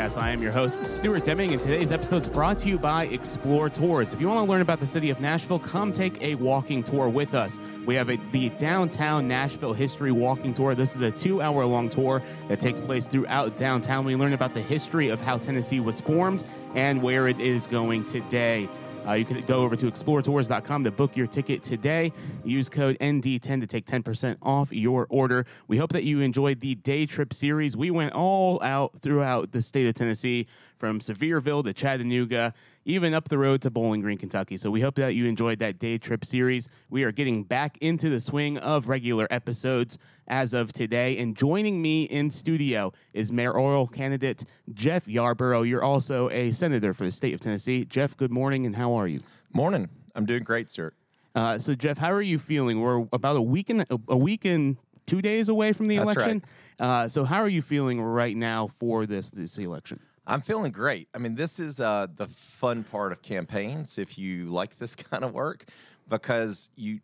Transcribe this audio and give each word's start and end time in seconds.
Podcast. 0.00 0.20
I 0.20 0.30
am 0.30 0.42
your 0.42 0.52
host, 0.52 0.84
Stuart 0.84 1.24
Deming, 1.24 1.52
and 1.52 1.60
today's 1.60 1.92
episode 1.92 2.22
is 2.22 2.28
brought 2.28 2.56
to 2.58 2.68
you 2.68 2.78
by 2.78 3.04
Explore 3.06 3.68
Tours. 3.68 4.14
If 4.14 4.20
you 4.20 4.28
want 4.28 4.46
to 4.46 4.50
learn 4.50 4.62
about 4.62 4.80
the 4.80 4.86
city 4.86 5.10
of 5.10 5.20
Nashville, 5.20 5.58
come 5.58 5.92
take 5.92 6.22
a 6.22 6.36
walking 6.36 6.82
tour 6.82 7.08
with 7.08 7.34
us. 7.34 7.60
We 7.84 7.94
have 7.96 8.08
a, 8.08 8.16
the 8.32 8.48
Downtown 8.50 9.28
Nashville 9.28 9.74
History 9.74 10.10
Walking 10.12 10.54
Tour. 10.54 10.74
This 10.74 10.96
is 10.96 11.02
a 11.02 11.10
two 11.10 11.42
hour 11.42 11.66
long 11.66 11.90
tour 11.90 12.22
that 12.48 12.60
takes 12.60 12.80
place 12.80 13.08
throughout 13.08 13.56
downtown. 13.56 14.04
We 14.04 14.16
learn 14.16 14.32
about 14.32 14.54
the 14.54 14.62
history 14.62 15.08
of 15.08 15.20
how 15.20 15.36
Tennessee 15.36 15.80
was 15.80 16.00
formed 16.00 16.44
and 16.74 17.02
where 17.02 17.28
it 17.28 17.38
is 17.38 17.66
going 17.66 18.04
today. 18.04 18.68
Uh, 19.06 19.12
you 19.12 19.24
can 19.24 19.40
go 19.42 19.62
over 19.62 19.76
to 19.76 19.90
exploretours.com 19.90 20.84
to 20.84 20.90
book 20.90 21.16
your 21.16 21.26
ticket 21.26 21.62
today. 21.62 22.12
Use 22.44 22.68
code 22.68 22.98
ND10 23.00 23.60
to 23.60 23.66
take 23.66 23.86
10% 23.86 24.36
off 24.42 24.72
your 24.72 25.06
order. 25.10 25.46
We 25.68 25.76
hope 25.76 25.92
that 25.92 26.04
you 26.04 26.20
enjoyed 26.20 26.60
the 26.60 26.74
day 26.76 27.06
trip 27.06 27.32
series. 27.32 27.76
We 27.76 27.90
went 27.90 28.12
all 28.14 28.62
out 28.62 29.00
throughout 29.00 29.52
the 29.52 29.62
state 29.62 29.86
of 29.86 29.94
Tennessee 29.94 30.46
from 30.76 31.00
Sevierville 31.00 31.64
to 31.64 31.72
Chattanooga, 31.72 32.54
even 32.84 33.14
up 33.14 33.28
the 33.28 33.38
road 33.38 33.62
to 33.62 33.70
Bowling 33.70 34.00
Green, 34.00 34.18
Kentucky. 34.18 34.56
So 34.56 34.70
we 34.70 34.80
hope 34.80 34.94
that 34.96 35.14
you 35.14 35.26
enjoyed 35.26 35.58
that 35.58 35.78
day 35.78 35.98
trip 35.98 36.24
series. 36.24 36.68
We 36.88 37.04
are 37.04 37.12
getting 37.12 37.44
back 37.44 37.76
into 37.80 38.08
the 38.08 38.20
swing 38.20 38.58
of 38.58 38.88
regular 38.88 39.26
episodes 39.30 39.98
as 40.26 40.54
of 40.54 40.72
today. 40.72 41.18
And 41.18 41.36
joining 41.36 41.82
me 41.82 42.04
in 42.04 42.30
studio 42.30 42.92
is 43.12 43.30
mayoral 43.30 43.86
candidate 43.86 44.44
Jeff 44.72 45.06
Yarbro. 45.06 45.68
You're 45.68 45.82
also 45.82 46.30
a 46.30 46.52
senator 46.52 46.94
for 46.94 47.04
the 47.04 47.12
state 47.12 47.34
of 47.34 47.40
Tennessee. 47.40 47.84
Jeff, 47.84 48.16
good 48.16 48.32
morning, 48.32 48.66
and 48.66 48.76
how 48.76 48.94
are 48.94 49.06
you? 49.06 49.20
Morning. 49.52 49.88
I'm 50.14 50.26
doing 50.26 50.42
great, 50.42 50.70
sir. 50.70 50.92
Uh, 51.34 51.58
so, 51.58 51.74
Jeff, 51.74 51.98
how 51.98 52.12
are 52.12 52.22
you 52.22 52.38
feeling? 52.38 52.80
We're 52.80 53.06
about 53.12 53.36
a 53.36 53.42
week 53.42 53.70
and 53.70 53.84
a 54.08 54.16
week 54.16 54.44
and 54.44 54.76
two 55.06 55.22
days 55.22 55.48
away 55.48 55.72
from 55.72 55.86
the 55.86 55.96
That's 55.96 56.12
election. 56.12 56.44
Uh, 56.78 57.08
so, 57.08 57.24
how 57.24 57.40
are 57.40 57.48
you 57.48 57.62
feeling 57.62 58.00
right 58.00 58.36
now 58.36 58.66
for 58.66 59.06
this 59.06 59.30
this 59.30 59.58
election? 59.58 60.00
I'm 60.30 60.40
feeling 60.40 60.70
great. 60.70 61.08
I 61.12 61.18
mean, 61.18 61.34
this 61.34 61.58
is 61.58 61.80
uh, 61.80 62.06
the 62.14 62.28
fun 62.28 62.84
part 62.84 63.10
of 63.10 63.20
campaigns 63.20 63.98
if 63.98 64.16
you 64.16 64.44
like 64.48 64.78
this 64.78 64.94
kind 64.94 65.24
of 65.24 65.34
work 65.34 65.64
because 66.08 66.70
you 66.76 67.00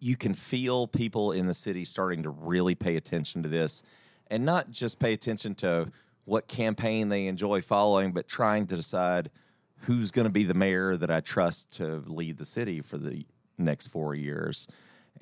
you 0.00 0.16
can 0.16 0.34
feel 0.34 0.86
people 0.86 1.32
in 1.32 1.46
the 1.46 1.54
city 1.54 1.86
starting 1.86 2.22
to 2.24 2.30
really 2.30 2.74
pay 2.74 2.96
attention 2.96 3.42
to 3.42 3.48
this 3.48 3.82
and 4.30 4.44
not 4.44 4.70
just 4.70 4.98
pay 4.98 5.14
attention 5.14 5.54
to 5.54 5.90
what 6.26 6.46
campaign 6.46 7.08
they 7.08 7.26
enjoy 7.26 7.62
following, 7.62 8.12
but 8.12 8.28
trying 8.28 8.66
to 8.66 8.76
decide 8.76 9.30
who's 9.78 10.10
going 10.10 10.26
to 10.26 10.30
be 10.30 10.44
the 10.44 10.52
mayor 10.54 10.98
that 10.98 11.10
I 11.10 11.20
trust 11.20 11.70
to 11.72 12.02
lead 12.06 12.36
the 12.36 12.44
city 12.44 12.82
for 12.82 12.98
the 12.98 13.24
next 13.56 13.88
four 13.88 14.14
years. 14.14 14.68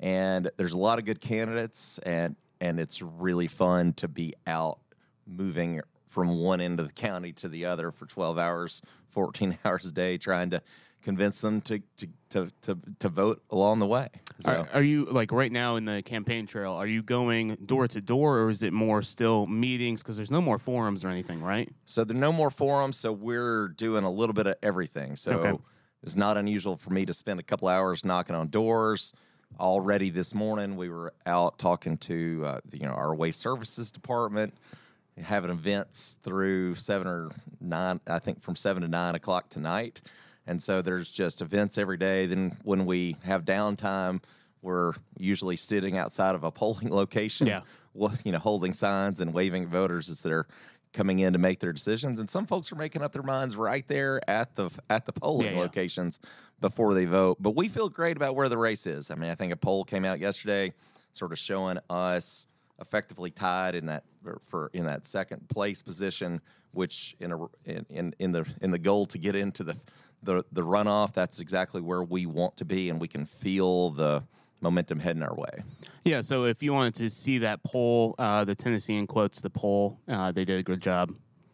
And 0.01 0.49
there's 0.57 0.73
a 0.73 0.77
lot 0.77 0.99
of 0.99 1.05
good 1.05 1.19
candidates, 1.19 1.97
and 1.99 2.35
and 2.61 2.79
it's 2.79 3.01
really 3.01 3.47
fun 3.47 3.93
to 3.93 4.07
be 4.07 4.35
out 4.47 4.79
moving 5.25 5.81
from 6.11 6.37
one 6.37 6.59
end 6.61 6.79
of 6.79 6.87
the 6.87 6.93
county 6.93 7.31
to 7.31 7.47
the 7.47 7.65
other 7.65 7.89
for 7.91 8.05
12 8.05 8.37
hours, 8.37 8.81
14 9.09 9.57
hours 9.65 9.85
a 9.87 9.91
day, 9.91 10.17
trying 10.17 10.49
to 10.51 10.61
convince 11.01 11.41
them 11.41 11.61
to 11.61 11.81
to 11.97 12.07
to 12.29 12.51
to, 12.61 12.77
to 12.99 13.09
vote 13.09 13.41
along 13.49 13.79
the 13.79 13.87
way. 13.87 14.09
So, 14.39 14.51
Are, 14.51 14.67
are 14.75 14.83
you 14.83 15.05
like 15.05 15.31
right 15.31 15.51
now 15.51 15.77
in 15.77 15.85
the 15.85 16.03
campaign 16.03 16.45
trail? 16.45 16.73
Are 16.73 16.85
you 16.85 17.01
going 17.01 17.55
door 17.65 17.87
to 17.87 18.01
door, 18.01 18.39
or 18.39 18.49
is 18.49 18.61
it 18.61 18.73
more 18.73 19.01
still 19.01 19.47
meetings? 19.47 20.03
Because 20.03 20.17
there's 20.17 20.29
no 20.31 20.41
more 20.41 20.59
forums 20.59 21.03
or 21.05 21.09
anything, 21.09 21.41
right? 21.41 21.69
so 21.85 22.03
there 22.03 22.15
are 22.15 22.19
no 22.19 22.31
more 22.33 22.51
forums, 22.51 22.97
so 22.97 23.11
we're 23.13 23.69
doing 23.69 24.03
a 24.03 24.11
little 24.11 24.33
bit 24.33 24.47
of 24.47 24.55
everything. 24.61 25.15
So 25.15 25.31
Okay. 25.39 25.57
it's 26.03 26.15
not 26.15 26.37
unusual 26.37 26.75
for 26.75 26.89
me 26.91 27.05
to 27.05 27.13
spend 27.13 27.39
a 27.39 27.43
couple 27.43 27.67
hours 27.69 28.03
knocking 28.05 28.35
on 28.35 28.49
doors. 28.49 29.13
Already 29.59 30.09
this 30.09 30.33
morning, 30.33 30.75
we 30.77 30.89
were 30.89 31.13
out 31.25 31.57
talking 31.59 31.97
to 31.99 32.43
uh, 32.45 32.59
you 32.73 32.85
know 32.85 32.93
our 32.93 33.13
waste 33.15 33.39
services 33.39 33.91
department, 33.91 34.53
having 35.21 35.51
events 35.51 36.17
through 36.23 36.75
seven 36.75 37.07
or 37.07 37.29
nine, 37.59 37.99
I 38.07 38.19
think 38.19 38.41
from 38.41 38.55
seven 38.55 38.81
to 38.83 38.87
nine 38.87 39.15
o'clock 39.15 39.49
tonight. 39.49 40.01
And 40.47 40.61
so 40.61 40.81
there's 40.81 41.09
just 41.09 41.41
events 41.41 41.77
every 41.77 41.97
day. 41.97 42.25
Then 42.25 42.57
when 42.63 42.85
we 42.85 43.15
have 43.23 43.45
downtime, 43.45 44.21
we're 44.61 44.93
usually 45.17 45.55
sitting 45.55 45.97
outside 45.97 46.35
of 46.35 46.43
a 46.43 46.51
polling 46.59 46.89
location, 46.89 47.47
Yeah. 47.47 47.61
well, 47.93 48.13
you 48.23 48.31
know, 48.31 48.39
holding 48.39 48.73
signs 48.73 49.21
and 49.21 49.33
waving 49.33 49.67
voters 49.67 50.09
as 50.09 50.21
they're 50.23 50.47
coming 50.93 51.19
in 51.19 51.31
to 51.33 51.39
make 51.39 51.59
their 51.59 51.71
decisions. 51.71 52.19
And 52.19 52.29
some 52.29 52.45
folks 52.45 52.71
are 52.71 52.75
making 52.75 53.01
up 53.01 53.13
their 53.13 53.23
minds 53.23 53.55
right 53.55 53.87
there 53.87 54.19
at 54.29 54.55
the 54.55 54.69
at 54.89 55.05
the 55.05 55.13
polling 55.13 55.45
Yeah, 55.47 55.53
yeah. 55.53 55.59
locations 55.59 56.19
before 56.59 56.93
they 56.93 57.05
vote. 57.05 57.37
But 57.39 57.55
we 57.55 57.69
feel 57.69 57.87
great 57.87 58.17
about 58.17 58.35
where 58.35 58.49
the 58.49 58.57
race 58.57 58.85
is. 58.85 59.09
I 59.09 59.15
mean, 59.15 59.29
I 59.31 59.35
think 59.35 59.53
a 59.53 59.55
poll 59.55 59.85
came 59.85 60.03
out 60.03 60.19
yesterday, 60.19 60.73
sort 61.13 61.31
of 61.31 61.39
showing 61.39 61.77
us 61.89 62.45
effectively 62.85 63.31
tied 63.31 63.75
in 63.75 63.85
that 63.85 64.03
for 64.41 64.69
in 64.73 64.85
that 64.87 65.05
second 65.05 65.47
place 65.47 65.81
position, 65.81 66.41
which 66.71 67.15
in 67.19 67.31
a 67.31 67.37
in 67.65 67.85
in, 67.89 68.15
in 68.19 68.31
the 68.31 68.45
in 68.61 68.71
the 68.71 68.79
goal 68.79 69.05
to 69.05 69.17
get 69.17 69.35
into 69.35 69.63
the 69.63 69.77
the 70.23 70.43
the 70.51 70.61
runoff, 70.61 71.13
that's 71.13 71.39
exactly 71.39 71.79
where 71.81 72.03
we 72.03 72.25
want 72.25 72.57
to 72.57 72.65
be, 72.65 72.89
and 72.89 72.99
we 72.99 73.07
can 73.07 73.25
feel 73.25 73.91
the 73.91 74.23
momentum 74.61 74.99
heading 74.99 75.23
our 75.23 75.33
way. 75.33 75.63
Yeah. 76.05 76.21
So 76.21 76.45
if 76.45 76.61
you 76.61 76.73
wanted 76.73 76.95
to 76.95 77.09
see 77.09 77.39
that 77.39 77.63
poll, 77.63 78.13
uh, 78.19 78.43
the 78.45 78.53
Tennessean 78.55 79.07
quotes 79.07 79.41
the 79.41 79.49
poll. 79.49 79.99
Uh, 80.07 80.31
they 80.31 80.43
did 80.43 80.59
a 80.59 80.63
good 80.63 80.81
job 80.81 81.13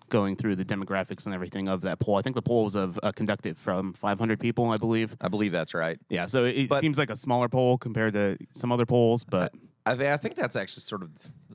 going 0.09 0.35
through 0.37 0.55
the 0.55 0.63
demographics 0.65 1.25
and 1.25 1.33
everything 1.35 1.67
of 1.69 1.81
that 1.81 1.99
poll. 1.99 2.15
I 2.17 2.21
think 2.21 2.35
the 2.35 2.41
poll 2.41 2.63
was 2.65 2.75
of 2.75 2.97
uh, 3.03 3.11
conducted 3.13 3.57
from 3.57 3.91
500 3.93 4.39
people, 4.39 4.71
I 4.71 4.77
believe. 4.77 5.15
I 5.21 5.27
believe 5.29 5.51
that's 5.53 5.73
right. 5.73 5.99
Yeah. 6.09 6.25
So 6.25 6.43
it 6.45 6.67
But- 6.69 6.79
seems 6.81 6.97
like 6.97 7.09
a 7.09 7.15
smaller 7.15 7.47
poll 7.49 7.77
compared 7.77 8.13
to 8.13 8.37
some 8.53 8.71
other 8.73 8.85
polls, 8.85 9.23
but 9.25 9.53
I, 9.91 9.95
thi- 9.95 10.09
I 10.09 10.17
think 10.17 10.35
that's 10.35 10.55
actually 10.55 10.81
sort 10.81 11.03
of 11.03 11.09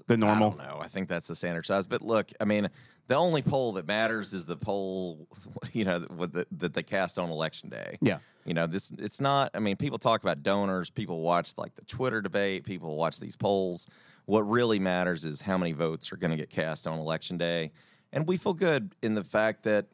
the 0.06 0.16
normal. 0.16 0.56
No. 0.56 0.78
I 0.80 0.88
think 0.88 1.08
that's 1.08 1.28
the 1.28 1.34
standard 1.34 1.66
size. 1.66 1.86
But 1.86 2.02
look, 2.02 2.32
I 2.40 2.44
mean, 2.44 2.68
the 3.08 3.14
only 3.16 3.42
poll 3.42 3.72
that 3.72 3.86
matters 3.86 4.32
is 4.32 4.46
the 4.46 4.56
poll, 4.56 5.26
you 5.72 5.84
know, 5.84 5.98
that, 5.98 6.32
that, 6.32 6.48
that 6.58 6.74
they 6.74 6.82
cast 6.82 7.18
on 7.18 7.30
election 7.30 7.68
day. 7.68 7.98
Yeah. 8.00 8.18
You 8.44 8.54
know, 8.54 8.66
this 8.66 8.90
it's 8.98 9.20
not. 9.20 9.52
I 9.54 9.60
mean, 9.60 9.76
people 9.76 9.98
talk 9.98 10.22
about 10.22 10.42
donors. 10.42 10.90
People 10.90 11.20
watch 11.20 11.52
like 11.56 11.74
the 11.76 11.84
Twitter 11.84 12.20
debate. 12.20 12.64
People 12.64 12.96
watch 12.96 13.20
these 13.20 13.36
polls. 13.36 13.86
What 14.24 14.40
really 14.42 14.78
matters 14.78 15.24
is 15.24 15.40
how 15.40 15.56
many 15.58 15.72
votes 15.72 16.10
are 16.12 16.16
going 16.16 16.32
to 16.32 16.36
get 16.36 16.50
cast 16.50 16.86
on 16.86 16.98
election 16.98 17.38
day, 17.38 17.70
and 18.12 18.26
we 18.26 18.36
feel 18.36 18.54
good 18.54 18.94
in 19.00 19.14
the 19.14 19.22
fact 19.22 19.62
that, 19.64 19.86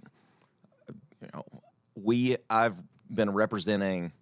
you 1.20 1.28
know, 1.34 1.44
we 1.94 2.36
I've 2.48 2.82
been 3.10 3.30
representing 3.30 4.12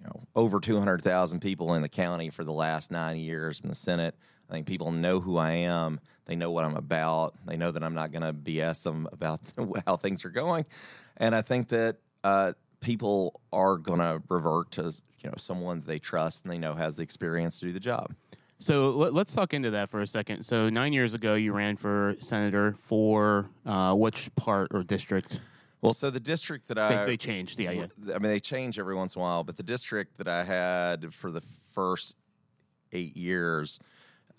you 0.00 0.06
know, 0.06 0.20
over 0.34 0.60
200,000 0.60 1.40
people 1.40 1.74
in 1.74 1.82
the 1.82 1.88
county 1.88 2.30
for 2.30 2.44
the 2.44 2.52
last 2.52 2.90
nine 2.90 3.18
years 3.18 3.60
in 3.60 3.68
the 3.68 3.74
Senate. 3.74 4.14
I 4.48 4.52
think 4.52 4.66
people 4.66 4.92
know 4.92 5.20
who 5.20 5.36
I 5.36 5.50
am. 5.52 6.00
They 6.24 6.36
know 6.36 6.50
what 6.50 6.64
I'm 6.64 6.76
about. 6.76 7.34
They 7.44 7.56
know 7.56 7.70
that 7.70 7.82
I'm 7.82 7.94
not 7.94 8.12
going 8.12 8.22
to 8.22 8.32
BS 8.32 8.84
them 8.84 9.08
about 9.12 9.40
how 9.86 9.96
things 9.96 10.24
are 10.24 10.30
going. 10.30 10.64
And 11.16 11.34
I 11.34 11.42
think 11.42 11.68
that 11.68 11.96
uh, 12.24 12.52
people 12.80 13.40
are 13.52 13.76
going 13.76 13.98
to 13.98 14.22
revert 14.28 14.70
to 14.72 14.92
you 15.20 15.28
know 15.28 15.34
someone 15.36 15.82
they 15.84 15.98
trust 15.98 16.44
and 16.44 16.52
they 16.52 16.58
know 16.58 16.74
has 16.74 16.96
the 16.96 17.02
experience 17.02 17.58
to 17.60 17.66
do 17.66 17.72
the 17.72 17.80
job. 17.80 18.14
So 18.60 18.90
let, 18.90 19.14
let's 19.14 19.34
talk 19.34 19.54
into 19.54 19.70
that 19.70 19.88
for 19.88 20.00
a 20.00 20.06
second. 20.06 20.42
So 20.42 20.68
nine 20.68 20.92
years 20.92 21.14
ago, 21.14 21.34
you 21.34 21.52
ran 21.52 21.76
for 21.76 22.16
senator 22.18 22.74
for 22.80 23.48
uh, 23.64 23.94
which 23.94 24.34
part 24.34 24.72
or 24.72 24.82
district? 24.82 25.40
Well, 25.80 25.92
so 25.92 26.10
the 26.10 26.20
district 26.20 26.68
that 26.68 26.74
They, 26.74 26.80
I 26.82 27.04
they 27.04 27.16
changed. 27.16 27.58
Yeah, 27.60 27.70
yeah. 27.70 27.86
I 28.14 28.18
mean, 28.18 28.30
they 28.32 28.40
change 28.40 28.78
every 28.78 28.94
once 28.94 29.14
in 29.14 29.20
a 29.20 29.22
while, 29.22 29.44
but 29.44 29.56
the 29.56 29.62
district 29.62 30.18
that 30.18 30.28
I 30.28 30.42
had 30.44 31.14
for 31.14 31.30
the 31.30 31.42
first 31.72 32.14
eight 32.92 33.16
years, 33.16 33.78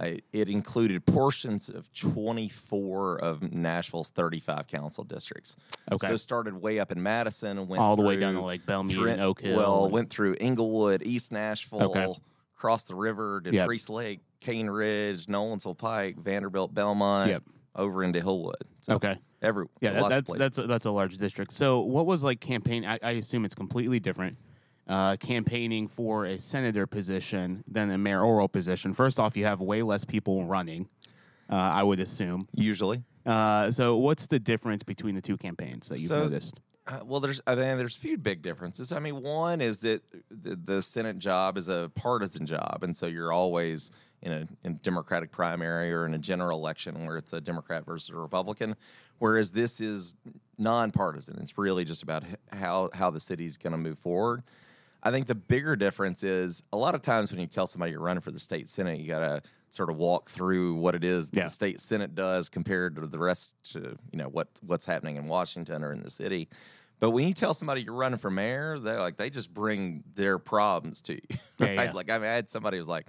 I, 0.02 0.20
it 0.34 0.50
included 0.50 1.06
portions 1.06 1.70
of 1.70 1.92
24 1.94 3.20
of 3.22 3.54
Nashville's 3.54 4.10
35 4.10 4.68
council 4.68 5.04
districts. 5.04 5.56
Okay. 5.92 6.08
So 6.08 6.14
it 6.14 6.18
started 6.20 6.56
way 6.56 6.80
up 6.80 6.92
in 6.92 7.02
Madison 7.02 7.58
and 7.58 7.68
went 7.68 7.82
All 7.82 7.96
the 7.96 8.02
way 8.04 8.18
down 8.18 8.34
to 8.34 8.42
like 8.42 8.66
Belle 8.66 8.84
Meade 8.84 8.98
Trent- 8.98 9.12
and 9.20 9.22
Oak 9.22 9.42
Hill. 9.42 9.58
Well, 9.58 9.90
went 9.90 10.10
through 10.10 10.36
Inglewood, 10.40 11.04
East 11.04 11.32
Nashville, 11.32 11.84
Okay. 11.84 12.08
crossed 12.56 12.88
the 12.90 12.96
river, 12.96 13.40
did 13.42 13.54
Yep. 13.54 13.66
Priest 13.66 13.90
Lake, 13.90 14.20
Cane 14.42 14.70
Ridge, 14.70 15.26
Nolensville 15.28 15.78
Pike, 15.78 16.18
Vanderbilt, 16.18 16.74
Belmont, 16.74 17.30
Yep. 17.30 17.44
Over 17.76 18.04
into 18.04 18.20
Hillwood. 18.20 18.62
So 18.82 18.94
Okay. 18.96 19.18
Every 19.42 19.68
Yeah, 19.80 19.94
that, 19.94 20.10
that's 20.10 20.34
that's 20.36 20.58
a, 20.58 20.68
that's 20.68 20.86
a 20.86 20.92
large 20.92 21.18
district. 21.18 21.54
So, 21.54 21.80
what 21.80 22.06
was 22.06 22.26
like 22.26 22.42
campaign? 22.42 22.84
I, 22.84 23.00
I 23.02 23.12
assume 23.12 23.46
it's 23.46 23.56
completely 23.56 24.00
different. 24.00 24.38
Uh, 24.86 25.16
campaigning 25.18 25.88
for 25.88 26.26
a 26.26 26.40
senator 26.40 26.86
position 26.88 27.64
than 27.68 27.90
a 27.92 27.98
mayoral 27.98 28.50
position. 28.50 28.92
First 28.94 29.20
off, 29.20 29.38
you 29.38 29.46
have 29.46 29.62
way 29.62 29.82
less 29.84 30.04
people 30.04 30.44
running. 30.46 30.90
Uh, 31.50 31.56
I 31.56 31.84
would 31.84 32.00
assume. 32.00 32.48
usually. 32.54 33.04
Uh, 33.26 33.72
so, 33.72 33.96
what's 33.98 34.28
the 34.28 34.40
difference 34.40 34.84
between 34.84 35.16
the 35.16 35.22
two 35.22 35.38
campaigns 35.38 35.88
that 35.90 36.00
you've 36.00 36.10
So- 36.10 36.24
noticed? 36.24 36.60
Uh, 36.88 37.02
well, 37.06 37.20
there's 37.20 37.40
I 37.46 37.54
mean, 37.54 37.78
there's 37.78 37.96
a 37.96 38.00
few 38.00 38.18
big 38.18 38.42
differences. 38.42 38.92
I 38.92 38.98
mean, 39.00 39.22
one 39.22 39.62
is 39.62 39.80
that 39.82 40.02
the, 40.32 40.56
the 40.56 40.82
Senate 40.82 41.20
job 41.20 41.56
is 41.56 41.70
a 41.70 41.92
partisan 41.94 42.48
job, 42.48 42.80
and 42.82 42.98
so 42.98 43.06
you're 43.06 43.32
always 43.32 43.92
in 44.22 44.32
a 44.32 44.48
in 44.64 44.80
Democratic 44.84 45.32
primary 45.32 45.94
or 45.94 46.06
in 46.06 46.14
a 46.14 46.18
general 46.18 46.58
election 46.60 47.06
where 47.06 47.18
it's 47.18 47.34
a 47.34 47.42
Democrat 47.42 47.86
versus 47.86 48.10
a 48.10 48.16
Republican. 48.16 48.76
Whereas 49.20 49.52
this 49.52 49.82
is 49.82 50.16
nonpartisan. 50.58 51.40
It's 51.42 51.58
really 51.58 51.86
just 51.86 52.04
about 52.04 52.24
how 52.52 52.90
how 52.94 53.10
the 53.10 53.20
city's 53.20 53.58
going 53.58 53.72
to 53.72 53.78
move 53.78 54.00
forward. 54.00 54.44
I 55.02 55.12
think 55.12 55.28
the 55.28 55.36
bigger 55.36 55.76
difference 55.78 56.24
is 56.24 56.62
a 56.74 56.78
lot 56.78 56.94
of 56.94 57.02
times 57.02 57.32
when 57.32 57.40
you 57.40 57.48
tell 57.48 57.68
somebody 57.68 57.94
you're 57.94 58.02
running 58.02 58.22
for 58.22 58.32
the 58.32 58.40
state 58.40 58.68
senate, 58.70 59.00
you 59.00 59.08
got 59.08 59.20
to 59.20 59.42
sort 59.70 59.90
of 59.90 59.96
walk 59.96 60.30
through 60.30 60.76
what 60.76 60.94
it 60.96 61.04
is 61.06 61.30
Yeah. 61.32 61.44
the 61.44 61.50
state 61.50 61.80
senate 61.80 62.16
does 62.16 62.50
compared 62.50 62.96
to 62.98 63.08
the 63.08 63.20
rest 63.20 63.56
to 63.72 63.98
you 64.12 64.18
know 64.18 64.28
what 64.28 64.48
what's 64.66 64.86
happening 64.86 65.16
in 65.16 65.28
Washington 65.28 65.84
or 65.84 65.94
in 65.94 66.02
the 66.04 66.10
city. 66.10 66.50
But 67.00 67.12
when 67.12 67.26
you 67.30 67.34
tell 67.34 67.54
somebody 67.54 67.82
you're 67.84 67.94
running 67.94 68.20
for 68.20 68.30
mayor, 68.30 68.78
they 68.78 68.98
like 68.98 69.16
they 69.16 69.30
just 69.30 69.54
bring 69.54 70.04
their 70.16 70.38
problems 70.38 71.02
to 71.04 71.14
you. 71.14 71.22
Yeah, 71.60 71.68
right? 71.68 71.76
yeah. 71.88 71.92
Like 71.94 72.10
I, 72.12 72.18
mean, 72.18 72.30
I 72.30 72.34
had 72.34 72.50
somebody 72.50 72.78
who 72.78 72.82
was 72.82 72.90
like, 72.90 73.08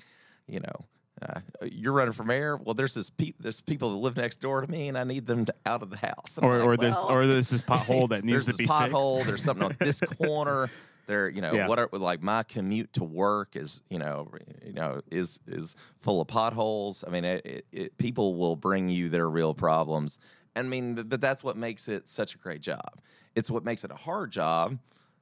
you 0.49 0.61
know, 0.61 0.85
uh, 1.23 1.41
you're 1.71 1.93
running 1.93 2.13
for 2.13 2.25
mayor. 2.25 2.57
Well, 2.57 2.75
there's 2.75 2.95
this 2.95 3.11
pe- 3.11 3.33
there's 3.41 3.61
people 3.61 3.91
that 3.91 3.97
live 3.99 4.17
next 4.17 4.41
door 4.41 4.61
to 4.61 4.71
me, 4.71 4.89
and 4.89 4.97
I 4.99 5.05
need 5.05 5.27
them 5.27 5.45
to, 5.47 5.55
out 5.67 5.83
of 5.83 5.91
the 5.91 5.97
house. 5.99 6.37
And 6.37 6.47
Or, 6.47 6.59
like, 6.59 6.67
or 6.67 6.77
this 6.77 6.97
or 6.97 7.27
this 7.27 7.51
this 7.51 7.63
pothole 7.63 8.09
that 8.11 8.25
needs 8.25 8.47
to 8.47 8.53
this 8.53 8.57
be 8.59 8.67
pothole. 8.67 9.17
fixed. 9.17 9.27
There's 9.29 9.43
something 9.45 9.65
on 9.67 9.77
this 9.81 10.01
corner. 10.23 10.69
There, 11.07 11.29
you 11.29 11.41
know, 11.41 11.53
Yeah. 11.53 11.67
what 11.67 11.79
are 11.81 11.89
like 11.93 12.23
my 12.23 12.45
commute 12.45 12.93
to 12.93 13.05
work 13.05 13.57
is, 13.57 13.83
you 13.91 13.99
know, 13.99 14.29
you 14.65 14.73
know, 14.73 15.01
is 15.11 15.41
is 15.47 15.75
full 15.99 16.21
of 16.21 16.29
potholes. 16.29 17.03
I 17.07 17.11
mean, 17.11 17.25
it, 17.25 17.45
it, 17.45 17.67
it, 17.73 17.99
people 17.99 18.37
will 18.37 18.55
bring 18.57 18.89
you 18.89 19.09
their 19.09 19.29
real 19.29 19.53
problems. 19.53 20.19
I 20.55 20.63
mean, 20.63 20.95
but, 20.95 21.09
but 21.09 21.21
that's 21.21 21.43
what 21.43 21.57
makes 21.57 21.89
it 21.89 22.09
such 22.09 22.35
a 22.35 22.39
great 22.39 22.61
job. 22.61 23.01
It's 23.35 23.51
what 23.51 23.65
makes 23.65 23.83
it 23.85 23.91
a 23.91 23.97
hard 23.97 24.31
job, 24.31 24.79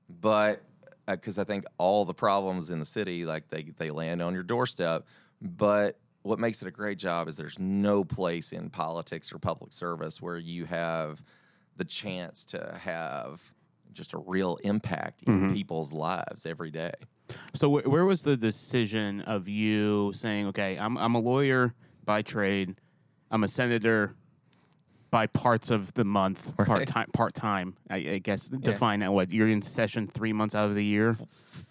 but 0.09 0.63
because 1.07 1.39
I 1.39 1.45
think 1.45 1.65
all 1.79 2.05
the 2.05 2.13
problems 2.15 2.71
in 2.71 2.79
the 2.81 2.85
city, 2.85 3.25
like 3.25 3.49
they 3.49 3.63
they 3.79 3.91
land 3.91 4.21
on 4.21 4.35
your 4.35 4.43
doorstep. 4.43 5.07
But 5.41 5.99
what 6.23 6.39
makes 6.39 6.63
it 6.63 6.69
a 6.69 6.71
great 6.71 6.99
job 6.99 7.29
is 7.29 7.37
there's 7.37 7.59
no 7.59 8.05
place 8.05 8.53
in 8.53 8.71
politics 8.71 9.33
or 9.33 9.39
public 9.39 9.73
service 9.73 10.21
where 10.21 10.37
you 10.37 10.65
have 10.67 11.25
the 11.77 11.85
chance 11.85 12.45
to 12.47 12.79
have 12.83 13.41
just 13.93 14.13
a 14.13 14.19
real 14.19 14.59
impact 14.63 15.23
in 15.23 15.41
mm-hmm. 15.41 15.55
people's 15.55 15.93
lives 15.93 16.45
every 16.45 16.71
day. 16.71 16.93
So 17.55 17.71
wh- 17.71 17.87
where 17.87 18.05
was 18.05 18.23
the 18.23 18.37
decision 18.37 19.23
of 19.23 19.49
you 19.49 20.13
saying, 20.15 20.49
okay, 20.49 20.77
I'm 20.79 20.97
I'm 20.99 21.15
a 21.15 21.21
lawyer 21.21 21.75
by 22.05 22.23
trade, 22.23 22.77
I'm 23.31 23.45
a 23.45 23.49
senator 23.49 24.15
by 25.11 25.27
parts 25.27 25.71
of 25.71 25.95
the 25.95 26.05
month, 26.05 26.55
part 26.57 26.87
time, 26.87 27.07
part 27.13 27.35
time. 27.35 27.77
I, 27.89 27.97
I 27.97 28.19
guess 28.19 28.49
define 28.49 29.01
that. 29.01 29.13
What 29.13 29.33
you're 29.33 29.49
in 29.49 29.63
session 29.63 30.07
three 30.07 30.33
months 30.33 30.55
out 30.55 30.67
of 30.69 30.75
the 30.75 30.85
year, 30.85 31.17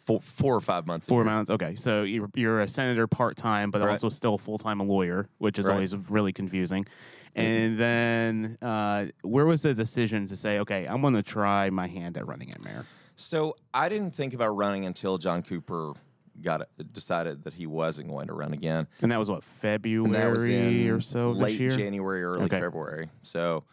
Four, 0.03 0.21
four 0.21 0.55
or 0.55 0.61
five 0.61 0.87
months. 0.87 1.07
four 1.07 1.23
months. 1.23 1.51
Okay, 1.51 1.75
so 1.75 2.03
you're, 2.03 2.29
you're 2.33 2.61
a 2.61 2.67
senator 2.67 3.07
part 3.07 3.35
time, 3.35 3.71
but 3.71 3.81
Right. 3.81 3.89
also 3.89 4.09
still 4.09 4.37
full 4.37 4.57
time 4.57 4.79
a 4.79 4.83
lawyer, 4.83 5.27
which 5.37 5.59
is 5.59 5.67
Right. 5.67 5.73
always 5.73 5.95
really 6.09 6.31
confusing. 6.33 6.85
And 7.35 7.77
then 7.77 8.57
uh, 8.61 9.07
where 9.21 9.45
was 9.45 9.61
the 9.61 9.73
decision 9.73 10.25
to 10.27 10.35
say, 10.35 10.59
okay, 10.59 10.85
I'm 10.85 11.01
going 11.01 11.13
to 11.13 11.21
try 11.23 11.69
my 11.69 11.87
hand 11.87 12.17
at 12.17 12.25
running 12.25 12.49
at 12.51 12.63
mayor? 12.63 12.85
So 13.15 13.55
I 13.73 13.89
didn't 13.89 14.15
think 14.15 14.33
about 14.33 14.55
running 14.55 14.85
until 14.85 15.17
John 15.19 15.43
Cooper 15.43 15.93
got 16.41 16.67
decided 16.91 17.43
that 17.43 17.53
he 17.53 17.67
wasn't 17.67 18.09
going 18.09 18.27
to 18.27 18.33
run 18.33 18.53
again. 18.53 18.87
And 19.01 19.11
that 19.11 19.19
was 19.19 19.29
what 19.29 19.43
February 19.43 20.11
that 20.11 20.31
was 20.31 20.49
or 20.49 21.01
so 21.01 21.31
late 21.31 21.51
this 21.51 21.59
year. 21.59 21.71
January, 21.71 22.23
early 22.23 22.43
Okay. 22.45 22.59
February. 22.59 23.09
So, 23.21 23.63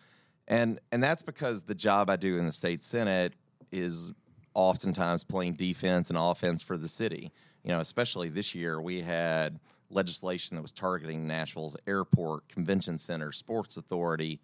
and 0.49 0.81
and 0.93 1.03
that's 1.03 1.23
because 1.23 1.63
the 1.63 1.75
job 1.75 2.11
I 2.11 2.17
do 2.17 2.37
in 2.37 2.47
the 2.47 2.53
state 2.53 2.83
senate 2.83 3.35
is 3.73 4.13
oftentimes 4.55 5.25
playing 5.25 5.55
defense 5.55 6.09
and 6.11 6.19
offense 6.19 6.63
for 6.63 6.77
the 6.77 6.89
city. 6.89 7.33
You 7.63 7.71
know, 7.71 7.81
especially 7.81 8.29
this 8.29 8.55
year, 8.55 8.81
we 8.81 9.01
had 9.01 9.59
legislation 9.91 10.57
that 10.57 10.63
was 10.63 10.73
targeting 10.73 11.27
Nashville's 11.27 11.77
airport, 11.87 12.49
convention 12.49 12.99
center, 12.99 13.33
sports 13.33 13.77
authority. 13.77 14.41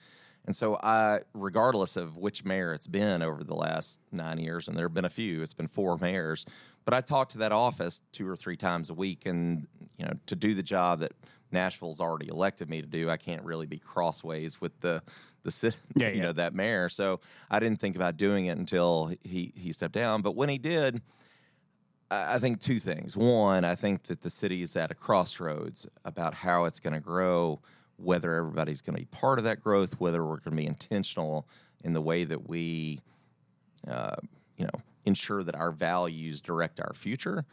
And 0.51 0.57
so, 0.57 0.77
I, 0.83 1.21
regardless 1.33 1.97
of 1.97 2.17
which 2.17 2.45
mayor 2.45 2.73
it's 2.73 2.89
been 2.89 3.23
over 3.23 3.45
the 3.45 3.55
last 3.55 4.01
nine 4.11 4.41
years, 4.41 4.67
and 4.67 4.77
there 4.77 4.85
have 4.87 4.93
been 4.93 5.05
a 5.05 5.09
few, 5.09 5.43
it's 5.43 5.55
been 5.55 5.69
four 5.69 5.97
mayors, 5.97 6.45
but 6.85 6.93
I 6.93 7.03
talk 7.03 7.29
to 7.29 7.39
that 7.39 7.53
office 7.53 8.03
two 8.11 8.27
or 8.29 8.35
three 8.35 8.57
times 8.57 8.91
a 8.91 8.95
week, 8.95 9.27
and 9.27 9.69
you 9.97 10.07
know, 10.07 10.15
to 10.27 10.35
do 10.35 10.55
the 10.57 10.63
job 10.65 10.99
that 11.01 11.13
Nashville's 11.53 12.01
already 12.01 12.27
elected 12.27 12.69
me 12.69 12.81
to 12.81 12.87
do, 12.89 13.09
I 13.09 13.17
can't 13.17 13.45
really 13.45 13.67
be 13.67 13.79
crossways 13.79 14.61
with 14.61 14.73
the 14.81 15.05
the 15.45 15.53
city, 15.53 15.77
Yeah, 15.95 16.09
you 16.09 16.17
yeah. 16.17 16.23
know, 16.25 16.33
that 16.33 16.53
mayor. 16.53 16.89
So 16.89 17.21
I 17.49 17.61
didn't 17.61 17.79
think 17.79 17.95
about 17.95 18.17
doing 18.17 18.47
it 18.47 18.59
until 18.59 19.13
he 19.23 19.53
he 19.55 19.71
stepped 19.71 19.95
down. 19.95 20.21
But 20.21 20.35
when 20.35 20.49
he 20.49 20.59
did, 20.59 21.01
I 22.11 22.35
I 22.35 22.39
think 22.41 22.61
two 22.61 22.81
things. 22.81 23.17
One, 23.17 23.65
I 23.65 23.77
think 23.77 24.03
that 24.09 24.23
the 24.23 24.31
city 24.31 24.63
is 24.63 24.75
at 24.75 24.91
a 24.91 24.97
crossroads 24.97 25.87
about 26.05 26.35
how 26.35 26.65
it's 26.65 26.81
going 26.81 26.95
to 26.95 26.99
grow, 27.01 27.61
whether 28.03 28.35
everybody's 28.35 28.81
going 28.81 28.95
to 28.95 29.01
be 29.01 29.07
part 29.07 29.39
of 29.39 29.45
that 29.45 29.63
growth, 29.63 29.99
whether 29.99 30.25
we're 30.25 30.39
going 30.39 30.57
to 30.57 30.63
be 30.63 30.67
intentional 30.67 31.47
in 31.85 31.93
the 31.93 32.01
way 32.01 32.25
that 32.25 32.49
we, 32.49 33.01
uh, 33.89 34.17
you 34.57 34.65
know, 34.65 34.81
ensure 35.05 35.43
that 35.43 35.55
our 35.55 35.73
values 35.73 36.41
direct 36.41 36.81
our 36.81 36.93
future. 36.95 37.45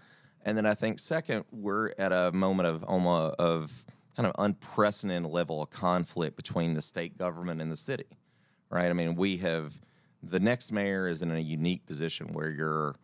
And 0.44 0.58
then 0.58 0.66
I 0.66 0.74
think 0.74 1.00
second, 1.00 1.46
we're 1.52 1.92
at 1.98 2.12
a 2.12 2.32
moment 2.32 2.68
of 2.68 2.84
almost 2.84 3.36
of 3.36 3.86
kind 4.16 4.28
of 4.28 4.34
unprecedented 4.40 5.32
level 5.32 5.62
of 5.62 5.70
conflict 5.70 6.36
between 6.36 6.74
the 6.74 6.82
state 6.82 7.18
government 7.18 7.62
and 7.62 7.72
the 7.72 7.78
city, 7.78 8.08
right? 8.70 8.90
I 8.90 8.94
mean, 8.94 9.16
we 9.16 9.38
have 9.38 9.74
the 10.24 10.40
next 10.40 10.72
mayor 10.72 11.08
is 11.08 11.22
in 11.22 11.32
a 11.32 11.40
unique 11.40 11.86
position 11.86 12.34
where 12.34 12.50
you're 12.50 12.96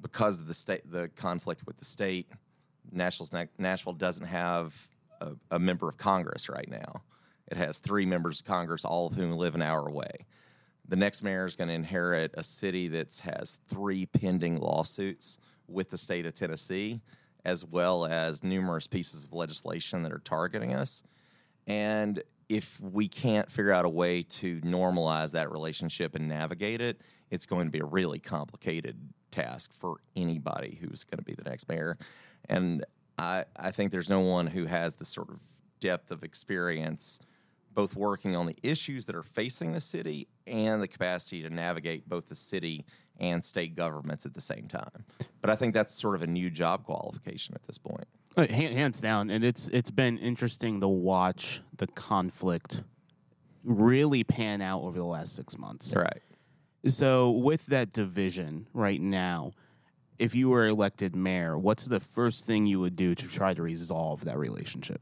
because 0.00 0.40
of 0.40 0.46
the 0.46 0.54
state 0.54 0.90
the 0.90 1.08
conflict 1.16 1.66
with 1.66 1.78
the 1.78 1.84
state 1.84 2.28
Nashville's 2.92 3.32
Nashville 3.58 3.94
doesn't 3.94 4.26
have 4.26 4.88
a, 5.20 5.32
a 5.50 5.58
member 5.58 5.88
of 5.88 5.96
Congress 5.96 6.48
right 6.48 6.68
now. 6.68 7.02
It 7.48 7.56
has 7.56 7.78
three 7.78 8.06
members 8.06 8.40
of 8.40 8.46
Congress, 8.46 8.84
all 8.84 9.06
of 9.06 9.14
whom 9.14 9.32
live 9.32 9.54
an 9.54 9.62
hour 9.62 9.86
away. 9.86 10.26
The 10.88 10.96
next 10.96 11.22
mayor 11.22 11.46
is 11.46 11.56
going 11.56 11.68
to 11.68 11.74
inherit 11.74 12.32
a 12.34 12.42
city 12.42 12.88
that 12.88 13.20
has 13.24 13.58
three 13.68 14.06
pending 14.06 14.58
lawsuits 14.58 15.38
with 15.68 15.90
the 15.90 15.98
state 15.98 16.26
of 16.26 16.34
Tennessee, 16.34 17.00
as 17.44 17.64
well 17.64 18.06
as 18.06 18.42
numerous 18.42 18.86
pieces 18.86 19.26
of 19.26 19.32
legislation 19.32 20.02
that 20.02 20.12
are 20.12 20.20
targeting 20.20 20.74
us. 20.74 21.02
And 21.66 22.22
if 22.48 22.80
we 22.80 23.08
can't 23.08 23.50
figure 23.50 23.72
out 23.72 23.84
a 23.84 23.88
way 23.88 24.22
to 24.22 24.60
normalize 24.60 25.32
that 25.32 25.50
relationship 25.50 26.14
and 26.14 26.28
navigate 26.28 26.80
it, 26.80 27.00
it's 27.30 27.46
going 27.46 27.66
to 27.66 27.70
be 27.70 27.80
a 27.80 27.84
really 27.84 28.20
complicated 28.20 28.96
task 29.32 29.72
for 29.72 29.96
anybody 30.14 30.78
who's 30.80 31.02
going 31.02 31.18
to 31.18 31.24
be 31.24 31.34
the 31.34 31.48
next 31.48 31.68
mayor. 31.68 31.98
And 32.48 32.84
I, 33.18 33.44
I 33.56 33.70
think 33.70 33.92
there's 33.92 34.10
no 34.10 34.20
one 34.20 34.46
who 34.46 34.66
has 34.66 34.96
the 34.96 35.04
sort 35.04 35.30
of 35.30 35.40
depth 35.80 36.10
of 36.10 36.22
experience 36.22 37.20
both 37.76 37.94
working 37.94 38.34
on 38.34 38.46
the 38.46 38.56
issues 38.62 39.04
that 39.04 39.14
are 39.14 39.22
facing 39.22 39.72
the 39.72 39.80
city 39.80 40.26
and 40.46 40.82
the 40.82 40.88
capacity 40.88 41.42
to 41.42 41.50
navigate 41.50 42.08
both 42.08 42.26
the 42.26 42.34
city 42.34 42.86
and 43.20 43.44
state 43.44 43.76
governments 43.76 44.24
at 44.24 44.32
the 44.32 44.40
same 44.40 44.66
time. 44.66 45.04
But 45.42 45.50
I 45.50 45.56
think 45.56 45.74
that's 45.74 45.92
sort 45.92 46.16
of 46.16 46.22
a 46.22 46.26
new 46.26 46.50
job 46.50 46.84
qualification 46.84 47.54
at 47.54 47.62
this 47.64 47.78
point. 47.78 48.06
Hands 48.50 48.98
down, 49.00 49.30
and 49.30 49.44
it's 49.44 49.68
it's 49.68 49.90
been 49.90 50.18
interesting 50.18 50.80
to 50.80 50.88
watch 50.88 51.62
the 51.76 51.86
conflict 51.86 52.82
really 53.64 54.24
pan 54.24 54.60
out 54.60 54.82
over 54.82 54.98
the 54.98 55.04
last 55.04 55.34
six 55.34 55.56
months. 55.56 55.94
Right. 55.94 56.22
So, 56.86 57.30
with 57.30 57.66
that 57.66 57.92
division 57.92 58.68
right 58.74 59.00
now, 59.00 59.52
if 60.18 60.34
you 60.34 60.48
were 60.48 60.66
elected 60.66 61.14
mayor, 61.14 61.58
what's 61.58 61.86
the 61.86 62.00
first 62.00 62.46
thing 62.46 62.66
you 62.66 62.80
would 62.80 62.96
do 62.96 63.14
to 63.14 63.28
try 63.28 63.54
to 63.54 63.62
resolve 63.62 64.24
that 64.24 64.38
relationship? 64.38 65.00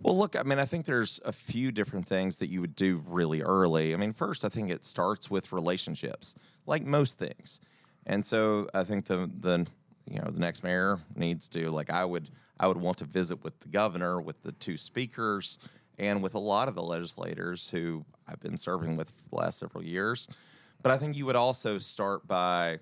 Well, 0.00 0.16
look, 0.16 0.36
I 0.36 0.42
mean, 0.42 0.58
I 0.58 0.66
think 0.66 0.84
there's 0.84 1.20
a 1.24 1.32
few 1.32 1.72
different 1.72 2.06
things 2.06 2.36
that 2.36 2.48
you 2.48 2.60
would 2.60 2.76
do 2.76 3.02
really 3.06 3.42
early. 3.42 3.94
I 3.94 3.96
mean, 3.96 4.12
first, 4.12 4.44
I 4.44 4.48
think 4.48 4.70
it 4.70 4.84
starts 4.84 5.30
with 5.30 5.52
relationships, 5.52 6.34
like 6.66 6.84
most 6.84 7.18
things. 7.18 7.60
And 8.04 8.24
so 8.24 8.68
I 8.74 8.84
think 8.84 9.06
the 9.06 9.30
the 9.40 9.66
you 10.08 10.20
know 10.20 10.30
the 10.30 10.38
next 10.38 10.62
mayor 10.62 11.00
needs 11.16 11.48
to 11.50 11.70
like 11.70 11.90
I 11.90 12.04
would 12.04 12.30
I 12.60 12.68
would 12.68 12.76
want 12.76 12.98
to 12.98 13.04
visit 13.04 13.42
with 13.42 13.58
the 13.60 13.68
governor, 13.68 14.20
with 14.20 14.42
the 14.42 14.52
two 14.52 14.76
speakers, 14.76 15.58
and 15.98 16.22
with 16.22 16.34
a 16.34 16.38
lot 16.38 16.68
of 16.68 16.74
the 16.74 16.82
legislators 16.82 17.70
who 17.70 18.04
I've 18.28 18.40
been 18.40 18.58
serving 18.58 18.96
with 18.96 19.10
for 19.10 19.28
the 19.30 19.36
last 19.36 19.58
several 19.58 19.82
years. 19.82 20.28
But 20.82 20.92
I 20.92 20.98
think 20.98 21.16
you 21.16 21.26
would 21.26 21.36
also 21.36 21.78
start 21.78 22.28
by 22.28 22.78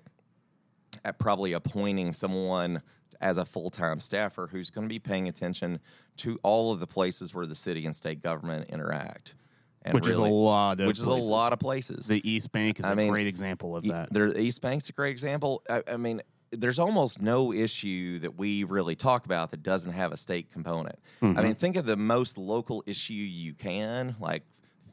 at 1.03 1.19
probably 1.19 1.53
appointing 1.53 2.13
someone 2.13 2.81
as 3.21 3.37
a 3.37 3.45
full-time 3.45 3.99
staffer 3.99 4.47
who's 4.51 4.69
going 4.69 4.85
to 4.85 4.93
be 4.93 4.99
paying 4.99 5.27
attention 5.27 5.79
to 6.17 6.39
all 6.43 6.71
of 6.71 6.79
the 6.79 6.87
places 6.87 7.33
where 7.33 7.45
the 7.45 7.55
city 7.55 7.85
and 7.85 7.95
state 7.95 8.21
government 8.21 8.69
interact. 8.69 9.35
And 9.83 9.93
Which 9.93 10.07
is 10.07 10.17
a 10.17 10.23
lot 10.23 10.79
of 10.79 10.87
which 10.87 10.97
is 10.97 11.05
places. 11.05 11.29
a 11.29 11.31
lot 11.31 11.53
of 11.53 11.59
places. 11.59 12.07
The 12.07 12.27
East 12.27 12.51
Bank 12.51 12.79
is 12.79 12.85
a 12.85 12.91
I 12.91 12.95
mean, 12.95 13.11
great 13.11 13.27
example 13.27 13.77
of 13.77 13.83
that. 13.85 14.11
There, 14.11 14.35
East 14.35 14.61
Bank's 14.61 14.89
a 14.89 14.93
great 14.93 15.11
example. 15.11 15.61
I, 15.69 15.83
I 15.91 15.97
mean, 15.97 16.23
there's 16.51 16.79
almost 16.79 17.21
no 17.21 17.53
issue 17.53 18.17
that 18.19 18.35
we 18.35 18.63
really 18.63 18.95
talk 18.95 19.25
about 19.25 19.51
that 19.51 19.61
doesn't 19.61 19.91
have 19.91 20.11
a 20.11 20.17
state 20.17 20.51
component. 20.51 20.97
Mm-hmm. 21.21 21.37
I 21.37 21.41
mean, 21.43 21.55
think 21.55 21.75
of 21.75 21.85
the 21.85 21.97
most 21.97 22.37
local 22.37 22.83
issue 22.87 23.13
you 23.13 23.53
can, 23.53 24.15
like 24.19 24.43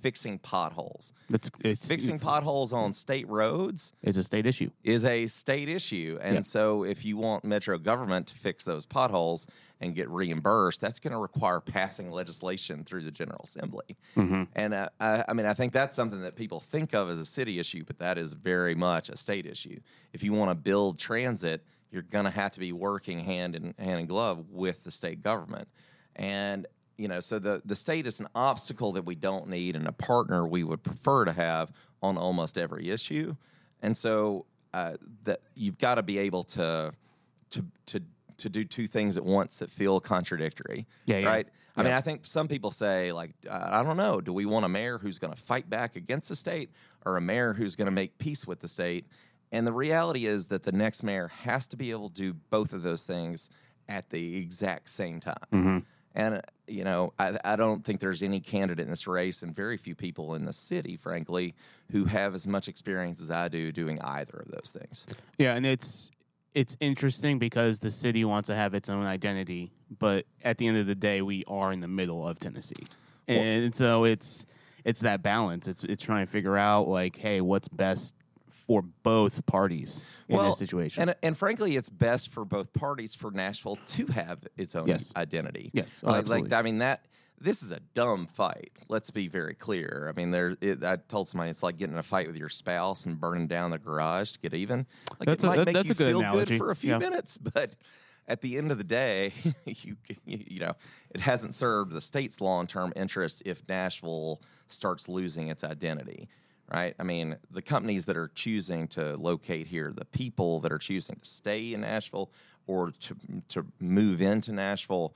fixing 0.02 0.38
potholes. 0.38 1.12
It's 1.30 1.50
it's 1.60 1.88
Fixing 1.88 2.18
potholes 2.18 2.72
on 2.72 2.92
state 2.92 3.26
roads 3.28 3.92
is 4.02 4.16
a 4.16 4.22
state 4.22 4.46
issue. 4.46 4.70
is 4.84 5.04
a 5.04 5.26
state 5.28 5.68
issue. 5.68 6.18
And 6.20 6.34
Yeah. 6.36 6.40
so 6.42 6.84
if 6.84 7.04
you 7.04 7.16
want 7.16 7.44
Metro 7.44 7.78
government 7.78 8.26
to 8.28 8.34
fix 8.34 8.64
those 8.64 8.84
potholes 8.84 9.46
and 9.80 9.94
get 9.94 10.08
reimbursed, 10.10 10.80
that's 10.80 10.98
going 11.00 11.12
to 11.12 11.18
require 11.18 11.60
passing 11.60 12.10
legislation 12.10 12.84
through 12.84 13.02
the 13.02 13.10
General 13.10 13.40
Assembly. 13.44 13.96
And 14.54 14.74
uh, 14.74 14.88
I, 15.00 15.24
I 15.28 15.32
mean, 15.32 15.46
I 15.46 15.54
think 15.54 15.72
that's 15.72 15.94
something 15.96 16.20
that 16.22 16.36
people 16.36 16.60
think 16.60 16.92
of 16.94 17.08
as 17.08 17.18
a 17.18 17.24
city 17.24 17.58
issue, 17.58 17.84
but 17.84 17.98
that 17.98 18.18
is 18.18 18.34
very 18.34 18.74
much 18.74 19.08
a 19.08 19.16
state 19.16 19.46
issue. 19.46 19.78
If 20.12 20.22
you 20.22 20.32
want 20.32 20.50
to 20.50 20.54
build 20.54 20.98
transit, 20.98 21.64
you're 21.90 22.02
going 22.02 22.24
to 22.24 22.30
have 22.30 22.52
to 22.52 22.60
be 22.60 22.72
working 22.72 23.18
hand 23.20 23.54
in 23.56 23.74
hand 23.78 24.00
in 24.00 24.06
glove 24.06 24.48
with 24.50 24.82
the 24.84 24.90
state 24.90 25.22
government. 25.22 25.68
And 26.16 26.66
you 26.96 27.08
know, 27.08 27.20
so 27.20 27.38
the 27.38 27.62
the 27.64 27.76
state 27.76 28.06
is 28.06 28.20
an 28.20 28.28
obstacle 28.34 28.92
that 28.92 29.04
we 29.04 29.14
don't 29.14 29.48
need, 29.48 29.76
and 29.76 29.86
a 29.86 29.92
partner 29.92 30.46
we 30.46 30.64
would 30.64 30.82
prefer 30.82 31.24
to 31.24 31.32
have 31.32 31.72
on 32.02 32.18
almost 32.18 32.58
every 32.58 32.90
issue. 32.90 33.36
And 33.80 33.96
so 33.96 34.46
uh, 34.74 34.94
that 35.24 35.40
you've 35.54 35.78
got 35.78 35.96
to 35.96 36.02
be 36.02 36.18
able 36.18 36.44
to 36.44 36.92
to 37.50 37.64
to 37.86 38.02
to 38.38 38.48
do 38.48 38.64
two 38.64 38.86
things 38.86 39.16
at 39.16 39.24
once 39.24 39.58
that 39.58 39.70
feel 39.70 40.00
contradictory. 40.00 40.86
Yeah, 41.06 41.18
yeah. 41.18 41.26
right. 41.26 41.48
I 41.76 41.82
mean, 41.82 41.92
I 41.92 42.02
think 42.02 42.26
some 42.26 42.48
people 42.48 42.70
say, 42.70 43.12
like, 43.12 43.30
uh, 43.48 43.68
I 43.72 43.82
don't 43.82 43.96
know, 43.96 44.20
do 44.20 44.30
we 44.32 44.44
want 44.44 44.66
a 44.66 44.68
mayor 44.68 44.98
who's 44.98 45.18
going 45.18 45.32
to 45.32 45.40
fight 45.40 45.70
back 45.70 45.96
against 45.96 46.28
the 46.28 46.36
state 46.36 46.70
or 47.06 47.16
a 47.16 47.20
mayor 47.20 47.54
who's 47.54 47.76
going 47.76 47.86
to 47.86 47.92
make 47.92 48.18
peace 48.18 48.46
with 48.46 48.60
the 48.60 48.68
state? 48.68 49.06
And 49.50 49.66
the 49.66 49.72
reality 49.72 50.26
is 50.26 50.48
that 50.48 50.64
the 50.64 50.72
next 50.72 51.02
mayor 51.02 51.28
has 51.28 51.66
to 51.68 51.76
be 51.78 51.90
able 51.90 52.10
to 52.10 52.14
do 52.14 52.34
both 52.50 52.74
of 52.74 52.82
those 52.82 53.06
things 53.06 53.48
at 53.88 54.10
the 54.10 54.36
exact 54.36 54.90
same 54.90 55.20
time. 55.20 55.86
And, 56.14 56.42
you 56.66 56.84
know, 56.84 57.12
I, 57.18 57.38
I 57.44 57.56
don't 57.56 57.84
think 57.84 58.00
there's 58.00 58.22
any 58.22 58.40
candidate 58.40 58.84
in 58.84 58.90
this 58.90 59.06
race 59.06 59.42
and 59.42 59.54
very 59.54 59.76
few 59.76 59.94
people 59.94 60.34
in 60.34 60.44
the 60.44 60.52
city, 60.52 60.96
frankly, 60.96 61.54
who 61.90 62.04
have 62.04 62.34
as 62.34 62.46
much 62.46 62.68
experience 62.68 63.20
as 63.20 63.30
I 63.30 63.48
do 63.48 63.72
doing 63.72 64.00
either 64.00 64.36
of 64.44 64.50
those 64.50 64.74
things. 64.76 65.06
Yeah, 65.38 65.54
and 65.54 65.64
it's 65.64 66.10
it's 66.54 66.76
interesting 66.80 67.38
because 67.38 67.78
the 67.78 67.90
city 67.90 68.24
wants 68.24 68.48
to 68.48 68.54
have 68.54 68.74
its 68.74 68.90
own 68.90 69.06
identity, 69.06 69.72
but 69.98 70.26
at 70.42 70.58
the 70.58 70.66
end 70.66 70.76
of 70.76 70.86
the 70.86 70.94
day, 70.94 71.22
we 71.22 71.44
are 71.48 71.72
in 71.72 71.80
the 71.80 71.88
middle 71.88 72.28
of 72.28 72.38
Tennessee, 72.38 72.86
and 73.26 73.74
so 73.74 74.04
it's 74.04 74.44
it's 74.84 75.00
that 75.00 75.22
balance. 75.22 75.68
It's 75.68 75.84
it's 75.84 76.02
trying 76.02 76.26
to 76.26 76.30
figure 76.30 76.56
out 76.56 76.88
like, 76.88 77.16
hey, 77.16 77.40
what's 77.40 77.68
best 77.68 78.14
for 78.72 78.82
both 79.02 79.44
parties 79.44 80.02
in 80.28 80.38
this 80.38 80.56
situation. 80.58 81.02
And, 81.02 81.14
and 81.22 81.36
frankly, 81.36 81.76
it's 81.76 81.90
best 81.90 82.30
for 82.30 82.44
both 82.46 82.72
parties 82.72 83.14
for 83.14 83.30
Nashville 83.30 83.76
to 83.76 84.06
have 84.06 84.38
its 84.56 84.74
own 84.74 84.86
Yes. 84.88 85.12
identity. 85.14 85.70
Yes. 85.74 86.00
Oh, 86.02 86.08
like, 86.10 86.20
absolutely. 86.20 86.48
like 86.50 86.58
I 86.58 86.62
mean 86.62 86.78
that 86.78 87.04
this 87.38 87.62
is 87.62 87.70
a 87.72 87.80
dumb 87.92 88.26
fight. 88.26 88.70
Let's 88.88 89.10
be 89.10 89.28
very 89.28 89.54
clear. 89.54 90.06
I 90.08 90.18
mean, 90.18 90.30
there. 90.30 90.56
It, 90.60 90.82
I 90.84 90.96
told 90.96 91.28
somebody 91.28 91.50
it's 91.50 91.62
like 91.62 91.76
getting 91.76 91.94
in 91.94 91.98
a 91.98 92.02
fight 92.04 92.28
with 92.28 92.36
your 92.36 92.48
spouse 92.48 93.04
and 93.04 93.20
burning 93.20 93.46
down 93.48 93.72
the 93.72 93.78
garage 93.78 94.32
to 94.32 94.38
get 94.38 94.54
even. 94.54 94.86
Like 95.18 95.26
That's 95.26 95.44
it 95.44 95.46
a- 95.46 95.50
might 95.50 95.56
that- 95.56 95.66
make 95.66 95.74
that's 95.74 95.88
you 95.88 95.92
a 95.92 95.96
good 95.96 96.08
feel 96.12 96.20
analogy. 96.20 96.44
good 96.56 96.58
for 96.58 96.70
a 96.70 96.76
few 96.76 96.92
Yeah. 96.92 96.98
minutes, 96.98 97.36
but 97.54 97.74
at 98.28 98.40
the 98.40 98.56
end 98.56 98.70
of 98.70 98.78
the 98.78 98.84
day, 98.84 99.32
you 99.66 99.96
you 100.24 100.60
know 100.60 100.74
it 101.10 101.20
hasn't 101.20 101.52
served 101.54 101.92
the 101.92 102.00
state's 102.00 102.40
long 102.40 102.66
term 102.66 102.92
interest 102.96 103.42
if 103.44 103.68
Nashville 103.68 104.40
starts 104.68 105.08
losing 105.08 105.48
its 105.48 105.62
identity. 105.64 106.28
Right? 106.72 106.94
I 106.98 107.02
mean, 107.02 107.36
the 107.50 107.60
companies 107.60 108.06
that 108.06 108.16
are 108.16 108.30
choosing 108.34 108.88
to 108.88 109.16
locate 109.16 109.66
here, 109.66 109.92
the 109.92 110.06
people 110.06 110.60
that 110.60 110.72
are 110.72 110.78
choosing 110.78 111.16
to 111.16 111.26
stay 111.26 111.74
in 111.74 111.82
Nashville 111.82 112.32
or 112.66 112.92
to 112.92 113.16
to 113.48 113.66
move 113.78 114.22
into 114.22 114.52
Nashville, 114.52 115.14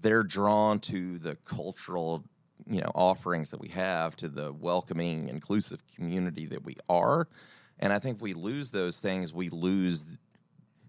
they're 0.00 0.22
drawn 0.22 0.78
to 0.80 1.18
the 1.18 1.36
cultural, 1.44 2.24
you 2.68 2.80
know, 2.80 2.92
offerings 2.94 3.50
that 3.50 3.60
we 3.60 3.68
have, 3.68 4.14
to 4.16 4.28
the 4.28 4.52
welcoming, 4.52 5.28
inclusive 5.28 5.82
community 5.96 6.46
that 6.46 6.64
we 6.64 6.76
are. 6.88 7.26
And 7.80 7.92
I 7.92 7.98
think 7.98 8.16
if 8.18 8.22
we 8.22 8.34
lose 8.34 8.70
those 8.70 9.00
things, 9.00 9.34
we 9.34 9.48
lose 9.48 10.18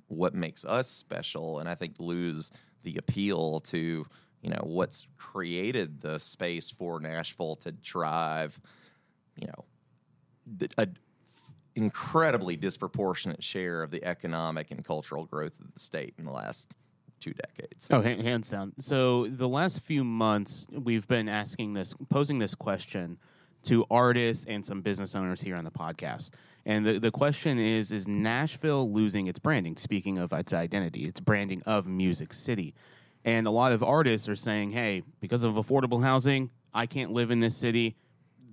what 0.07 0.33
makes 0.33 0.63
us 0.65 0.87
special 0.89 1.59
and 1.59 1.67
i 1.67 1.75
think 1.75 1.95
lose 1.99 2.51
the 2.83 2.97
appeal 2.97 3.59
to 3.59 4.05
you 4.41 4.49
know 4.49 4.61
what's 4.63 5.07
created 5.17 6.01
the 6.01 6.19
space 6.19 6.69
for 6.69 6.99
nashville 6.99 7.55
to 7.55 7.71
drive 7.71 8.59
you 9.35 9.47
know 9.47 9.65
a 10.77 10.87
incredibly 11.75 12.55
disproportionate 12.55 13.43
share 13.43 13.81
of 13.81 13.89
the 13.91 14.03
economic 14.03 14.69
and 14.71 14.85
cultural 14.85 15.25
growth 15.25 15.59
of 15.59 15.73
the 15.73 15.79
state 15.79 16.13
in 16.17 16.25
the 16.25 16.31
last 16.31 16.69
two 17.19 17.33
decades 17.33 17.87
Oh, 17.89 18.01
hands 18.01 18.49
down. 18.49 18.73
So 18.79 19.27
the 19.27 19.47
last 19.47 19.81
few 19.81 20.03
months, 20.03 20.67
we've 20.71 21.07
been 21.07 21.29
asking 21.29 21.73
this, 21.73 21.95
posing 22.09 22.37
this 22.37 22.53
question 22.53 23.17
to 23.63 23.85
artists 23.89 24.45
and 24.47 24.65
some 24.65 24.81
business 24.81 25.15
owners 25.15 25.41
here 25.41 25.55
on 25.55 25.63
the 25.63 25.71
podcast. 25.71 26.31
And 26.65 26.85
the, 26.85 26.99
the 26.99 27.11
question 27.11 27.57
is 27.57 27.91
Is 27.91 28.07
Nashville 28.07 28.91
losing 28.91 29.27
its 29.27 29.39
branding? 29.39 29.77
Speaking 29.77 30.17
of 30.17 30.33
its 30.33 30.53
identity, 30.53 31.03
its 31.03 31.19
branding 31.19 31.63
of 31.65 31.87
Music 31.87 32.33
City. 32.33 32.73
And 33.25 33.47
a 33.47 33.51
lot 33.51 33.71
of 33.71 33.81
artists 33.81 34.27
are 34.27 34.35
saying, 34.35 34.71
hey, 34.71 35.01
because 35.21 35.45
of 35.45 35.53
affordable 35.55 36.03
housing, 36.03 36.51
I 36.73 36.87
can't 36.87 37.13
live 37.13 37.31
in 37.31 37.39
this 37.39 37.55
city. 37.55 37.95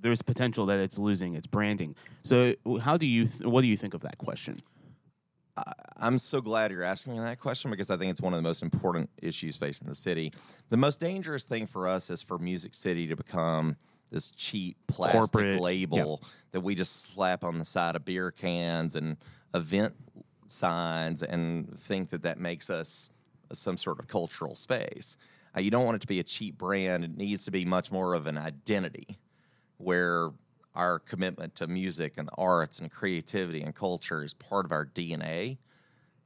There's 0.01 0.23
potential 0.23 0.67
that 0.67 0.81
it's 0.81 0.99
losing 0.99 1.35
its 1.35 1.47
branding. 1.47 1.95
So, 2.23 2.55
how 2.81 2.97
do 2.97 3.07
you, 3.07 3.27
th- 3.27 3.43
what 3.43 3.63
do 3.63 3.67
you 3.67 3.77
think 3.77 3.95
of 3.95 4.01
that 4.03 4.19
question? 4.19 4.57
I'm 5.97 6.19
so 6.19 6.41
glad 6.41 6.71
you're 6.71 6.83
asking 6.83 7.15
me 7.15 7.21
that 7.21 7.41
question 7.41 7.71
because 7.71 7.91
I 7.91 7.97
think 7.97 8.11
it's 8.11 8.21
one 8.21 8.33
of 8.33 8.39
the 8.39 8.43
most 8.43 8.63
important 8.63 9.11
issues 9.21 9.57
facing 9.57 9.89
the 9.89 9.95
city. 9.95 10.33
The 10.71 10.77
most 10.77 11.01
dangerous 11.01 11.45
thing 11.45 11.67
for 11.67 11.89
us 11.89 12.09
is 12.11 12.23
for 12.23 12.39
Music 12.39 12.75
City 12.75 13.07
to 13.09 13.17
become 13.17 13.77
this 14.11 14.31
cheap 14.31 14.77
plastic 14.89 15.21
Corporate, 15.21 15.61
label 15.61 16.23
that 16.53 16.61
we 16.61 16.75
just 16.75 17.13
slap 17.13 17.45
on 17.45 17.59
the 17.59 17.65
side 17.65 17.97
of 17.97 18.05
beer 18.05 18.31
cans 18.31 18.97
and 18.97 19.17
event 19.55 19.95
signs 20.47 21.23
and 21.23 21.79
think 21.79 22.11
that 22.11 22.23
that 22.23 22.39
makes 22.39 22.71
us 22.71 23.11
some 23.53 23.77
sort 23.77 23.99
of 23.99 24.09
cultural 24.09 24.55
space. 24.55 25.17
Uh, 25.57 25.61
you 25.61 25.71
don't 25.71 25.85
want 25.85 25.97
it 25.97 26.01
to 26.01 26.07
be 26.07 26.21
a 26.21 26.25
cheap 26.25 26.57
brand. 26.57 27.05
It 27.05 27.17
needs 27.17 27.45
to 27.45 27.51
be 27.51 27.65
much 27.65 27.93
more 27.93 28.15
of 28.15 28.27
an 28.27 28.39
identity 28.39 29.19
where 29.81 30.31
our 30.75 30.99
commitment 31.01 31.55
to 31.57 31.67
music 31.67 32.15
and 32.17 32.29
the 32.29 32.35
arts 32.39 32.79
and 32.79 32.91
creativity 32.91 33.61
and 33.63 33.75
culture 33.75 34.23
is 34.23 34.35
part 34.35 34.65
of 34.65 34.73
our 34.73 34.87
DNA 34.87 35.59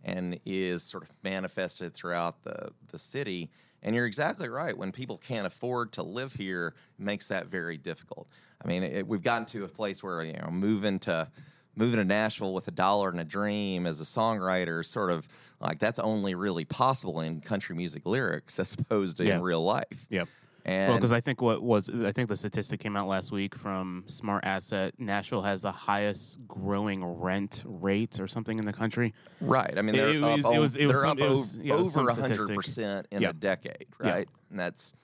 and 0.02 0.38
is 0.44 0.82
sort 0.82 1.02
of 1.02 1.10
manifested 1.22 1.94
throughout 1.94 2.42
the, 2.42 2.70
the 2.90 2.98
city. 2.98 3.50
And 3.82 3.94
you're 3.94 4.06
exactly 4.06 4.48
right. 4.48 4.76
When 4.76 4.92
people 4.92 5.16
can't 5.16 5.46
afford 5.46 5.92
to 5.92 6.02
live 6.02 6.34
here, 6.34 6.74
it 6.98 7.02
makes 7.02 7.28
that 7.28 7.46
very 7.46 7.78
difficult. 7.78 8.28
I 8.62 8.68
mean, 8.68 8.82
it, 8.82 9.06
we've 9.06 9.22
gotten 9.22 9.46
to 9.46 9.64
a 9.64 9.68
place 9.68 10.02
where 10.02 10.22
you 10.22 10.32
know 10.34 10.50
moving 10.50 10.98
to 11.00 11.30
moving 11.76 11.96
to 11.96 12.04
Nashville 12.04 12.54
with 12.54 12.68
a 12.68 12.70
dollar 12.70 13.10
and 13.10 13.20
a 13.20 13.24
dream 13.24 13.86
as 13.86 14.00
a 14.00 14.04
songwriter, 14.04 14.80
is 14.82 14.88
sort 14.88 15.10
of 15.10 15.26
like 15.60 15.78
that's 15.78 15.98
only 15.98 16.34
really 16.34 16.64
possible 16.64 17.20
in 17.20 17.40
country 17.40 17.74
music 17.74 18.06
lyrics 18.06 18.58
as 18.58 18.74
opposed 18.74 19.16
to 19.18 19.24
Yeah. 19.24 19.36
in 19.36 19.42
real 19.42 19.62
life. 19.64 20.06
Yep. 20.10 20.28
And 20.66 20.90
Well, 20.90 20.98
because 20.98 21.12
I 21.12 21.20
think 21.20 21.42
what 21.42 21.62
was 21.62 21.90
I 21.90 22.12
think 22.12 22.28
the 22.28 22.36
statistic 22.36 22.80
came 22.80 22.96
out 22.96 23.06
last 23.06 23.30
week 23.32 23.54
from 23.54 24.04
Smart 24.06 24.44
Asset. 24.44 24.94
Nashville 24.98 25.42
has 25.42 25.60
the 25.60 25.72
highest 25.72 26.38
growing 26.48 27.04
rent 27.04 27.62
rate 27.66 28.18
or 28.18 28.26
something 28.26 28.58
in 28.58 28.64
the 28.64 28.72
country. 28.72 29.12
Right. 29.42 29.76
I 29.76 29.82
mean, 29.82 29.94
they're 29.94 30.08
It 30.14 30.22
up, 30.24 30.36
was- 30.38 30.46
it 30.46 30.58
was- 30.58 30.76
it 30.76 30.86
was 30.86 30.94
they're 30.96 31.02
some- 31.02 31.10
up 31.10 31.18
it 31.18 31.28
was, 31.28 31.56
yeah, 31.58 31.74
it 31.74 31.78
was 31.80 31.92
some 31.92 32.08
over 32.08 32.12
100% 32.20 33.06
in 33.10 33.22
Yeah. 33.22 33.30
a 33.30 33.32
decade, 33.34 33.86
right? 33.98 34.26
And 34.50 34.58
that's, 34.58 34.94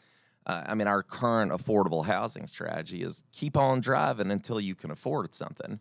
uh, 0.47 0.65
I 0.67 0.75
mean, 0.75 0.87
our 0.87 1.03
current 1.03 1.53
affordable 1.53 2.07
housing 2.07 2.47
strategy 2.47 3.03
is 3.03 3.23
keep 3.33 3.55
on 3.57 3.81
driving 3.81 4.31
until 4.31 4.61
you 4.61 4.75
can 4.75 4.91
afford 4.91 5.35
something, 5.35 5.79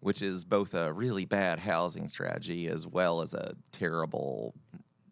which 0.00 0.22
is 0.22 0.44
both 0.44 0.74
a 0.74 0.92
really 0.92 1.24
bad 1.24 1.60
housing 1.60 2.08
strategy 2.08 2.66
as 2.66 2.84
well 2.84 3.20
as 3.20 3.32
a 3.32 3.54
terrible 3.70 4.54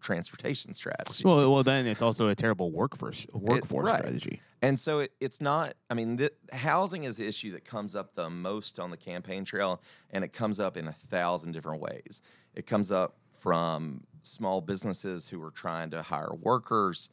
transportation 0.02 0.74
strategy. 0.74 1.22
Well, 1.24 1.50
well, 1.52 1.62
then 1.62 1.86
it's 1.86 2.02
also 2.02 2.28
a 2.28 2.34
terrible 2.34 2.70
workforce 2.70 3.26
workforce 3.32 3.86
right. 3.86 3.98
strategy. 3.98 4.40
And 4.60 4.78
so 4.78 5.00
it, 5.00 5.12
it's 5.20 5.40
not, 5.40 5.74
I 5.90 5.94
mean, 5.94 6.16
the, 6.16 6.32
housing 6.52 7.04
is 7.04 7.16
the 7.16 7.26
issue 7.26 7.52
that 7.52 7.64
comes 7.64 7.96
up 7.96 8.14
the 8.14 8.30
most 8.30 8.78
on 8.78 8.90
the 8.90 8.96
campaign 8.96 9.44
trail, 9.44 9.80
and 10.10 10.24
it 10.24 10.32
comes 10.32 10.60
up 10.60 10.76
in 10.76 10.86
a 10.86 10.92
thousand 10.92 11.52
different 11.52 11.80
ways. 11.80 12.22
It 12.54 12.66
comes 12.66 12.92
up 12.92 13.16
from 13.38 14.04
small 14.22 14.60
businesses 14.60 15.28
who 15.28 15.42
are 15.42 15.50
trying 15.50 15.90
to 15.90 16.02
hire 16.02 16.34
workers, 16.40 17.08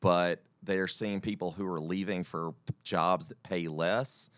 but 0.00 0.42
they're 0.62 0.88
seeing 0.88 1.20
people 1.20 1.52
who 1.52 1.66
are 1.66 1.80
leaving 1.80 2.22
for 2.22 2.54
jobs 2.82 3.28
that 3.28 3.42
pay 3.42 3.66
less, 3.66 4.30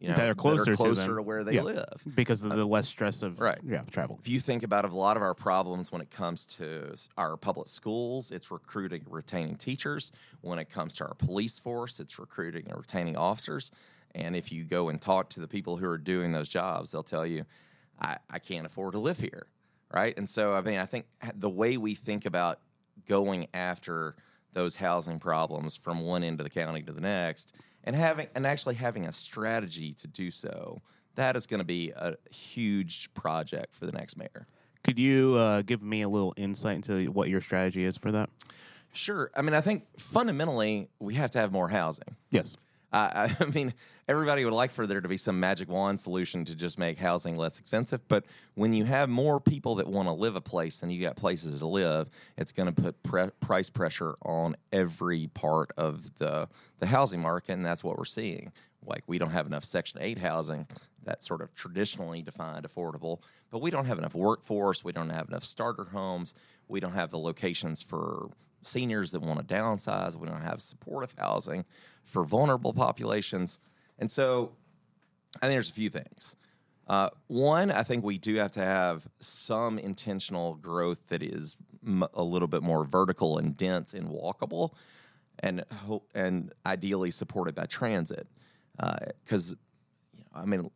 you 0.00 0.08
know, 0.08 0.14
That 0.14 0.30
are 0.30 0.34
closer 0.34 0.72
to 0.72 0.76
closer 0.76 1.02
them. 1.08 1.16
to 1.16 1.22
where 1.22 1.44
they 1.44 1.54
Yeah. 1.54 1.62
live 1.62 2.02
because 2.14 2.42
of 2.42 2.52
uh, 2.52 2.56
the 2.56 2.64
less 2.64 2.88
stress 2.88 3.22
of 3.22 3.38
right. 3.38 3.58
yeah 3.64 3.82
travel. 3.90 4.18
if 4.22 4.28
you 4.28 4.40
think 4.40 4.62
about 4.62 4.84
a 4.84 4.88
lot 4.88 5.16
of 5.16 5.22
our 5.22 5.34
problems 5.34 5.92
when 5.92 6.00
it 6.00 6.10
comes 6.10 6.46
to 6.46 6.94
our 7.18 7.36
public 7.36 7.68
schools, 7.68 8.30
it's 8.30 8.50
recruiting 8.50 9.02
and 9.04 9.12
retaining 9.14 9.56
teachers. 9.56 10.10
When 10.40 10.58
it 10.58 10.70
comes 10.70 10.94
to 10.94 11.04
our 11.06 11.14
police 11.14 11.58
force, 11.58 12.00
it's 12.00 12.18
recruiting 12.18 12.66
and 12.68 12.76
retaining 12.78 13.16
officers. 13.16 13.70
And 14.14 14.34
if 14.34 14.50
you 14.50 14.64
go 14.64 14.88
and 14.88 15.00
talk 15.00 15.28
to 15.30 15.40
the 15.40 15.46
people 15.46 15.76
who 15.76 15.86
are 15.88 15.98
doing 15.98 16.32
those 16.32 16.48
jobs, 16.48 16.90
they'll 16.90 17.02
tell 17.02 17.26
you, 17.26 17.44
I, 18.00 18.16
I 18.30 18.38
can't 18.38 18.66
afford 18.66 18.92
to 18.94 18.98
live 18.98 19.18
here. 19.18 19.46
Right. 19.92 20.16
And 20.16 20.28
so, 20.28 20.54
I 20.54 20.60
mean, 20.62 20.78
I 20.78 20.86
think 20.86 21.06
the 21.34 21.50
way 21.50 21.76
we 21.76 21.94
think 21.94 22.24
about 22.24 22.60
going 23.06 23.48
after 23.52 24.14
those 24.52 24.76
housing 24.76 25.18
problems 25.18 25.76
from 25.76 26.00
one 26.02 26.22
end 26.24 26.40
of 26.40 26.44
the 26.44 26.50
county 26.50 26.82
to 26.82 26.92
the 26.92 27.00
next 27.00 27.52
and 27.84 27.94
having 27.96 28.28
and 28.34 28.46
actually 28.46 28.74
having 28.76 29.06
a 29.06 29.12
strategy 29.12 29.92
to 29.94 30.06
do 30.06 30.30
so 30.30 30.80
that 31.16 31.36
is 31.36 31.46
going 31.46 31.58
to 31.58 31.64
be 31.64 31.90
a 31.96 32.14
huge 32.30 33.12
project 33.14 33.74
for 33.74 33.86
the 33.86 33.92
next 33.92 34.16
mayor 34.16 34.46
Could 34.84 34.98
you 34.98 35.34
uh, 35.36 35.62
give 35.62 35.82
me 35.82 36.02
a 36.02 36.08
little 36.08 36.32
insight 36.36 36.76
into 36.76 37.06
what 37.10 37.28
your 37.28 37.40
strategy 37.40 37.84
is 37.84 37.96
for 37.96 38.12
that? 38.12 38.30
sure 38.92 39.30
i 39.36 39.42
mean 39.42 39.54
i 39.54 39.60
think 39.60 39.84
fundamentally 39.98 40.88
we 40.98 41.14
have 41.14 41.30
to 41.30 41.38
have 41.38 41.52
more 41.52 41.68
housing 41.68 42.16
Yes. 42.30 42.56
I, 42.92 43.34
I 43.40 43.44
mean, 43.46 43.74
everybody 44.08 44.44
would 44.44 44.54
like 44.54 44.70
for 44.70 44.86
there 44.86 45.00
to 45.00 45.08
be 45.08 45.16
some 45.16 45.38
magic 45.38 45.68
wand 45.68 46.00
solution 46.00 46.44
to 46.46 46.54
just 46.54 46.78
make 46.78 46.98
housing 46.98 47.36
less 47.36 47.58
expensive. 47.58 48.06
But 48.08 48.24
when 48.54 48.72
you 48.72 48.84
have 48.84 49.08
more 49.08 49.40
people 49.40 49.76
that 49.76 49.86
want 49.88 50.08
to 50.08 50.12
live 50.12 50.36
a 50.36 50.40
place 50.40 50.80
than 50.80 50.90
you 50.90 51.00
got 51.02 51.16
places 51.16 51.58
to 51.60 51.66
live, 51.66 52.10
it's 52.36 52.52
going 52.52 52.72
to 52.72 52.82
put 52.82 53.02
pre- 53.02 53.30
price 53.40 53.70
pressure 53.70 54.16
on 54.22 54.56
every 54.72 55.28
part 55.28 55.70
of 55.76 56.18
the 56.18 56.48
the 56.78 56.86
housing 56.86 57.20
market, 57.20 57.52
and 57.52 57.64
that's 57.64 57.84
what 57.84 57.98
we're 57.98 58.04
seeing. 58.04 58.52
Like 58.84 59.04
we 59.06 59.18
don't 59.18 59.30
have 59.30 59.46
enough 59.46 59.64
Section 59.64 60.00
Eight 60.00 60.18
housing 60.18 60.66
that's 61.02 61.26
sort 61.26 61.40
of 61.40 61.54
traditionally 61.54 62.22
defined 62.22 62.66
affordable, 62.68 63.20
but 63.50 63.60
we 63.60 63.70
don't 63.70 63.86
have 63.86 63.98
enough 63.98 64.14
workforce. 64.14 64.84
We 64.84 64.92
don't 64.92 65.10
have 65.10 65.28
enough 65.28 65.44
starter 65.44 65.84
homes. 65.84 66.34
We 66.68 66.80
don't 66.80 66.92
have 66.92 67.10
the 67.10 67.18
locations 67.18 67.82
for 67.82 68.30
seniors 68.62 69.10
that 69.12 69.20
want 69.20 69.46
to 69.46 69.54
downsize. 69.54 70.16
We 70.16 70.28
don't 70.28 70.42
have 70.42 70.60
supportive 70.60 71.14
housing 71.18 71.64
for 72.04 72.24
vulnerable 72.24 72.72
populations. 72.72 73.58
And 73.98 74.10
so 74.10 74.52
I 75.36 75.46
think 75.46 75.54
there's 75.54 75.70
a 75.70 75.74
few 75.74 75.90
things. 75.90 76.36
Uh, 76.86 77.08
one, 77.28 77.70
I 77.70 77.84
think 77.84 78.04
we 78.04 78.18
do 78.18 78.34
have 78.36 78.52
to 78.52 78.60
have 78.60 79.06
some 79.20 79.78
intentional 79.78 80.56
growth 80.56 81.06
that 81.08 81.22
is 81.22 81.56
m- 81.86 82.04
a 82.14 82.22
little 82.22 82.48
bit 82.48 82.62
more 82.62 82.84
vertical 82.84 83.38
and 83.38 83.56
dense 83.56 83.94
and 83.94 84.08
walkable, 84.08 84.74
and 85.38 85.64
ho- 85.86 86.02
and 86.14 86.52
ideally 86.66 87.12
supported 87.12 87.54
by 87.54 87.66
transit. 87.66 88.26
Because, 89.24 89.50
you 89.50 90.24
know, 90.34 90.40
I 90.40 90.44
mean, 90.46 90.70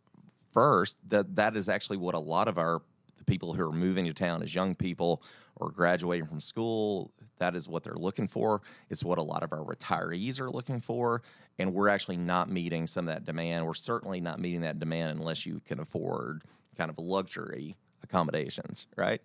first 0.52 0.98
that 1.08 1.34
that 1.34 1.56
is 1.56 1.68
actually 1.68 1.96
what 1.96 2.14
a 2.14 2.18
lot 2.20 2.46
of 2.46 2.58
our 2.58 2.80
the 3.24 3.30
people 3.30 3.54
who 3.54 3.62
are 3.62 3.72
moving 3.72 4.04
to 4.06 4.14
town 4.14 4.42
as 4.42 4.54
young 4.54 4.74
people 4.74 5.22
or 5.56 5.70
graduating 5.70 6.26
from 6.26 6.40
school 6.40 7.12
that 7.38 7.56
is 7.56 7.68
what 7.68 7.82
they're 7.82 7.94
looking 7.94 8.28
for. 8.28 8.62
It's 8.90 9.02
what 9.02 9.18
a 9.18 9.22
lot 9.22 9.42
of 9.42 9.52
our 9.52 9.64
retirees 9.64 10.40
are 10.40 10.50
looking 10.50 10.80
for. 10.80 11.22
And 11.58 11.74
we're 11.74 11.88
actually 11.88 12.16
not 12.16 12.48
meeting 12.48 12.86
some 12.86 13.08
of 13.08 13.14
that 13.14 13.24
demand. 13.24 13.66
We're 13.66 13.74
certainly 13.74 14.20
not 14.20 14.40
meeting 14.40 14.62
that 14.62 14.78
demand 14.78 15.18
unless 15.18 15.44
you 15.44 15.60
can 15.64 15.80
afford 15.80 16.42
kind 16.76 16.90
of 16.90 16.98
luxury 16.98 17.76
accommodations 18.02 18.86
right? 18.96 19.22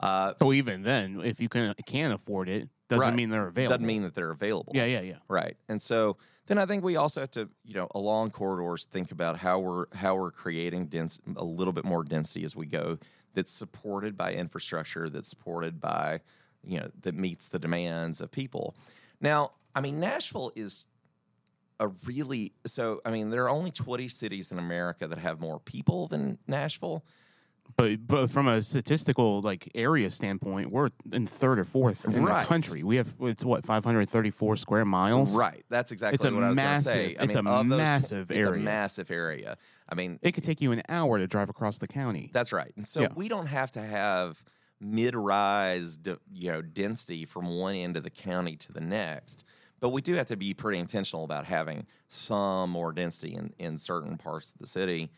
Uh, 0.00 0.34
so 0.40 0.52
even 0.52 0.82
then 0.82 1.20
if 1.24 1.40
you 1.40 1.48
can 1.48 1.72
can 1.86 2.12
afford 2.12 2.48
it 2.48 2.68
doesn't 2.88 3.08
right. 3.08 3.14
mean 3.14 3.30
they're 3.30 3.46
available. 3.46 3.74
doesn't 3.74 3.86
mean 3.86 4.02
that 4.02 4.14
they're 4.14 4.32
available. 4.32 4.72
Yeah 4.74 4.84
yeah 4.84 5.00
yeah. 5.00 5.16
Right. 5.28 5.56
And 5.68 5.80
so 5.80 6.16
then 6.46 6.58
I 6.58 6.66
think 6.66 6.82
we 6.82 6.96
also 6.96 7.20
have 7.20 7.30
to, 7.32 7.48
you 7.64 7.74
know, 7.74 7.88
along 7.94 8.30
corridors, 8.32 8.84
think 8.90 9.12
about 9.12 9.38
how 9.38 9.60
we're 9.60 9.86
how 9.94 10.16
we're 10.16 10.32
creating 10.32 10.86
dense 10.86 11.20
a 11.36 11.44
little 11.44 11.72
bit 11.72 11.84
more 11.84 12.02
density 12.04 12.44
as 12.44 12.56
we 12.56 12.66
go. 12.66 12.98
That's 13.34 13.52
supported 13.52 14.16
by 14.16 14.32
infrastructure. 14.34 15.08
That's 15.08 15.28
supported 15.28 15.80
by, 15.80 16.20
you 16.64 16.80
know, 16.80 16.90
that 17.02 17.14
meets 17.14 17.48
the 17.48 17.58
demands 17.58 18.20
of 18.20 18.30
people. 18.30 18.74
Now, 19.20 19.52
I 19.74 19.80
mean, 19.80 20.00
Nashville 20.00 20.52
is 20.54 20.86
a 21.80 21.88
really 22.06 22.52
so. 22.66 23.00
I 23.04 23.10
mean, 23.10 23.30
there 23.30 23.44
are 23.44 23.50
only 23.50 23.70
twenty 23.70 24.08
cities 24.08 24.52
in 24.52 24.58
America 24.58 25.06
that 25.08 25.18
have 25.18 25.40
more 25.40 25.58
people 25.58 26.08
than 26.08 26.38
Nashville 26.46 27.04
but 27.76 28.06
but 28.06 28.30
from 28.30 28.48
a 28.48 28.60
statistical 28.60 29.40
like 29.40 29.70
area 29.74 30.10
standpoint, 30.10 30.70
we're 30.70 30.90
in 31.12 31.26
third 31.26 31.58
or 31.58 31.64
fourth 31.64 32.04
in 32.04 32.24
right. 32.24 32.42
the 32.42 32.48
country. 32.48 32.82
We 32.82 32.96
have 32.96 33.14
it's 33.20 33.44
what 33.44 33.64
534 33.64 34.56
square 34.56 34.84
miles. 34.84 35.34
Right. 35.34 35.64
That's 35.68 35.92
exactly 35.92 36.14
it's 36.16 36.24
a 36.24 36.32
what 36.32 36.54
massive, 36.54 36.58
I 36.58 36.74
was 36.74 36.84
going 36.84 36.94
to 36.94 37.16
say. 37.18 37.24
It's 37.24 37.36
I 37.36 37.40
mean, 37.40 37.60
a 37.60 37.64
massive 37.64 38.30
area. 38.30 38.40
It's 38.48 38.56
a 38.56 38.60
massive 38.60 39.10
area. 39.10 39.56
I 39.88 39.94
mean, 39.94 40.18
it 40.22 40.32
could 40.32 40.44
take 40.44 40.60
you 40.60 40.72
an 40.72 40.82
hour 40.88 41.18
to 41.18 41.26
drive 41.26 41.48
across 41.48 41.78
the 41.78 41.88
county. 41.88 42.30
That's 42.32 42.52
right. 42.52 42.72
And 42.76 42.86
so 42.86 43.02
Yeah. 43.02 43.08
we 43.14 43.28
don't 43.28 43.46
have 43.46 43.70
to 43.72 43.80
have 43.82 44.42
mid-rise, 44.80 45.96
d- 45.96 46.16
you 46.32 46.50
know, 46.52 46.62
density 46.62 47.24
from 47.24 47.48
one 47.58 47.74
end 47.74 47.96
of 47.96 48.02
the 48.02 48.10
county 48.10 48.56
to 48.56 48.72
the 48.72 48.80
next. 48.80 49.44
But 49.80 49.90
we 49.90 50.00
do 50.00 50.14
have 50.14 50.26
to 50.26 50.36
be 50.36 50.54
pretty 50.54 50.78
intentional 50.78 51.24
about 51.24 51.44
having 51.44 51.86
some 52.08 52.70
more 52.70 52.92
density 52.92 53.34
in, 53.34 53.52
in 53.58 53.78
certain 53.78 54.16
parts 54.16 54.52
of 54.52 54.58
the 54.58 54.66
city 54.66 55.10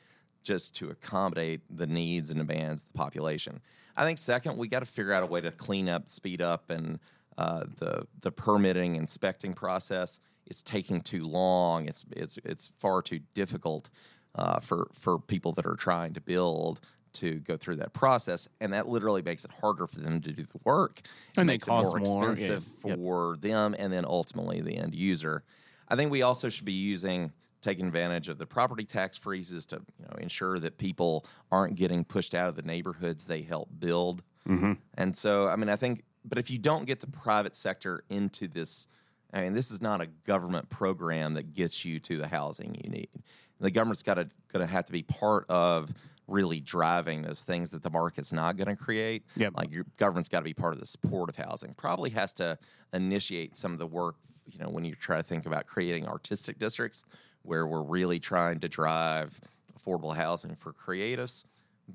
just 0.45 0.77
to 0.77 0.91
accommodate 0.91 1.63
the 1.75 1.87
needs 1.87 2.31
and 2.31 2.39
demands 2.47 2.83
of 2.83 2.93
the 2.93 2.99
population. 2.99 3.61
I 3.97 4.05
think 4.05 4.19
second, 4.19 4.57
we 4.57 4.69
got 4.69 4.81
to 4.81 4.87
figure 4.87 5.13
out 5.13 5.23
a 5.23 5.27
way 5.27 5.41
to 5.41 5.51
clean 5.51 5.89
up, 5.89 6.09
speed 6.09 6.41
up, 6.43 6.71
and 6.71 6.99
uh, 7.39 7.65
the 7.79 8.07
the 8.21 8.31
permitting 8.31 8.95
inspecting 8.97 9.55
process. 9.55 10.21
It's 10.47 10.63
taking 10.63 11.01
too 11.01 11.25
long. 11.25 11.87
It's 11.89 12.05
it's 12.13 12.39
it's 12.45 12.69
far 12.79 13.03
too 13.03 13.21
difficult 13.35 13.91
uh, 14.35 14.61
for 14.61 14.89
for 14.93 15.19
people 15.19 15.53
that 15.53 15.67
are 15.67 15.77
trying 15.77 16.13
to 16.15 16.21
build 16.21 16.81
to 17.15 17.37
go 17.37 17.57
through 17.57 17.77
that 17.77 17.93
process, 17.93 18.49
and 18.61 18.73
that 18.73 18.89
literally 18.89 19.23
makes 19.23 19.45
it 19.45 19.53
harder 19.61 19.87
for 19.87 20.01
them 20.01 20.21
to 20.21 20.33
do 20.33 20.43
the 20.43 20.59
work. 20.65 20.99
It 20.99 21.39
And 21.39 21.49
they 21.49 21.55
makes 21.55 21.69
it 21.69 21.71
more 21.71 21.83
more, 22.01 22.25
yeah. 22.27 22.33
expensive 22.33 22.65
Yep. 22.85 22.99
for 22.99 23.37
them, 23.41 23.75
and 23.79 23.93
then 23.93 24.05
ultimately 24.05 24.61
the 24.61 24.77
end 24.77 24.95
user. 24.95 25.45
I 25.89 25.95
think 25.97 26.11
we 26.11 26.23
also 26.23 26.49
should 26.49 26.65
be 26.65 26.73
using 26.73 27.33
taking 27.65 27.87
advantage 27.87 28.29
of 28.29 28.39
the 28.39 28.47
property 28.47 28.85
tax 28.85 29.17
freezes 29.17 29.65
to 29.67 29.77
you 29.99 30.05
know 30.05 30.17
ensure 30.19 30.59
that 30.59 30.79
people 30.79 31.27
aren't 31.51 31.75
getting 31.75 32.05
pushed 32.05 32.35
out 32.35 32.49
of 32.49 32.57
the 32.57 32.63
neighborhoods 32.63 33.27
they 33.27 33.43
help 33.43 33.69
build. 33.79 34.23
Mm-hmm. 34.49 34.75
And 34.99 35.17
so, 35.17 35.49
I 35.49 35.57
mean, 35.57 35.71
I 35.71 35.77
think, 35.77 36.05
but 36.25 36.39
if 36.39 36.51
you 36.51 36.59
don't 36.59 36.85
get 36.85 37.01
the 37.01 37.07
private 37.07 37.57
sector 37.57 38.05
into 38.11 38.47
this, 38.47 38.87
I 39.33 39.41
mean, 39.41 39.55
this 39.55 39.71
is 39.71 39.81
not 39.81 40.03
a 40.03 40.07
government 40.07 40.69
program 40.69 41.35
that 41.35 41.55
gets 41.55 41.85
you 41.85 41.99
to 42.01 42.19
the 42.19 42.29
housing 42.29 42.77
you 42.85 42.91
need. 42.91 43.09
The 43.59 43.71
government's 43.71 44.03
got 44.03 44.15
to 44.15 44.29
going 44.53 44.67
to 44.67 44.71
have 44.71 44.85
to 44.85 44.93
be 44.93 45.03
part 45.03 45.47
of 45.49 45.91
really 46.27 46.61
driving 46.61 47.23
those 47.23 47.45
things 47.45 47.71
that 47.71 47.83
the 47.83 47.91
market's 47.91 48.33
not 48.33 48.57
going 48.57 48.69
to 48.69 48.77
create. 48.77 49.25
Yep. 49.37 49.55
Like 49.57 49.71
your 49.71 49.87
government's 49.97 50.29
got 50.29 50.41
to 50.41 50.45
be 50.45 50.55
part 50.55 50.75
of 50.75 50.81
the 50.81 50.87
supportive 50.87 51.37
housing. 51.37 51.75
Probably 51.75 52.11
has 52.11 52.33
to 52.35 52.59
initiate 52.93 53.57
some 53.57 53.73
of 53.73 53.79
the 53.79 53.87
work. 53.87 54.17
You 54.51 54.59
know, 54.59 54.69
when 54.69 54.85
you 54.85 54.95
try 54.95 55.17
to 55.17 55.23
think 55.23 55.47
about 55.47 55.67
creating 55.67 56.07
artistic 56.07 56.59
districts, 56.59 57.05
where 57.45 57.67
we're 57.67 57.83
really 57.83 58.19
trying 58.19 58.61
to 58.61 58.69
drive 58.69 59.39
affordable 59.79 60.15
housing 60.17 60.55
for 60.57 60.73
creatives, 60.73 61.45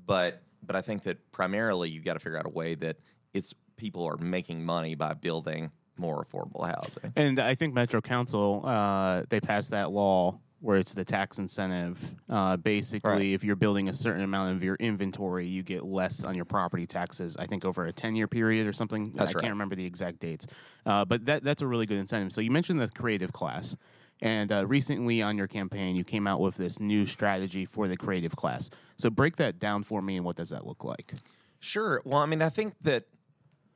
but 0.06 0.42
but 0.62 0.76
I 0.76 0.82
think 0.82 1.02
that 1.04 1.32
primarily 1.32 1.90
you've 1.90 2.04
got 2.04 2.14
to 2.14 2.18
figure 2.20 2.38
out 2.38 2.46
a 2.46 2.50
way 2.50 2.74
that 2.76 2.96
it's 3.34 3.54
people 3.76 4.04
are 4.06 4.16
making 4.18 4.64
money 4.64 4.94
by 4.94 5.14
building 5.14 5.70
more 5.96 6.24
affordable 6.24 6.66
housing. 6.66 7.12
And 7.16 7.38
I 7.40 7.54
think 7.54 7.74
Metro 7.74 8.00
Council 8.00 8.62
uh, 8.66 9.24
they 9.28 9.40
passed 9.40 9.70
that 9.70 9.90
law 9.90 10.38
where 10.60 10.76
it's 10.76 10.92
the 10.92 11.04
tax 11.06 11.38
incentive. 11.38 12.14
Uh, 12.28 12.54
basically, 12.58 13.10
Right. 13.10 13.26
if 13.32 13.42
you're 13.42 13.56
building 13.56 13.88
a 13.88 13.94
certain 13.94 14.22
amount 14.22 14.54
of 14.56 14.62
your 14.62 14.74
inventory, 14.76 15.46
you 15.46 15.62
get 15.62 15.82
less 15.84 16.22
on 16.22 16.34
your 16.34 16.44
property 16.44 16.86
taxes. 16.86 17.34
I 17.38 17.46
think 17.46 17.64
over 17.64 17.86
a 17.86 17.92
10 17.94 18.14
year 18.14 18.28
period 18.28 18.66
or 18.66 18.74
something. 18.74 19.10
That's 19.12 19.30
I 19.30 19.32
right. 19.34 19.40
can't 19.40 19.52
remember 19.54 19.74
the 19.74 19.86
exact 19.86 20.20
dates, 20.20 20.46
uh, 20.84 21.06
but 21.06 21.24
that 21.24 21.42
that's 21.42 21.62
a 21.62 21.66
really 21.66 21.86
good 21.86 21.96
incentive. 21.98 22.32
So 22.32 22.42
you 22.42 22.50
mentioned 22.50 22.78
the 22.80 22.88
creative 22.88 23.32
class. 23.32 23.76
And 24.22 24.52
uh, 24.52 24.66
recently 24.66 25.22
on 25.22 25.38
your 25.38 25.46
campaign, 25.46 25.96
you 25.96 26.04
came 26.04 26.26
out 26.26 26.40
with 26.40 26.56
this 26.56 26.78
new 26.78 27.06
strategy 27.06 27.64
for 27.64 27.88
the 27.88 27.96
creative 27.96 28.36
class. 28.36 28.68
So 28.98 29.08
break 29.08 29.36
that 29.36 29.58
down 29.58 29.82
for 29.82 30.02
me, 30.02 30.16
and 30.16 30.24
what 30.24 30.36
does 30.36 30.50
that 30.50 30.66
look 30.66 30.84
like? 30.84 31.14
Sure. 31.58 32.02
Well, 32.04 32.20
I 32.20 32.26
mean, 32.26 32.42
I 32.42 32.50
think 32.50 32.74
that 32.82 33.04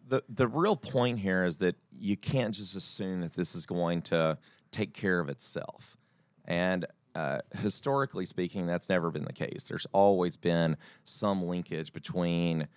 the 0.06 0.22
the 0.28 0.46
real 0.46 0.76
point 0.76 1.18
here 1.18 1.44
is 1.44 1.58
that 1.58 1.76
you 1.98 2.16
can't 2.16 2.54
just 2.54 2.76
assume 2.76 3.22
that 3.22 3.34
this 3.34 3.54
is 3.54 3.66
going 3.66 4.02
to 4.02 4.38
take 4.70 4.92
care 4.92 5.20
of 5.20 5.28
itself. 5.28 5.96
And 6.44 6.84
uh, 7.14 7.38
historically 7.58 8.26
speaking, 8.26 8.66
that's 8.66 8.88
never 8.88 9.10
been 9.10 9.24
the 9.24 9.32
case. 9.32 9.64
There's 9.68 9.86
always 9.92 10.36
been 10.36 10.76
some 11.04 11.44
linkage 11.44 11.92
between 11.92 12.68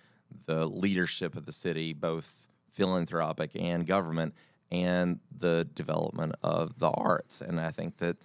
the 0.46 0.66
leadership 0.66 1.36
of 1.36 1.44
the 1.44 1.52
city, 1.52 1.92
both 1.92 2.46
philanthropic 2.72 3.50
and 3.58 3.86
government, 3.86 4.34
and 4.70 5.18
the 5.38 5.66
development 5.74 6.34
of 6.42 6.78
the 6.78 6.90
arts. 6.90 7.40
And 7.40 7.60
I 7.60 7.70
think 7.70 7.96
that, 7.98 8.16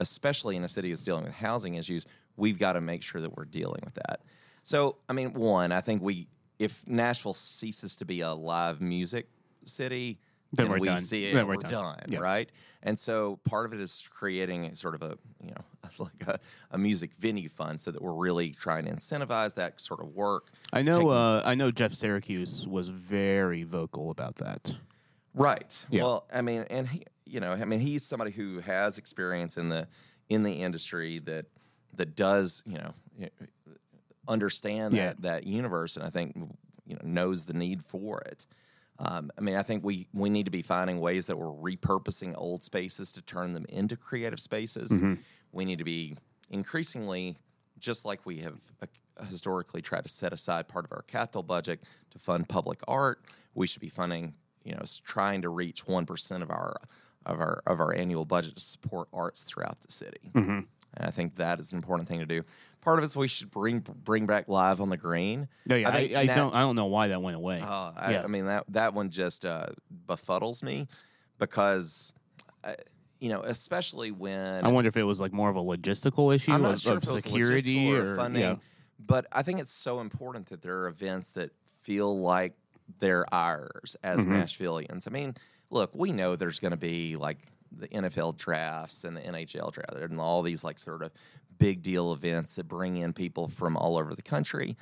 especially 0.00 0.56
in 0.56 0.64
a 0.64 0.68
city 0.68 0.90
that's 0.90 1.02
dealing 1.02 1.24
with 1.24 1.34
housing 1.34 1.74
issues, 1.74 2.06
we've 2.36 2.58
got 2.58 2.74
to 2.74 2.80
make 2.80 3.02
sure 3.02 3.20
that 3.20 3.36
we're 3.36 3.44
dealing 3.44 3.80
with 3.84 3.94
that. 3.94 4.20
So, 4.62 4.96
I 5.08 5.12
mean, 5.12 5.32
one, 5.34 5.72
I 5.72 5.80
think 5.80 6.02
we, 6.02 6.26
if 6.58 6.86
Nashville 6.86 7.34
ceases 7.34 7.96
to 7.96 8.04
be 8.04 8.20
a 8.20 8.32
live 8.32 8.80
music 8.80 9.28
city, 9.64 10.18
Then 10.52 10.64
then, 10.66 10.72
we're 10.72 10.78
we 10.80 10.88
done. 10.88 10.98
see 11.00 11.26
it, 11.26 11.34
Then 11.34 11.46
we're, 11.46 11.56
we're 11.56 11.62
done. 11.62 11.70
done, 11.70 11.98
Yeah. 12.08 12.18
right? 12.20 12.50
And 12.82 12.98
so 12.98 13.36
part 13.44 13.66
of 13.66 13.72
it 13.72 13.80
is 13.80 14.08
creating 14.12 14.72
sort 14.76 14.94
of 14.94 15.02
a, 15.02 15.16
you 15.42 15.50
know, 15.50 15.64
like 15.98 16.26
a, 16.28 16.38
a 16.70 16.78
music 16.78 17.10
venue 17.18 17.48
fund 17.48 17.80
so 17.80 17.90
that 17.90 18.00
we're 18.02 18.12
really 18.12 18.50
trying 18.52 18.84
to 18.84 18.92
incentivize 18.92 19.54
that 19.54 19.80
sort 19.80 20.00
of 20.00 20.14
work. 20.14 20.46
I 20.72 20.82
know. 20.82 20.92
Taking- 20.94 21.10
Uh, 21.10 21.42
I 21.44 21.54
know 21.54 21.70
Jeff 21.70 21.92
Syracuse 21.92 22.66
was 22.68 22.88
very 22.88 23.62
vocal 23.64 24.10
about 24.10 24.36
that. 24.36 24.76
Right. 25.38 25.86
Yeah. 25.90 26.02
Well, 26.02 26.26
I 26.34 26.42
mean, 26.42 26.66
and 26.68 26.88
he, 26.88 27.04
you 27.24 27.40
know, 27.40 27.52
I 27.52 27.64
mean, 27.64 27.80
he's 27.80 28.04
somebody 28.04 28.30
who 28.32 28.60
has 28.60 28.98
experience 28.98 29.56
in 29.56 29.68
the 29.68 29.86
in 30.28 30.42
the 30.42 30.52
industry 30.52 31.18
that 31.20 31.46
that 31.94 32.14
does, 32.16 32.62
you 32.66 32.78
know, 32.78 32.94
understand 34.26 34.94
Yeah. 34.94 35.06
that 35.08 35.22
that 35.22 35.46
universe, 35.46 35.96
and 35.96 36.04
I 36.04 36.10
think 36.10 36.34
you 36.86 36.94
know 36.94 37.00
knows 37.04 37.46
the 37.46 37.54
need 37.54 37.84
for 37.84 38.20
it. 38.22 38.46
Um, 38.98 39.30
I 39.38 39.40
mean, 39.40 39.54
I 39.54 39.62
think 39.62 39.84
we 39.84 40.08
we 40.12 40.28
need 40.28 40.44
to 40.46 40.50
be 40.50 40.62
finding 40.62 41.00
ways 41.00 41.26
that 41.26 41.36
we're 41.38 41.46
repurposing 41.46 42.34
old 42.36 42.62
spaces 42.64 43.12
to 43.12 43.22
turn 43.22 43.52
them 43.52 43.64
into 43.68 43.96
creative 43.96 44.40
spaces. 44.40 44.90
Mm-hmm. 44.90 45.14
We 45.52 45.64
need 45.64 45.78
to 45.78 45.84
be 45.84 46.16
increasingly, 46.50 47.36
just 47.78 48.04
like 48.04 48.26
we 48.26 48.38
have 48.38 48.58
uh, 48.82 49.24
historically 49.24 49.82
tried 49.82 50.02
to 50.02 50.08
set 50.08 50.32
aside 50.32 50.68
part 50.68 50.84
of 50.84 50.92
our 50.92 51.02
capital 51.02 51.42
budget 51.42 51.84
to 52.10 52.18
fund 52.18 52.48
public 52.48 52.80
art. 52.88 53.22
We 53.54 53.66
should 53.66 53.80
be 53.80 53.88
funding, 53.88 54.34
you 54.64 54.72
know, 54.72 54.82
trying 55.04 55.42
to 55.42 55.48
reach 55.48 55.86
one 55.86 56.06
percent 56.06 56.42
of 56.42 56.50
our 56.50 56.76
of 57.26 57.40
our 57.40 57.62
of 57.66 57.80
our 57.80 57.94
annual 57.94 58.24
budget 58.24 58.56
to 58.56 58.62
support 58.62 59.08
arts 59.12 59.42
throughout 59.44 59.80
the 59.80 59.92
city. 59.92 60.30
And 60.34 61.06
I 61.06 61.10
think 61.10 61.36
that 61.36 61.60
is 61.60 61.72
an 61.72 61.78
important 61.78 62.08
thing 62.08 62.20
to 62.20 62.26
do. 62.26 62.42
Part 62.80 62.98
of 62.98 63.02
it 63.02 63.08
is 63.08 63.16
we 63.16 63.28
should 63.28 63.50
bring 63.50 63.80
bring 63.80 64.26
back 64.26 64.48
live 64.48 64.80
on 64.80 64.88
the 64.88 64.96
green. 64.96 65.48
No, 65.66 65.76
yeah, 65.76 65.90
I, 65.90 65.92
think 65.92 66.16
I 66.16 66.24
na- 66.24 66.34
don't. 66.34 66.54
I 66.54 66.60
don't 66.60 66.76
know 66.76 66.86
why 66.86 67.08
that 67.08 67.20
went 67.20 67.36
away. 67.36 67.60
uh, 67.60 67.92
I, 67.96 68.12
Yeah. 68.12 68.22
I 68.24 68.26
mean 68.28 68.46
that 68.46 68.64
that 68.68 68.94
one 68.94 69.10
just 69.10 69.44
uh, 69.44 69.66
befuddles 70.06 70.62
me 70.62 70.86
because, 71.38 72.12
uh, 72.64 72.74
you 73.20 73.28
know, 73.28 73.42
especially 73.42 74.10
when 74.12 74.64
I 74.64 74.68
wonder 74.68 74.88
if 74.88 74.96
it 74.96 75.02
was 75.02 75.20
like 75.20 75.32
more 75.32 75.50
of 75.50 75.56
a 75.56 75.62
logistical 75.62 76.34
issue 76.34 76.52
I'm 76.52 76.62
not 76.62 76.74
of, 76.74 76.80
sure 76.80 76.96
of 76.96 77.02
if 77.02 77.08
security 77.08 77.88
logistical 77.88 78.12
or, 78.12 78.16
funding, 78.16 78.42
yeah. 78.42 78.56
but 78.98 79.26
I 79.32 79.42
think 79.42 79.60
it's 79.60 79.72
so 79.72 80.00
important 80.00 80.46
that 80.46 80.62
there 80.62 80.78
are 80.78 80.88
events 80.88 81.32
that 81.32 81.50
feel 81.82 82.18
like 82.18 82.54
they're 83.00 83.32
ours 83.32 83.96
as 84.02 84.20
Mm-hmm. 84.20 84.34
Nashvillians. 84.34 85.06
I 85.06 85.10
mean, 85.10 85.34
look, 85.70 85.94
we 85.94 86.12
know 86.12 86.36
there's 86.36 86.60
going 86.60 86.72
to 86.72 86.76
be 86.76 87.16
like 87.16 87.38
the 87.70 87.88
NFL 87.88 88.36
drafts 88.36 89.04
and 89.04 89.16
the 89.16 89.20
NHL 89.20 89.72
draft 89.72 89.92
and 89.94 90.20
all 90.20 90.42
these 90.42 90.64
like 90.64 90.78
sort 90.78 91.02
of 91.02 91.12
big 91.58 91.82
deal 91.82 92.12
events 92.12 92.56
that 92.56 92.64
bring 92.64 92.96
in 92.96 93.12
people 93.12 93.48
from 93.48 93.76
all 93.76 93.96
over 93.96 94.14
the 94.14 94.22
country. 94.22 94.76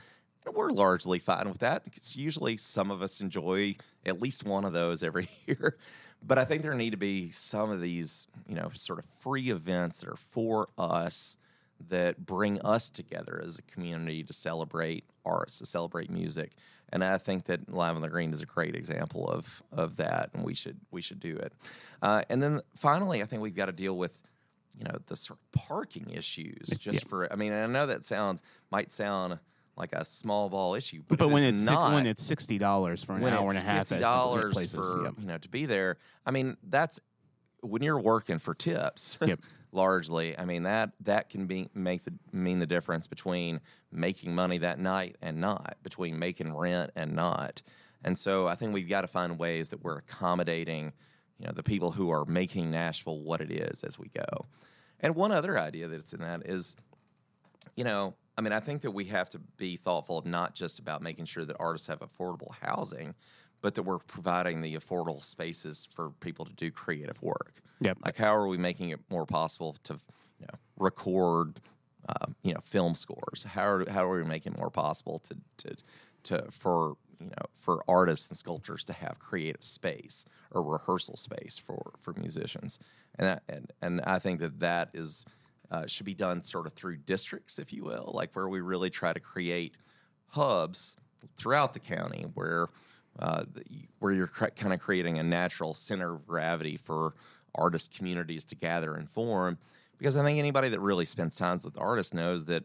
And 0.44 0.54
we're 0.54 0.70
largely 0.70 1.18
fine 1.18 1.48
with 1.48 1.58
that 1.58 1.84
because 1.84 2.16
usually 2.16 2.56
some 2.56 2.90
of 2.90 3.02
us 3.02 3.20
enjoy 3.20 3.74
at 4.04 4.20
least 4.20 4.44
one 4.44 4.64
of 4.64 4.72
those 4.72 5.02
every 5.02 5.28
year. 5.46 5.76
But 6.22 6.38
I 6.38 6.44
think 6.44 6.62
there 6.62 6.74
need 6.74 6.90
to 6.90 6.96
be 6.96 7.30
some 7.30 7.70
of 7.70 7.80
these, 7.80 8.26
you 8.48 8.54
know, 8.54 8.70
sort 8.72 8.98
of 8.98 9.04
free 9.04 9.50
events 9.50 10.00
that 10.00 10.08
are 10.08 10.16
for 10.16 10.68
us 10.78 11.38
that 11.88 12.24
bring 12.24 12.60
us 12.62 12.88
together 12.90 13.40
as 13.44 13.58
a 13.58 13.62
community 13.62 14.22
to 14.22 14.32
celebrate 14.32 15.04
arts, 15.24 15.58
to 15.58 15.66
celebrate 15.66 16.10
music. 16.10 16.52
And 16.92 17.02
I 17.02 17.18
think 17.18 17.44
that 17.46 17.72
Live 17.72 17.96
on 17.96 18.02
the 18.02 18.08
Green 18.08 18.32
is 18.32 18.40
a 18.40 18.46
great 18.46 18.76
example 18.76 19.28
of 19.28 19.62
of 19.72 19.96
that, 19.96 20.30
and 20.34 20.44
we 20.44 20.54
should 20.54 20.78
we 20.90 21.02
should 21.02 21.20
do 21.20 21.36
it. 21.36 21.52
Uh, 22.00 22.22
and 22.28 22.42
then 22.42 22.60
finally, 22.76 23.22
I 23.22 23.24
think 23.26 23.42
we've 23.42 23.56
got 23.56 23.66
to 23.66 23.72
deal 23.72 23.96
with 23.96 24.22
you 24.78 24.84
know 24.84 24.96
the 25.06 25.16
sort 25.16 25.38
of 25.38 25.60
parking 25.68 26.10
issues 26.10 26.68
just 26.78 27.08
for. 27.08 27.32
I 27.32 27.36
mean, 27.36 27.52
I 27.52 27.66
know 27.66 27.86
that 27.86 28.04
sounds 28.04 28.42
might 28.70 28.92
sound 28.92 29.38
like 29.76 29.92
a 29.92 30.04
small 30.04 30.48
ball 30.48 30.74
issue, 30.74 31.02
but, 31.06 31.18
But 31.18 31.26
it 31.26 31.32
when 31.32 31.42
it's 31.42 31.64
not 31.64 31.92
when 31.92 32.06
it's 32.06 32.22
sixty 32.22 32.58
dollars 32.58 33.02
for 33.02 33.16
an 33.16 33.24
hour 33.24 33.48
and 33.48 33.58
a 33.58 33.64
half 33.64 33.88
fifty 33.88 34.00
dollars 34.00 34.72
for 34.72 35.04
yep. 35.04 35.14
you 35.18 35.26
know 35.26 35.38
to 35.38 35.48
be 35.48 35.66
there. 35.66 35.98
I 36.24 36.30
mean, 36.30 36.56
that's 36.62 37.00
when 37.62 37.82
you're 37.82 38.00
working 38.00 38.38
for 38.38 38.54
tips. 38.54 39.18
Yep. 39.24 39.40
largely, 39.76 40.36
I 40.38 40.44
mean 40.44 40.64
that 40.64 40.90
that 41.00 41.28
can 41.28 41.46
be 41.46 41.68
make 41.74 42.04
the 42.04 42.14
mean 42.32 42.58
the 42.58 42.66
difference 42.66 43.06
between 43.06 43.60
making 43.92 44.34
money 44.34 44.58
that 44.58 44.78
night 44.78 45.16
and 45.22 45.40
not, 45.40 45.76
between 45.82 46.18
making 46.18 46.54
rent 46.56 46.90
and 46.96 47.14
not. 47.14 47.62
And 48.04 48.18
so 48.18 48.48
I 48.48 48.54
think 48.54 48.72
we've 48.74 48.88
got 48.88 49.02
to 49.02 49.08
find 49.08 49.38
ways 49.38 49.70
that 49.70 49.82
we're 49.82 49.98
accommodating, 49.98 50.92
you 51.38 51.46
know, 51.46 51.52
the 51.52 51.62
people 51.62 51.92
who 51.92 52.10
are 52.10 52.24
making 52.24 52.70
Nashville 52.70 53.20
what 53.20 53.40
it 53.40 53.50
is 53.50 53.84
as 53.84 53.98
we 53.98 54.08
go. 54.08 54.46
And 55.00 55.14
one 55.14 55.32
other 55.32 55.58
idea 55.58 55.88
that's 55.88 56.12
in 56.12 56.20
that 56.20 56.46
is 56.46 56.76
you 57.76 57.84
know, 57.84 58.14
I 58.38 58.42
mean, 58.42 58.52
I 58.52 58.60
think 58.60 58.82
that 58.82 58.90
we 58.90 59.04
have 59.06 59.28
to 59.30 59.38
be 59.38 59.76
thoughtful 59.76 60.22
not 60.24 60.54
just 60.54 60.78
about 60.78 61.02
making 61.02 61.24
sure 61.24 61.44
that 61.44 61.56
artists 61.58 61.86
have 61.88 62.00
affordable 62.00 62.54
housing, 62.60 63.14
but 63.66 63.74
that 63.74 63.82
we're 63.82 63.98
providing 63.98 64.60
the 64.60 64.76
affordable 64.76 65.20
spaces 65.20 65.88
for 65.90 66.10
people 66.20 66.44
to 66.44 66.52
do 66.52 66.70
creative 66.70 67.20
work. 67.20 67.54
Yep. 67.80 67.98
Like, 68.04 68.16
how 68.16 68.32
are 68.32 68.46
we 68.46 68.56
making 68.56 68.90
it 68.90 69.00
more 69.10 69.26
possible 69.26 69.74
to, 69.82 69.94
you 70.38 70.46
know, 70.46 70.56
record, 70.76 71.58
uh, 72.08 72.26
you 72.44 72.54
know, 72.54 72.60
film 72.62 72.94
scores? 72.94 73.42
How 73.42 73.66
are 73.66 73.90
how 73.90 74.08
are 74.08 74.18
we 74.18 74.24
making 74.24 74.52
it 74.52 74.58
more 74.60 74.70
possible 74.70 75.18
to 75.18 75.36
to 75.56 75.76
to 76.22 76.44
for 76.52 76.94
you 77.18 77.26
know 77.26 77.46
for 77.58 77.82
artists 77.88 78.28
and 78.28 78.38
sculptors 78.38 78.84
to 78.84 78.92
have 78.92 79.18
creative 79.18 79.64
space 79.64 80.24
or 80.52 80.62
rehearsal 80.62 81.16
space 81.16 81.58
for 81.58 81.94
for 82.00 82.14
musicians? 82.16 82.78
And 83.16 83.26
that, 83.26 83.42
and 83.48 83.72
and 83.82 84.00
I 84.02 84.20
think 84.20 84.38
that 84.42 84.60
that 84.60 84.90
is 84.94 85.26
uh, 85.72 85.88
should 85.88 86.06
be 86.06 86.14
done 86.14 86.44
sort 86.44 86.66
of 86.66 86.72
through 86.74 86.98
districts, 86.98 87.58
if 87.58 87.72
you 87.72 87.82
will, 87.82 88.12
like 88.14 88.36
where 88.36 88.48
we 88.48 88.60
really 88.60 88.90
try 88.90 89.12
to 89.12 89.18
create 89.18 89.74
hubs 90.28 90.96
throughout 91.36 91.72
the 91.72 91.80
county 91.80 92.26
where 92.34 92.68
uh, 93.18 93.44
where 93.98 94.12
you're 94.12 94.26
cr- 94.26 94.46
kind 94.56 94.72
of 94.72 94.80
creating 94.80 95.18
a 95.18 95.22
natural 95.22 95.74
center 95.74 96.14
of 96.14 96.26
gravity 96.26 96.76
for 96.76 97.14
artist 97.54 97.94
communities 97.96 98.44
to 98.46 98.54
gather 98.54 98.94
and 98.94 99.08
form. 99.10 99.58
Because 99.98 100.16
I 100.16 100.22
think 100.24 100.38
anybody 100.38 100.68
that 100.68 100.80
really 100.80 101.04
spends 101.06 101.36
time 101.36 101.58
with 101.64 101.78
artists 101.78 102.12
knows 102.12 102.46
that 102.46 102.64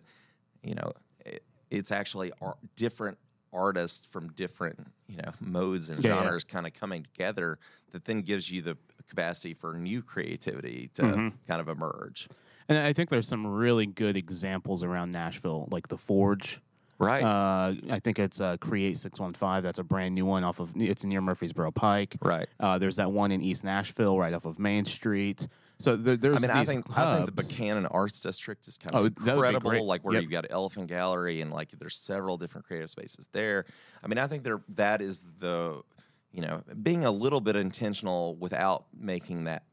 you 0.64 0.76
know 0.76 0.92
it, 1.26 1.44
it's 1.70 1.92
actually 1.92 2.32
ar- 2.42 2.58
different 2.76 3.18
artists 3.54 4.06
from 4.06 4.32
different 4.34 4.80
you 5.08 5.18
know 5.18 5.32
modes 5.40 5.90
and 5.90 6.04
Yeah, 6.04 6.16
yeah. 6.16 6.24
genres 6.24 6.44
kind 6.44 6.68
of 6.68 6.74
coming 6.74 7.04
together 7.04 7.58
that 7.92 8.06
then 8.06 8.22
gives 8.22 8.52
you 8.52 8.62
the 8.62 8.78
capacity 9.08 9.54
for 9.54 9.74
new 9.74 10.02
creativity 10.02 10.90
to 10.96 11.02
Mm-hmm. 11.04 11.28
kind 11.48 11.62
of 11.62 11.68
emerge. 11.70 12.28
And 12.70 12.78
I 12.78 12.94
think 12.94 13.10
there's 13.10 13.28
some 13.28 13.46
really 13.48 13.86
good 13.86 14.16
examples 14.16 14.84
around 14.84 15.12
Nashville, 15.12 15.68
like 15.72 15.88
the 15.90 15.98
Forge. 15.98 16.62
Right. 17.02 17.24
Uh, 17.24 17.74
I 17.90 18.00
think 18.00 18.20
it's 18.20 18.40
uh, 18.40 18.58
Create 18.58 18.98
Six 18.98 19.20
One 19.20 19.34
Five. 19.34 19.64
That's 19.64 19.80
a 19.80 19.84
brand 19.84 20.16
new 20.16 20.26
one 20.26 20.44
off 20.44 20.60
of. 20.60 20.72
It's 20.76 21.04
near 21.04 21.22
Murfreesboro 21.22 21.72
Pike. 21.72 22.16
Right. 22.22 22.48
Uh, 22.60 22.78
there's 22.78 22.98
that 22.98 23.12
one 23.12 23.32
in 23.32 23.42
East 23.42 23.64
Nashville, 23.64 24.18
right 24.20 24.34
off 24.34 24.46
of 24.46 24.60
Main 24.60 24.86
Street. 24.86 25.48
So 25.80 25.96
there, 25.96 26.16
there's. 26.16 26.38
I 26.38 26.40
mean, 26.40 26.52
I 26.52 26.64
think 26.64 26.86
I 26.96 27.16
think 27.16 27.26
the. 27.26 27.32
Buchanan 27.32 27.88
Arts 27.88 28.22
District 28.22 28.68
is 28.68 28.78
kind 28.78 28.96
Oh, 28.96 29.06
of 29.06 29.16
be 29.16 29.30
incredible. 29.32 29.86
Like 29.86 30.04
where 30.06 30.14
Yep. 30.14 30.22
you've 30.22 30.32
got 30.32 30.46
Elephant 30.52 30.88
Gallery 30.88 31.42
and 31.42 31.52
like 31.52 31.72
there's 31.72 31.96
several 31.96 32.38
different 32.38 32.68
creative 32.68 32.90
spaces 32.92 33.28
there. 33.32 33.66
I 34.04 34.08
mean, 34.08 34.20
I 34.20 34.28
think 34.28 34.44
there 34.44 34.62
that 34.76 35.02
is 35.02 35.26
the 35.40 35.82
you 36.32 36.42
know 36.42 36.62
being 36.84 37.04
a 37.04 37.12
little 37.12 37.42
bit 37.42 37.56
intentional 37.56 38.36
without 38.36 38.86
making 38.96 39.46
that 39.46 39.64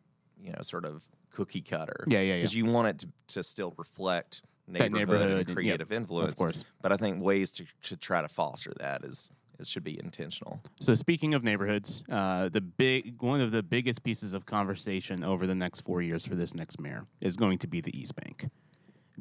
you 0.43 0.51
know 0.51 0.61
sort 0.63 0.87
of 0.87 1.05
cookie 1.31 1.61
cutter. 1.61 2.05
Yeah, 2.07 2.21
yeah, 2.21 2.33
yeah. 2.33 2.37
Because 2.39 2.55
you 2.55 2.65
want 2.65 2.89
it 2.89 2.99
to, 3.01 3.09
to 3.35 3.43
still 3.45 3.75
reflect 3.77 4.41
neighborhood, 4.69 4.93
neighborhood 4.93 5.31
and- 5.31 5.39
and 5.41 5.49
yep, 5.49 5.55
creative 5.57 5.93
influence. 5.93 6.31
of 6.33 6.37
course. 6.37 6.65
But 6.83 6.93
I 6.93 6.97
think 6.97 7.23
ways 7.23 7.53
to, 7.53 7.65
to 7.85 7.97
try 7.97 8.23
to 8.23 8.29
foster 8.29 8.73
that 8.79 9.05
is. 9.05 9.31
It 9.61 9.67
should 9.67 9.83
be 9.83 9.99
intentional. 9.99 10.61
So 10.81 10.95
speaking 10.95 11.35
of 11.35 11.43
neighborhoods, 11.43 12.05
uh, 12.09 12.49
the 12.49 12.61
big 12.61 13.21
one 13.21 13.41
of 13.41 13.51
the 13.51 13.61
biggest 13.65 14.05
pieces 14.05 14.33
of 14.33 14.47
conversation 14.47 15.25
over 15.25 15.49
the 15.49 15.55
next 15.57 15.81
four 15.81 16.01
years 16.01 16.25
for 16.25 16.37
this 16.37 16.55
next 16.55 16.79
mayor 16.81 17.07
is 17.21 17.37
going 17.37 17.59
to 17.59 17.67
be 17.67 17.81
the 17.81 17.91
East 17.99 18.15
Bank. 18.15 18.47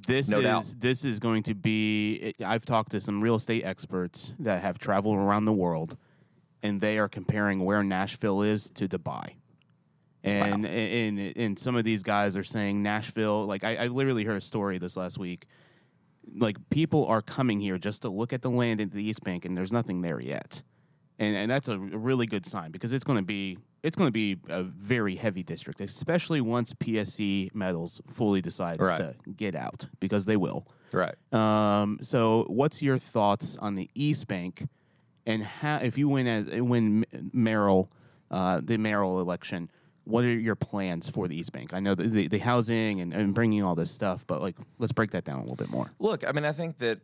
This 0.08 0.30
No 0.30 0.38
is 0.38 0.44
doubt. 0.44 0.76
this 0.78 1.04
is 1.04 1.18
going 1.18 1.42
to 1.44 1.56
be. 1.56 2.14
it- 2.18 2.42
I've 2.46 2.66
talked 2.66 2.92
to 2.92 3.02
some 3.02 3.20
real 3.20 3.34
estate 3.34 3.64
experts 3.66 4.36
that 4.38 4.62
have 4.62 4.78
traveled 4.78 5.18
around 5.18 5.46
the 5.46 5.54
world, 5.54 5.98
and 6.62 6.82
they 6.82 7.00
are 7.00 7.10
comparing 7.10 7.62
where 7.66 7.82
Nashville 7.84 8.44
is 8.44 8.70
to 8.76 8.88
Dubai. 8.88 9.37
And, 10.24 10.66
and 10.66 11.20
and 11.38 11.60
some 11.60 11.76
of 11.78 11.84
these 11.84 12.04
guys 12.04 12.36
are 12.36 12.44
saying 12.44 12.84
Nashville. 12.84 13.46
Like 13.46 13.64
I, 13.64 13.76
I 13.76 13.88
literally 13.88 14.24
heard 14.24 14.38
a 14.38 14.42
story 14.42 14.78
this 14.78 14.98
last 14.98 15.18
week. 15.18 15.46
Like 16.36 16.58
people 16.70 17.06
are 17.06 17.22
coming 17.22 17.60
here 17.60 17.78
just 17.78 18.02
to 18.02 18.10
look 18.10 18.34
at 18.34 18.42
the 18.42 18.50
land 18.50 18.82
in 18.82 18.90
the 18.90 19.02
East 19.04 19.24
Bank, 19.24 19.46
and 19.46 19.56
there's 19.56 19.72
nothing 19.72 20.02
there 20.02 20.20
yet 20.20 20.62
and 21.20 21.36
and 21.36 21.50
that's 21.52 21.68
a 21.68 21.78
really 21.78 22.26
good 22.26 22.46
sign 22.46 22.72
because 22.72 22.94
it's 22.94 23.04
going 23.04 23.18
to 23.18 23.24
be 23.24 23.58
it's 23.84 23.96
going 23.96 24.08
to 24.08 24.12
be 24.12 24.38
a 24.50 24.64
very 24.64 25.16
heavy 25.16 25.44
district, 25.44 25.80
especially 25.82 26.42
once 26.42 26.74
PSC 26.74 27.54
Metals 27.54 28.02
fully 28.12 28.42
decides 28.42 28.80
Right. 28.80 28.98
to 28.98 29.16
get 29.32 29.56
out 29.56 29.88
because 30.00 30.26
they 30.26 30.36
will. 30.36 30.68
Right. 30.92 31.16
Um, 31.32 32.00
so, 32.02 32.46
what's 32.50 32.82
your 32.82 32.98
thoughts 32.98 33.56
on 33.58 33.76
the 33.76 33.90
East 33.94 34.28
Bank 34.28 34.68
and 35.26 35.44
how 35.44 35.78
if 35.78 35.98
you 35.98 36.10
win 36.10 36.28
as 36.28 36.48
win 36.48 37.06
Merrill 37.34 37.92
uh, 38.32 38.62
the 38.64 38.78
Merrill 38.78 39.20
election? 39.22 39.70
What 40.08 40.24
are 40.24 40.30
your 40.32 40.56
plans 40.56 41.10
for 41.10 41.28
the 41.28 41.38
East 41.38 41.52
Bank? 41.52 41.74
I 41.74 41.80
know 41.80 41.96
the, 41.96 42.08
the, 42.08 42.28
the 42.28 42.38
housing 42.38 43.02
and, 43.02 43.14
and 43.14 43.34
bringing 43.34 43.64
all 43.64 43.76
this 43.76 43.92
stuff, 43.92 44.26
but 44.26 44.42
like 44.42 44.56
let's 44.80 44.94
break 44.94 45.12
that 45.12 45.26
down 45.26 45.40
a 45.40 45.42
little 45.42 45.58
bit 45.58 45.70
more. 45.70 45.92
Look, 46.00 46.28
I 46.28 46.32
mean, 46.32 46.46
I 46.46 46.54
think 46.54 46.78
that 46.80 47.00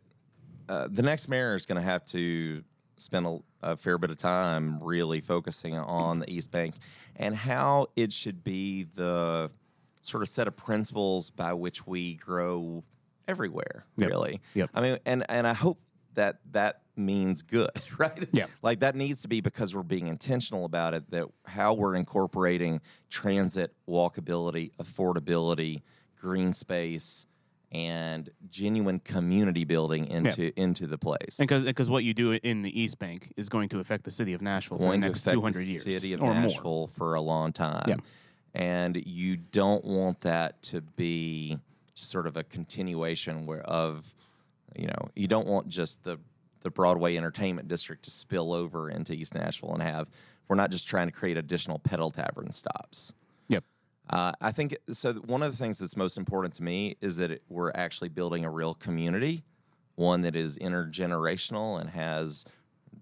uh, 0.68 0.88
the 0.90 1.02
next 1.02 1.28
mayor 1.28 1.54
is 1.54 1.66
going 1.66 1.76
to 1.76 1.86
have 1.86 2.04
to 2.06 2.64
spend 2.96 3.26
a, 3.26 3.38
a 3.62 3.76
fair 3.76 3.98
bit 3.98 4.10
of 4.10 4.16
time 4.16 4.82
really 4.82 5.20
focusing 5.20 5.76
on 5.76 6.20
the 6.20 6.30
East 6.32 6.50
Bank 6.50 6.74
and 7.16 7.34
how 7.34 7.88
it 7.96 8.12
should 8.12 8.42
be 8.42 8.84
the 8.94 9.50
sort 10.00 10.22
of 10.22 10.28
set 10.28 10.48
of 10.48 10.56
principles 10.56 11.30
by 11.30 11.52
which 11.52 11.86
we 11.86 12.14
grow 12.14 12.84
everywhere. 13.28 13.84
Yep. 13.96 14.10
Really, 14.10 14.40
Yep. 14.54 14.70
I 14.74 14.80
mean, 14.80 14.98
and 15.06 15.24
and 15.28 15.46
I 15.46 15.52
hope 15.52 15.78
that 16.14 16.38
that 16.52 16.82
means 16.96 17.42
good, 17.42 17.70
right? 17.98 18.28
Yeah. 18.32 18.46
Like 18.62 18.80
that 18.80 18.94
needs 18.94 19.22
to 19.22 19.28
be 19.28 19.40
because 19.40 19.74
we're 19.74 19.82
being 19.82 20.06
intentional 20.06 20.64
about 20.64 20.94
it. 20.94 21.10
That 21.10 21.28
how 21.46 21.74
we're 21.74 21.94
incorporating 21.94 22.80
transit, 23.10 23.72
walkability, 23.88 24.72
affordability, 24.76 25.82
green 26.20 26.52
space, 26.52 27.26
and 27.72 28.30
genuine 28.48 29.00
community 29.00 29.64
building 29.64 30.06
into 30.06 30.58
into 30.58 30.86
the 30.86 30.98
place. 30.98 31.36
Because 31.38 31.64
because 31.64 31.90
what 31.90 32.04
you 32.04 32.14
do 32.14 32.32
in 32.32 32.62
the 32.62 32.80
East 32.80 32.98
Bank 32.98 33.32
is 33.36 33.48
going 33.48 33.68
to 33.70 33.80
affect 33.80 34.04
the 34.04 34.10
city 34.10 34.32
of 34.32 34.40
Nashville 34.40 34.78
for 34.78 34.92
the 34.92 34.98
next 34.98 35.22
affect 35.22 35.34
two 35.34 35.42
hundred 35.42 35.60
the 35.60 35.66
years 35.66 35.82
city 35.82 36.12
of 36.12 36.22
or 36.22 36.32
more. 36.32 36.42
Nashville 36.42 36.86
for 36.88 37.14
a 37.14 37.20
long 37.20 37.52
time. 37.52 37.84
Yeah. 37.88 37.96
And 38.54 39.02
you 39.04 39.36
don't 39.36 39.84
want 39.84 40.20
that 40.20 40.62
to 40.64 40.80
be 40.80 41.58
sort 41.94 42.26
of 42.26 42.36
a 42.36 42.44
continuation 42.44 43.46
where 43.46 43.62
of, 43.62 44.14
you 44.76 44.86
know, 44.86 45.08
you 45.14 45.28
don't 45.28 45.46
want 45.46 45.68
just 45.68 46.04
the 46.04 46.18
the 46.64 46.70
Broadway 46.70 47.16
Entertainment 47.16 47.68
District 47.68 48.02
to 48.04 48.10
spill 48.10 48.52
over 48.52 48.90
into 48.90 49.12
East 49.12 49.34
Nashville 49.34 49.74
and 49.74 49.82
have. 49.82 50.08
We're 50.48 50.56
not 50.56 50.70
just 50.70 50.88
trying 50.88 51.08
to 51.08 51.12
create 51.12 51.36
additional 51.36 51.78
pedal 51.78 52.10
tavern 52.10 52.50
stops. 52.52 53.12
Yep. 53.48 53.64
Uh, 54.10 54.32
I 54.40 54.50
think 54.50 54.76
so. 54.90 55.12
One 55.14 55.42
of 55.42 55.52
the 55.52 55.58
things 55.58 55.78
that's 55.78 55.96
most 55.96 56.16
important 56.16 56.54
to 56.54 56.62
me 56.62 56.96
is 57.00 57.16
that 57.16 57.30
it, 57.30 57.42
we're 57.48 57.70
actually 57.74 58.08
building 58.08 58.44
a 58.44 58.50
real 58.50 58.74
community, 58.74 59.44
one 59.94 60.22
that 60.22 60.34
is 60.34 60.58
intergenerational 60.58 61.80
and 61.80 61.90
has 61.90 62.44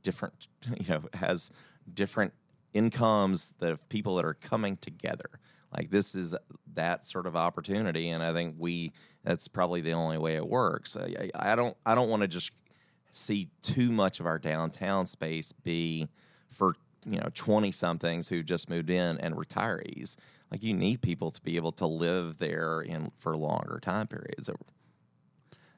different, 0.03 0.49
you 0.79 0.89
know, 0.89 1.03
has 1.15 1.51
different 1.95 2.33
incomes 2.75 3.55
that 3.59 3.71
of 3.71 3.89
people 3.89 4.17
that 4.17 4.25
are 4.25 4.35
coming 4.35 4.77
together. 4.77 5.31
Like 5.77 5.91
this 5.91 6.15
is 6.15 6.35
that 6.75 7.07
sort 7.07 7.27
of 7.27 7.37
opportunity, 7.37 8.11
and 8.11 8.23
I 8.23 8.33
think 8.33 8.57
we 8.59 8.93
that's 9.25 9.49
probably 9.49 9.81
the 9.81 9.93
only 9.93 10.19
way 10.19 10.37
it 10.37 10.47
works. 10.47 10.97
I, 10.97 11.31
I, 11.35 11.55
don't 11.55 11.77
I 11.87 11.95
don't 11.95 12.09
want 12.09 12.23
to 12.23 12.29
just 12.29 12.51
see 13.11 13.49
too 13.63 13.93
much 13.93 14.21
of 14.21 14.27
our 14.27 14.39
downtown 14.39 15.07
space 15.07 15.53
be 15.53 16.09
for 16.51 16.75
you 17.05 17.19
know 17.19 17.29
20 17.35 17.71
somethings 17.73 18.29
who 18.29 18.43
just 18.43 18.71
moved 18.71 18.91
in 18.91 19.19
and 19.19 19.35
retirees 19.35 20.17
like 20.51 20.63
you 20.63 20.73
need 20.73 21.03
people 21.03 21.31
to 21.31 21.41
be 21.43 21.57
able 21.57 21.73
to 21.73 21.87
live 21.87 22.39
there 22.39 22.81
in 22.81 23.11
for 23.19 23.37
longer 23.37 23.81
time 23.83 24.07
periods 24.07 24.49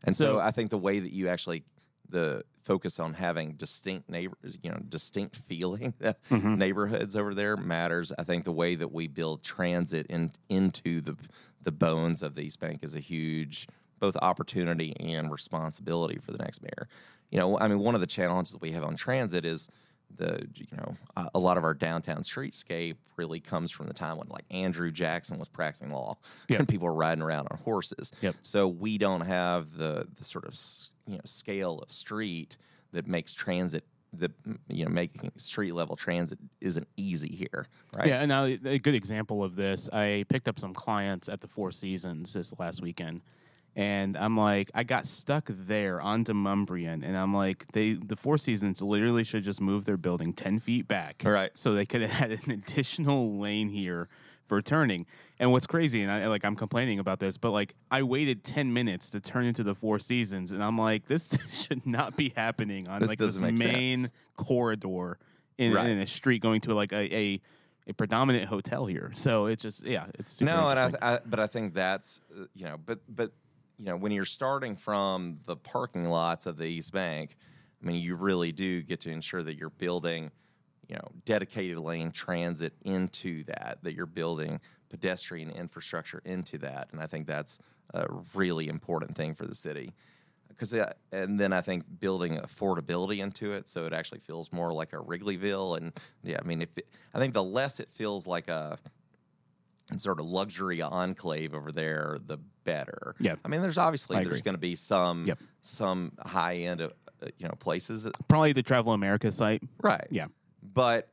and 0.05 0.15
so, 0.15 0.35
So- 0.35 0.41
i 0.41 0.51
think 0.51 0.71
the 0.71 0.79
way 0.79 1.01
that 1.01 1.13
you 1.13 1.29
actually 1.29 1.65
the 2.11 2.43
focus 2.65 2.99
on 2.99 3.13
having 3.15 3.53
distinct 3.53 4.09
neighbor 4.09 4.37
you 4.63 4.71
know 4.71 4.79
distinct 4.89 5.37
feeling 5.37 5.93
neighborhoods 6.31 7.15
over 7.15 7.35
there 7.35 7.57
matters 7.57 8.11
i 8.19 8.23
think 8.25 8.45
the 8.45 8.53
way 8.53 8.75
that 8.75 8.91
we 8.91 9.07
build 9.07 9.43
transit 9.43 10.07
in, 10.09 10.33
into 10.49 11.01
the 11.01 11.15
the 11.63 11.71
bones 11.73 12.23
of 12.23 12.35
the 12.35 12.43
east 12.43 12.59
bank 12.61 12.81
is 12.83 12.95
a 12.95 13.01
huge 13.01 13.69
both 14.01 14.17
opportunity 14.17 14.95
and 14.99 15.31
responsibility 15.31 16.19
for 16.19 16.33
the 16.33 16.39
next 16.39 16.63
mayor 16.63 16.89
you 17.31 17.39
know 17.39 17.59
i 17.59 17.69
mean 17.69 17.79
one 17.79 17.95
of 17.95 18.01
the 18.01 18.07
challenges 18.07 18.53
that 18.53 18.63
we 18.63 18.71
have 18.73 18.83
on 18.85 18.97
transit 18.97 19.45
is 19.45 19.69
the 20.17 20.47
you 20.55 20.67
know 20.77 20.95
uh, 21.17 21.29
a 21.35 21.39
lot 21.39 21.59
of 21.59 21.65
our 21.65 21.75
downtown 21.75 22.23
streetscape 22.23 22.97
really 23.17 23.41
comes 23.41 23.71
from 23.71 23.87
the 23.89 23.95
time 23.95 24.17
when 24.17 24.29
like 24.29 24.45
Andrew 24.51 24.91
Jackson 24.91 25.39
was 25.39 25.49
practicing 25.49 25.91
law 25.91 26.17
Yep. 26.49 26.59
and 26.61 26.69
people 26.69 26.87
were 26.87 26.95
riding 26.95 27.23
around 27.23 27.49
on 27.51 27.59
horses. 27.65 28.13
Yep. 28.21 28.37
So 28.43 28.69
we 28.69 28.97
don't 28.97 29.23
have 29.23 29.77
the 29.77 30.07
the 30.17 30.23
sort 30.23 30.45
of 30.45 30.53
s- 30.53 30.91
you 31.07 31.15
know 31.15 31.23
scale 31.25 31.79
of 31.81 31.91
street 31.91 32.57
that 32.93 33.07
makes 33.07 33.35
transit 33.35 33.85
that 34.19 34.33
you 34.69 34.85
know 34.85 34.91
making 34.91 35.33
street 35.37 35.73
level 35.73 35.97
transit 35.97 36.39
isn't 36.61 36.87
easy 36.97 37.29
here, 37.29 37.67
right? 37.97 38.07
Yeah, 38.07 38.21
and 38.21 38.29
now 38.29 38.45
a 38.45 38.79
good 38.79 38.95
example 38.95 39.43
of 39.43 39.57
this, 39.57 39.89
I 39.93 40.25
picked 40.29 40.49
up 40.49 40.59
some 40.59 40.75
clients 40.75 41.29
at 41.29 41.41
the 41.41 41.49
Four 41.49 41.73
Seasons 41.73 42.33
this 42.33 42.53
last 42.59 42.81
weekend, 42.81 43.23
and 43.77 44.17
I'm 44.17 44.37
like, 44.37 44.71
I 44.75 44.85
got 44.85 45.07
stuck 45.07 45.47
there 45.49 46.01
on 46.01 46.25
Demonbreun, 46.25 47.03
and 47.05 47.17
I'm 47.17 47.35
like, 47.35 47.67
they 47.73 47.95
the 47.95 48.17
Four 48.17 48.39
Seasons 48.39 48.81
literally 48.81 49.25
should 49.25 49.43
just 49.43 49.61
move 49.61 49.85
their 49.85 49.97
building 49.97 50.33
ten 50.33 50.59
feet 50.59 50.87
back, 50.87 51.23
Right. 51.25 51.51
So 51.57 51.73
they 51.75 51.87
could 51.87 52.03
have 52.03 52.11
had 52.13 52.31
an 52.31 52.51
additional 52.51 53.39
lane 53.39 53.69
here 53.69 54.09
for 54.47 54.61
turning. 54.63 55.07
And 55.39 55.51
what's 55.53 55.67
crazy, 55.67 56.03
and 56.03 56.11
I 56.13 56.27
like 56.29 56.45
I'm 56.45 56.57
complaining 56.57 56.99
about 56.99 57.19
this, 57.21 57.37
but 57.39 57.51
like 57.51 57.75
I 57.91 58.03
waited 58.03 58.45
ten 58.45 58.73
minutes 58.73 59.11
to 59.11 59.21
turn 59.21 59.45
into 59.47 59.63
the 59.63 59.75
Four 59.75 59.99
Seasons, 59.99 60.53
and 60.53 60.63
I'm 60.63 60.79
like, 60.79 61.07
this 61.07 61.37
should 61.51 61.87
not 61.87 62.17
be 62.17 62.33
happening 62.37 62.87
on 62.87 63.01
This 63.01 63.09
like 63.09 63.19
this 63.19 63.39
doesn't 63.39 63.59
make 63.59 63.59
main 63.59 64.01
sense. 64.03 64.13
corridor 64.37 65.19
in, 65.59 65.73
Right. 65.73 65.87
in 65.91 65.99
a 65.99 66.07
street 66.07 66.43
going 66.43 66.61
to 66.63 66.75
like 66.75 66.93
a, 66.93 67.15
a 67.17 67.41
a 67.87 67.93
predominant 67.93 68.47
hotel 68.47 68.87
here. 68.87 69.13
So 69.15 69.47
it's 69.47 69.63
just 69.63 69.85
yeah, 69.85 70.07
it's 70.19 70.33
super 70.35 70.51
no, 70.51 70.69
and 70.69 70.79
I, 70.79 70.85
interesting. 70.87 71.09
I, 71.09 71.19
but 71.27 71.41
I 71.41 71.47
think 71.47 71.75
that's 71.75 72.21
uh, 72.35 72.45
you 72.55 72.65
know, 72.67 72.77
but 72.85 73.01
but 73.09 73.33
you 73.79 73.87
know, 73.87 73.97
when 73.97 74.13
you're 74.13 74.25
starting 74.25 74.77
from 74.77 75.37
the 75.47 75.57
parking 75.57 76.09
lots 76.09 76.47
of 76.47 76.57
the 76.57 76.65
East 76.65 76.93
Bank, 76.93 77.37
I 77.83 77.87
mean, 77.87 78.01
you 78.01 78.15
really 78.15 78.53
do 78.53 78.83
get 78.83 79.01
to 79.01 79.11
ensure 79.11 79.43
that 79.43 79.57
you're 79.57 79.69
building, 79.71 80.31
you 80.89 80.97
know, 80.97 81.09
dedicated 81.25 81.79
lane 81.79 82.11
transit 82.11 82.75
into 82.83 83.45
that, 83.45 83.79
that 83.83 83.95
you're 83.95 84.07
building 84.07 84.61
pedestrian 84.91 85.51
infrastructure 85.51 86.21
into 86.25 86.59
that, 86.59 86.89
and 86.93 87.01
I 87.01 87.07
think 87.07 87.27
that's 87.27 87.59
a 87.93 88.07
really 88.35 88.69
important 88.69 89.17
thing 89.17 89.35
for 89.35 89.47
the 89.47 89.55
city. 89.55 89.93
Because 90.49 90.73
and 91.11 91.41
then 91.41 91.53
I 91.53 91.63
think 91.63 91.85
building 92.01 92.37
affordability 92.39 93.19
into 93.19 93.53
it, 93.53 93.69
so 93.69 93.87
it 93.87 93.93
actually 93.93 94.21
feels 94.21 94.53
more 94.53 94.73
like 94.73 94.93
a 94.93 94.97
Wrigleyville, 94.97 95.77
and 95.77 95.93
yeah, 96.23 96.39
I 96.41 96.47
mean, 96.47 96.63
if 96.63 96.77
it, 96.79 96.87
I 97.13 97.19
think 97.19 97.35
the 97.35 97.43
less 97.43 97.81
it 97.81 97.89
feels 97.91 98.27
like 98.27 98.49
a 98.49 98.79
sort 99.97 100.21
of 100.21 100.27
luxury 100.27 100.81
enclave 100.81 101.55
over 101.55 101.73
there, 101.73 102.19
the 102.25 102.39
better. 102.65 103.15
Yeah. 103.21 103.35
I 103.45 103.49
mean, 103.49 103.61
there's 103.63 103.79
obviously 103.79 104.23
there's 104.25 104.43
going 104.43 104.55
to 104.55 104.61
be 104.61 104.75
some 104.77 105.27
Yep. 105.27 105.39
some 105.61 106.13
high 106.25 106.57
end 106.59 106.81
uh, 106.83 106.89
you 107.39 107.47
know 107.49 107.55
places, 107.59 108.05
that, 108.05 108.15
Probably 108.29 108.53
the 108.53 108.63
Travel 108.63 108.93
America 108.93 109.31
site. 109.33 109.63
right? 109.83 110.07
Yeah. 110.11 110.27
But 110.65 111.09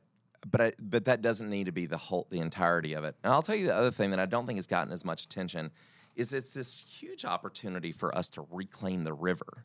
but 0.50 0.60
I, 0.60 0.72
but 0.80 1.04
that 1.04 1.22
doesn't 1.22 1.48
need 1.48 1.66
to 1.66 1.72
be 1.72 1.86
the 1.86 1.98
whole 1.98 2.26
the 2.30 2.40
entirety 2.40 2.94
of 2.94 3.04
it. 3.04 3.14
And 3.22 3.32
I'll 3.32 3.42
tell 3.42 3.54
you 3.54 3.66
the 3.66 3.76
other 3.76 3.90
thing 3.90 4.10
that 4.10 4.20
I 4.20 4.26
don't 4.26 4.46
think 4.46 4.58
has 4.58 4.66
gotten 4.66 4.92
as 4.92 5.04
much 5.04 5.24
attention 5.24 5.70
is 6.16 6.32
it's 6.32 6.52
this 6.52 6.80
huge 6.80 7.24
opportunity 7.24 7.92
for 7.92 8.14
us 8.16 8.28
to 8.30 8.46
reclaim 8.50 9.04
the 9.04 9.14
river. 9.14 9.64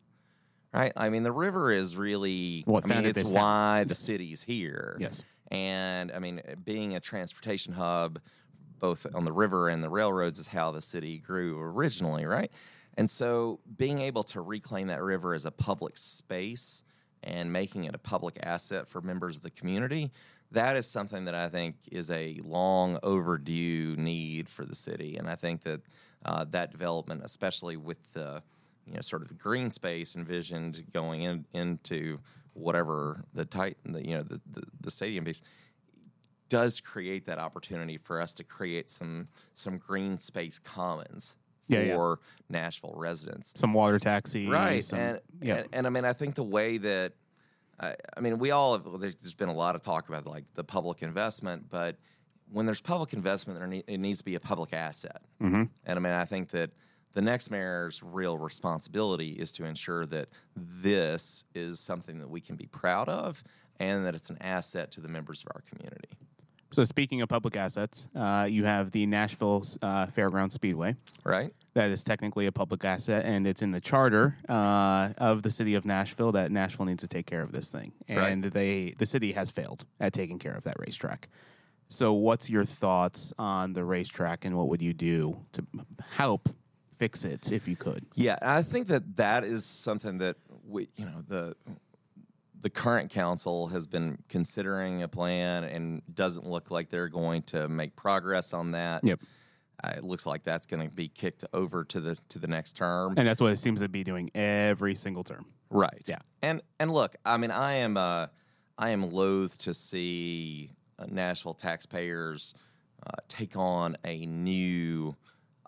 Right? 0.73 0.91
I 0.95 1.09
mean, 1.09 1.23
the 1.23 1.31
river 1.31 1.71
is 1.71 1.95
really 1.95 2.63
What 2.65 2.85
I 2.85 2.95
mean, 2.95 3.05
it's 3.05 3.21
this 3.21 3.31
town. 3.31 3.41
why 3.41 3.83
the 3.85 3.95
city's 3.95 4.43
here. 4.43 4.97
Yes. 4.99 5.23
And 5.49 6.11
I 6.11 6.19
mean, 6.19 6.41
being 6.63 6.95
a 6.95 6.99
transportation 6.99 7.73
hub, 7.73 8.19
both 8.79 9.07
on 9.15 9.25
the 9.25 9.31
river 9.31 9.69
and 9.69 9.81
the 9.81 9.89
railroads, 9.89 10.39
is 10.39 10.47
how 10.47 10.71
the 10.71 10.81
city 10.81 11.17
grew 11.19 11.59
originally, 11.59 12.25
right? 12.25 12.51
And 12.97 13.09
so 13.09 13.59
being 13.77 13.99
able 13.99 14.23
to 14.25 14.41
reclaim 14.41 14.87
that 14.87 15.01
river 15.01 15.33
as 15.33 15.45
a 15.45 15.51
public 15.51 15.97
space 15.97 16.83
and 17.23 17.51
making 17.51 17.85
it 17.85 17.95
a 17.95 17.99
public 17.99 18.37
asset 18.43 18.87
for 18.87 19.01
members 19.01 19.35
of 19.35 19.41
the 19.41 19.49
community, 19.49 20.11
that 20.51 20.77
is 20.77 20.87
something 20.87 21.25
that 21.25 21.35
I 21.35 21.49
think 21.49 21.75
is 21.91 22.09
a 22.09 22.39
long 22.43 22.99
overdue 23.03 23.95
need 23.97 24.47
for 24.47 24.65
the 24.65 24.75
city. 24.75 25.17
And 25.17 25.29
I 25.29 25.35
think 25.35 25.63
that 25.63 25.81
uh, 26.25 26.45
that 26.51 26.71
development, 26.71 27.21
especially 27.23 27.77
with 27.77 28.13
the 28.13 28.41
you 28.85 28.93
know 28.93 29.01
sort 29.01 29.21
of 29.21 29.27
the 29.27 29.33
green 29.33 29.71
space 29.71 30.15
envisioned 30.15 30.83
going 30.93 31.23
in, 31.23 31.45
into 31.53 32.19
whatever 32.53 33.23
the 33.33 33.45
tight 33.45 33.77
the, 33.85 34.05
you 34.05 34.15
know 34.15 34.23
the, 34.23 34.41
the, 34.51 34.63
the 34.81 34.91
stadium 34.91 35.25
piece 35.25 35.43
does 36.49 36.79
create 36.79 37.25
that 37.25 37.39
opportunity 37.39 37.97
for 37.97 38.21
us 38.21 38.33
to 38.33 38.43
create 38.43 38.89
some 38.89 39.27
some 39.53 39.77
green 39.77 40.17
space 40.17 40.57
commons 40.59 41.35
Yeah, 41.67 41.81
yeah. 41.81 41.95
for 41.95 42.19
Nashville 42.49 42.93
residents 42.95 43.53
Some 43.55 43.73
water 43.73 43.99
taxis. 43.99 44.47
right 44.49 44.83
some- 44.83 44.99
and, 44.99 45.19
yeah. 45.41 45.55
and 45.57 45.67
and 45.73 45.87
i 45.87 45.89
mean 45.89 46.05
i 46.05 46.13
think 46.13 46.35
the 46.35 46.43
way 46.43 46.77
that 46.77 47.13
I, 47.79 47.95
I 48.15 48.19
mean 48.21 48.39
we 48.39 48.51
all 48.51 48.73
have, 48.73 48.99
there's 49.01 49.15
there's 49.15 49.35
been 49.35 49.49
a 49.49 49.53
lot 49.55 49.75
of 49.75 49.81
talk 49.81 50.07
about 50.09 50.25
like 50.25 50.45
the 50.55 50.63
public 50.63 51.01
investment 51.03 51.69
but 51.69 51.97
when 52.49 52.65
there's 52.65 52.79
public 52.81 53.11
investment 53.13 53.59
there 53.59 53.67
need, 53.67 53.83
it 53.87 53.97
needs 53.99 54.19
to 54.19 54.25
be 54.25 54.35
a 54.35 54.39
public 54.39 54.73
asset 54.73 55.21
Mm-hmm. 55.41 55.63
and 55.85 55.99
i 55.99 55.99
mean 55.99 56.13
i 56.13 56.25
think 56.25 56.49
that 56.51 56.71
the 57.13 57.21
next 57.21 57.49
mayor's 57.51 58.01
real 58.03 58.37
responsibility 58.37 59.29
is 59.31 59.51
to 59.53 59.65
ensure 59.65 60.05
that 60.05 60.29
this 60.55 61.45
is 61.55 61.79
something 61.79 62.19
that 62.19 62.29
we 62.29 62.39
can 62.41 62.55
be 62.55 62.67
proud 62.67 63.09
of 63.09 63.43
and 63.79 64.05
that 64.05 64.15
it's 64.15 64.29
an 64.29 64.37
asset 64.41 64.91
to 64.91 65.01
the 65.01 65.07
members 65.07 65.43
of 65.43 65.51
our 65.55 65.61
community 65.69 66.09
so 66.69 66.83
speaking 66.83 67.21
of 67.21 67.29
public 67.29 67.55
assets, 67.55 68.07
uh, 68.15 68.47
you 68.49 68.65
have 68.65 68.91
the 68.91 69.05
Nashville 69.05 69.65
uh, 69.81 70.07
Fairground 70.07 70.51
Speedway. 70.51 70.95
right 71.23 71.53
That 71.73 71.89
is 71.91 72.03
technically 72.03 72.45
a 72.47 72.51
public 72.51 72.83
asset, 72.83 73.25
and 73.25 73.47
it's 73.47 73.61
in 73.61 73.71
the 73.71 73.79
charter 73.81 74.37
uh, 74.49 75.09
of 75.17 75.43
the 75.43 75.51
city 75.51 75.75
of 75.75 75.85
Nashville 75.85 76.31
that 76.33 76.51
Nashville 76.51 76.85
needs 76.85 77.01
to 77.03 77.07
take 77.07 77.25
care 77.25 77.41
of 77.41 77.51
this 77.53 77.69
thing, 77.69 77.91
Right. 78.09 78.29
and 78.31 78.43
they 78.43 78.93
the 78.97 79.05
city 79.05 79.31
has 79.33 79.49
failed 79.51 79.85
at 79.99 80.13
taking 80.13 80.39
care 80.39 80.55
of 80.55 80.63
that 80.63 80.75
racetrack. 80.79 81.29
So, 81.89 82.11
what's 82.13 82.49
your 82.49 82.65
thoughts 82.65 83.31
on 83.39 83.71
the 83.73 83.85
racetrack, 83.85 84.43
and 84.43 84.57
what 84.57 84.67
would 84.67 84.81
you 84.81 84.93
do 84.93 85.37
to 85.53 85.65
help 86.11 86.49
fix 86.97 87.23
it 87.23 87.51
if 87.51 87.65
you 87.67 87.77
could? 87.77 88.05
Yeah, 88.15 88.37
I 88.41 88.61
think 88.61 88.87
that 88.87 89.15
that 89.17 89.45
is 89.45 89.65
something 89.65 90.17
that 90.17 90.35
we, 90.67 90.89
you 90.97 91.05
know, 91.05 91.21
the 91.27 91.55
the 92.61 92.69
current 92.69 93.09
council 93.11 93.67
has 93.67 93.87
been 93.87 94.17
considering 94.29 95.03
a 95.03 95.07
plan 95.07 95.63
and 95.63 96.01
doesn't 96.13 96.45
look 96.47 96.71
like 96.71 96.89
they're 96.89 97.09
going 97.09 97.43
to 97.43 97.67
make 97.67 97.95
progress 97.95 98.53
on 98.53 98.71
that. 98.71 99.03
Yep. 99.03 99.19
Uh, 99.83 99.93
it 99.95 100.03
looks 100.03 100.25
like 100.25 100.43
that's 100.43 100.65
going 100.65 100.87
to 100.87 100.93
be 100.93 101.07
kicked 101.07 101.45
over 101.53 101.83
to 101.83 101.99
the 101.99 102.17
to 102.29 102.39
the 102.39 102.47
next 102.47 102.73
term. 102.73 103.13
And 103.15 103.27
that's 103.27 103.41
what 103.41 103.51
it 103.51 103.57
seems 103.59 103.81
to 103.81 103.89
be 103.89 104.03
doing 104.03 104.31
every 104.33 104.95
single 104.95 105.23
term. 105.23 105.45
Right. 105.69 106.01
Yeah. 106.07 106.17
And 106.41 106.61
and 106.79 106.91
look, 106.91 107.15
I 107.25 107.37
mean, 107.37 107.51
I 107.51 107.73
am 107.73 107.95
uh, 107.95 108.27
I 108.77 108.89
am 108.89 109.11
loath 109.11 109.57
to 109.59 109.73
see 109.73 110.71
uh, 110.97 111.05
Nashville 111.09 111.53
taxpayers 111.53 112.55
uh, 113.05 113.11
take 113.27 113.55
on 113.55 113.97
a 114.03 114.25
new 114.25 115.15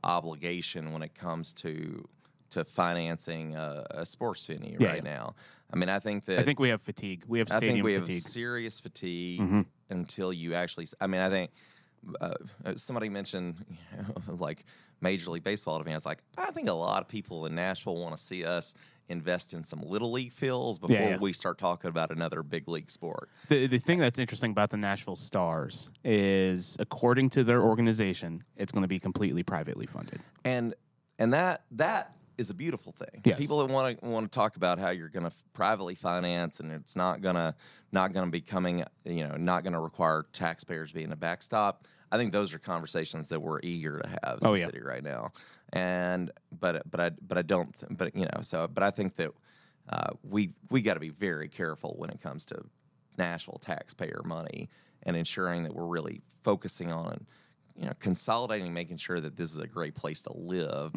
obligation 0.03 0.91
when 0.91 1.03
it 1.03 1.13
comes 1.13 1.53
to 1.53 2.07
to 2.49 2.65
financing 2.65 3.55
a, 3.55 3.85
a 3.91 4.05
sports 4.07 4.43
venue 4.47 4.77
Yeah, 4.79 4.87
right 4.87 5.03
yeah. 5.05 5.15
now. 5.17 5.35
I 5.71 5.75
mean, 5.75 5.89
I 5.89 5.99
think 5.99 6.25
that 6.25 6.39
I 6.39 6.43
think 6.43 6.59
we 6.59 6.69
have 6.69 6.81
fatigue. 6.81 7.23
We 7.27 7.39
have 7.39 7.51
I 7.51 7.59
think 7.59 7.83
we 7.83 7.95
fatigue. 7.97 8.15
have 8.15 8.23
serious 8.23 8.79
fatigue 8.79 9.39
Mm-hmm. 9.41 9.61
until 9.89 10.33
you 10.33 10.53
actually. 10.55 10.87
I 10.99 11.07
mean, 11.07 11.21
I 11.21 11.29
think 11.29 11.51
uh, 12.21 12.33
somebody 12.75 13.09
mentioned 13.09 13.63
like 14.27 14.65
Major 15.01 15.31
League 15.31 15.43
Baseball 15.43 15.77
to 15.79 15.85
me. 15.85 15.91
I 15.91 15.95
was 15.95 16.05
like, 16.05 16.21
I 16.37 16.51
think 16.51 16.69
a 16.69 16.73
lot 16.73 17.01
of 17.01 17.07
people 17.07 17.45
in 17.45 17.55
Nashville 17.55 17.97
want 17.97 18.15
to 18.15 18.21
see 18.21 18.45
us 18.45 18.73
invest 19.09 19.53
in 19.55 19.63
some 19.63 19.81
little 19.81 20.11
league 20.11 20.31
fields 20.31 20.77
before 20.77 20.95
yeah. 20.95 21.17
we 21.17 21.33
start 21.33 21.57
talking 21.57 21.89
about 21.89 22.11
another 22.11 22.43
big 22.43 22.67
league 22.67 22.89
sport. 22.91 23.29
The 23.47 23.67
the 23.67 23.79
thing 23.79 23.99
that's 23.99 24.19
interesting 24.19 24.51
about 24.51 24.69
the 24.69 24.77
Nashville 24.77 25.15
Stars 25.15 25.89
is, 26.03 26.77
according 26.79 27.29
to 27.31 27.43
their 27.43 27.61
organization, 27.61 28.41
it's 28.55 28.71
going 28.71 28.83
to 28.83 28.87
be 28.87 28.99
completely 28.99 29.43
privately 29.43 29.85
funded. 29.85 30.19
and 30.45 30.73
and 31.17 31.33
that 31.33 31.63
that 31.71 32.15
is 32.39 32.49
a 32.49 32.53
beautiful 32.53 32.93
thing. 32.93 33.21
Yes. 33.25 33.37
People 33.37 33.59
that 33.59 33.71
want 33.71 33.99
to 33.99 34.05
want 34.05 34.31
to 34.31 34.35
talk 34.35 34.55
about 34.55 34.79
how 34.79 34.89
you're 34.89 35.09
going 35.09 35.25
to 35.25 35.31
privately 35.53 35.93
finance 35.95 36.59
and 36.61 36.71
it's 36.71 36.95
not 36.95 37.21
gonna 37.21 37.53
not 37.91 38.13
going 38.13 38.25
to 38.25 38.31
be 38.31 38.39
coming, 38.41 38.85
you 39.03 39.27
know, 39.27 39.35
not 39.35 39.63
going 39.63 39.73
to 39.73 39.79
require 39.79 40.25
taxpayers 40.31 40.91
being 40.91 41.11
a 41.11 41.15
backstop. 41.15 41.85
I 42.11 42.17
think 42.17 42.31
those 42.31 42.53
are 42.53 42.59
conversations 42.59 43.27
that 43.29 43.39
we're 43.41 43.59
eager 43.61 43.99
to 43.99 44.09
have 44.09 44.33
as 44.35 44.39
Oh, 44.43 44.55
a 44.55 44.59
yeah. 44.59 44.65
city 44.67 44.79
right 44.81 45.03
now. 45.03 45.31
And 45.73 46.31
but 46.59 46.81
but 46.89 46.99
I 47.01 47.09
but 47.21 47.37
I 47.37 47.41
don't 47.41 47.77
th- 47.77 47.91
but 47.95 48.15
you 48.15 48.25
know 48.25 48.41
so 48.41 48.67
but 48.67 48.83
I 48.83 48.89
think 48.91 49.15
that 49.15 49.31
uh, 49.89 50.11
we 50.23 50.53
we 50.71 50.81
got 50.81 50.93
to 50.95 50.99
be 50.99 51.09
very 51.09 51.49
careful 51.49 51.95
when 51.97 52.09
it 52.09 52.21
comes 52.21 52.45
to 52.45 52.61
Nashville 53.17 53.59
taxpayer 53.59 54.21
money 54.23 54.69
and 55.03 55.15
ensuring 55.17 55.63
that 55.63 55.73
we're 55.75 55.85
really 55.85 56.21
focusing 56.41 56.91
on 56.91 57.25
you 57.75 57.85
know 57.85 57.93
consolidating, 57.99 58.73
making 58.73 58.97
sure 58.97 59.19
that 59.19 59.35
this 59.35 59.51
is 59.53 59.59
a 59.59 59.67
great 59.67 59.93
place 59.95 60.21
to 60.23 60.33
live 60.33 60.91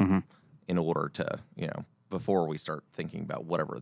in 0.68 0.78
order 0.78 1.10
to 1.14 1.38
you 1.56 1.66
know 1.66 1.84
before 2.10 2.46
we 2.46 2.58
start 2.58 2.84
thinking 2.92 3.22
about 3.22 3.44
whatever 3.44 3.80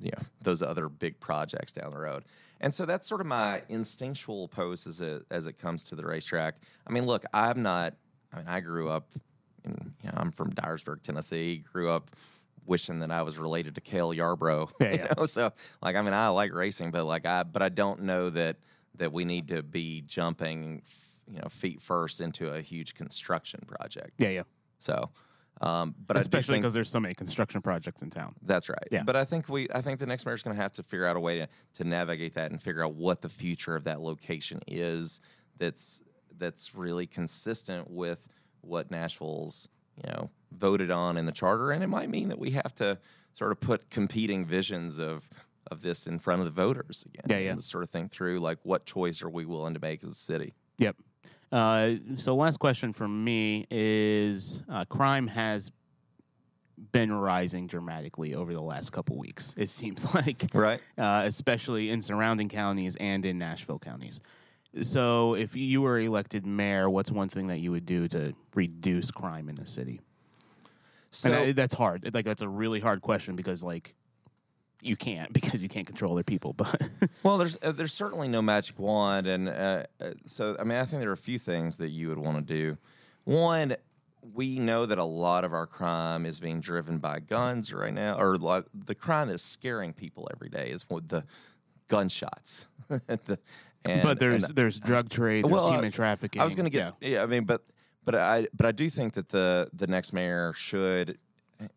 you 0.00 0.10
know 0.10 0.22
those 0.40 0.62
other 0.62 0.88
big 0.88 1.20
projects 1.20 1.72
down 1.72 1.90
the 1.90 1.98
road. 1.98 2.24
And 2.60 2.74
so 2.74 2.86
that's 2.86 3.06
sort 3.06 3.20
of 3.20 3.26
my 3.26 3.62
instinctual 3.68 4.44
approach 4.44 4.86
as 4.86 5.00
it 5.00 5.24
as 5.30 5.46
it 5.46 5.58
comes 5.58 5.84
to 5.84 5.96
the 5.96 6.04
racetrack. 6.06 6.56
I 6.86 6.92
mean, 6.92 7.06
look, 7.06 7.24
I'm 7.32 7.62
not. 7.62 7.94
I 8.32 8.38
mean, 8.38 8.46
I 8.48 8.60
grew 8.60 8.88
up. 8.88 9.08
In, 9.64 9.94
you 10.02 10.08
know, 10.08 10.14
I'm 10.16 10.32
from 10.32 10.52
Dyersburg, 10.52 11.02
Tennessee. 11.02 11.64
Grew 11.70 11.90
up 11.90 12.10
wishing 12.64 13.00
that 13.00 13.10
I 13.10 13.22
was 13.22 13.38
related 13.38 13.74
to 13.76 13.80
Cale 13.80 14.10
Yarbrough. 14.10 14.70
Yeah, 14.80 14.90
you 14.90 14.98
yeah. 14.98 15.12
know, 15.16 15.26
so 15.26 15.52
like, 15.82 15.96
I 15.96 16.02
mean, 16.02 16.14
I 16.14 16.28
like 16.28 16.52
racing, 16.52 16.90
but 16.90 17.04
like, 17.04 17.26
I 17.26 17.42
but 17.42 17.62
I 17.62 17.68
don't 17.68 18.02
know 18.02 18.30
that 18.30 18.56
that 18.96 19.12
we 19.12 19.24
need 19.24 19.48
to 19.48 19.62
be 19.62 20.02
jumping, 20.06 20.82
you 21.30 21.38
know, 21.38 21.48
feet 21.50 21.82
first 21.82 22.20
into 22.20 22.50
a 22.50 22.60
huge 22.60 22.94
construction 22.94 23.60
project. 23.66 24.12
Yeah, 24.18 24.30
yeah. 24.30 24.42
So, 24.78 25.10
um, 25.60 25.94
but 26.06 26.16
Especially 26.16 26.58
because 26.58 26.74
there's 26.74 26.90
so 26.90 27.00
many 27.00 27.14
construction 27.14 27.62
projects 27.62 28.02
in 28.02 28.10
town. 28.10 28.34
that's 28.42 28.68
right. 28.68 28.88
Yeah. 28.90 29.02
But 29.04 29.16
I 29.16 29.24
think 29.24 29.48
we 29.48 29.68
I 29.74 29.80
think 29.80 30.00
the 30.00 30.06
next 30.06 30.26
mayor 30.26 30.34
is 30.34 30.42
going 30.42 30.56
to 30.56 30.62
have 30.62 30.72
to 30.72 30.82
figure 30.82 31.06
out 31.06 31.16
a 31.16 31.20
way 31.20 31.38
to, 31.38 31.48
to 31.74 31.84
navigate 31.84 32.34
that 32.34 32.50
and 32.50 32.62
figure 32.62 32.84
out 32.84 32.94
what 32.94 33.22
the 33.22 33.28
future 33.28 33.74
of 33.74 33.84
that 33.84 34.00
location 34.00 34.60
is 34.66 35.20
that's 35.58 36.02
that's 36.38 36.74
really 36.74 37.06
consistent 37.06 37.90
with 37.90 38.28
what 38.60 38.90
Nashville's, 38.90 39.68
you 39.96 40.10
know, 40.12 40.30
voted 40.52 40.90
on 40.90 41.16
in 41.16 41.24
the 41.24 41.32
charter 41.32 41.70
and 41.70 41.82
it 41.82 41.88
might 41.88 42.10
mean 42.10 42.28
that 42.28 42.38
we 42.38 42.50
have 42.50 42.74
to 42.74 42.98
sort 43.32 43.52
of 43.52 43.60
put 43.60 43.88
competing 43.90 44.44
visions 44.44 44.98
of 44.98 45.28
of 45.70 45.82
this 45.82 46.06
in 46.06 46.18
front 46.18 46.40
of 46.40 46.44
the 46.44 46.52
voters 46.52 47.04
again. 47.06 47.24
Yeah, 47.28 47.44
yeah. 47.44 47.52
And 47.52 47.64
sort 47.64 47.82
of 47.82 47.90
think 47.90 48.10
through 48.10 48.40
like 48.40 48.58
what 48.62 48.84
choice 48.84 49.22
are 49.22 49.30
we 49.30 49.46
willing 49.46 49.74
to 49.74 49.80
make 49.80 50.04
as 50.04 50.10
a 50.10 50.14
city? 50.14 50.54
Yep. 50.78 50.96
Uh, 51.52 51.94
so 52.16 52.34
last 52.34 52.58
question 52.58 52.92
from 52.92 53.22
me 53.24 53.66
is: 53.70 54.62
uh, 54.68 54.84
crime 54.84 55.26
has 55.28 55.70
been 56.92 57.12
rising 57.12 57.66
dramatically 57.66 58.34
over 58.34 58.52
the 58.52 58.60
last 58.60 58.90
couple 58.92 59.16
weeks. 59.16 59.54
It 59.56 59.70
seems 59.70 60.14
like, 60.14 60.44
Right. 60.52 60.80
uh, 60.98 61.22
especially 61.24 61.90
in 61.90 62.02
surrounding 62.02 62.48
counties 62.48 62.96
and 62.96 63.24
in 63.24 63.38
Nashville 63.38 63.78
counties. 63.78 64.20
So, 64.82 65.34
if 65.34 65.56
you 65.56 65.80
were 65.80 65.98
elected 65.98 66.44
mayor, 66.44 66.90
what's 66.90 67.10
one 67.10 67.28
thing 67.30 67.46
that 67.46 67.60
you 67.60 67.70
would 67.70 67.86
do 67.86 68.08
to 68.08 68.34
reduce 68.54 69.10
crime 69.10 69.48
in 69.48 69.54
the 69.54 69.66
city? 69.66 70.00
So 71.12 71.32
I, 71.44 71.52
that's 71.52 71.74
hard. 71.74 72.12
Like 72.12 72.26
that's 72.26 72.42
a 72.42 72.48
really 72.48 72.80
hard 72.80 73.00
question 73.00 73.36
because 73.36 73.62
like 73.62 73.94
you 74.86 74.96
can't 74.96 75.32
because 75.38 75.62
you 75.62 75.68
can't 75.68 75.86
control 75.86 76.12
other 76.12 76.22
people. 76.22 76.52
But 76.52 76.80
Well, 77.22 77.38
there's 77.38 77.58
uh, 77.62 77.72
there's 77.72 77.92
certainly 77.92 78.28
no 78.28 78.40
magic 78.42 78.78
wand, 78.78 79.26
and 79.26 79.48
uh, 79.48 79.82
uh, 80.00 80.10
so 80.26 80.56
I 80.58 80.64
mean, 80.64 80.78
I 80.78 80.84
think 80.84 81.00
there 81.00 81.10
are 81.10 81.14
a 81.14 81.16
few 81.16 81.38
things 81.38 81.76
that 81.78 81.88
you 81.90 82.08
would 82.08 82.18
want 82.18 82.36
to 82.46 82.54
do. 82.54 82.78
One, 83.24 83.74
we 84.34 84.58
know 84.58 84.86
that 84.86 84.98
a 84.98 85.04
lot 85.04 85.44
of 85.44 85.52
our 85.52 85.66
crime 85.66 86.26
is 86.26 86.40
being 86.40 86.60
driven 86.60 86.98
by 86.98 87.20
guns 87.20 87.72
right 87.72 87.92
now, 87.94 88.18
or 88.18 88.36
lo- 88.38 88.64
the 88.74 88.94
crime 88.94 89.28
is 89.28 89.42
scaring 89.42 89.92
people 89.92 90.28
every 90.34 90.48
day 90.48 90.68
is 90.70 90.88
with 90.88 91.08
the 91.08 91.24
gunshots. 91.88 92.66
The- 92.88 93.38
and- 93.84 94.02
but 94.02 94.18
there's 94.18 94.44
and- 94.44 94.56
there's 94.56 94.78
drug 94.80 95.08
trade, 95.10 95.44
there's 95.44 95.52
Well, 95.52 95.66
uh, 95.66 95.72
human 95.74 95.92
trafficking. 95.92 96.42
I 96.42 96.44
was 96.44 96.54
going 96.56 96.68
to 96.70 96.76
yeah. 96.76 96.90
get 97.00 97.10
yeah. 97.12 97.22
I 97.22 97.26
mean, 97.26 97.44
but 97.44 97.62
but 98.04 98.14
I 98.16 98.48
but 98.52 98.66
I 98.66 98.72
do 98.72 98.90
think 98.90 99.14
that 99.14 99.28
the 99.28 99.68
the 99.72 99.86
next 99.86 100.12
mayor 100.12 100.52
should 100.56 101.18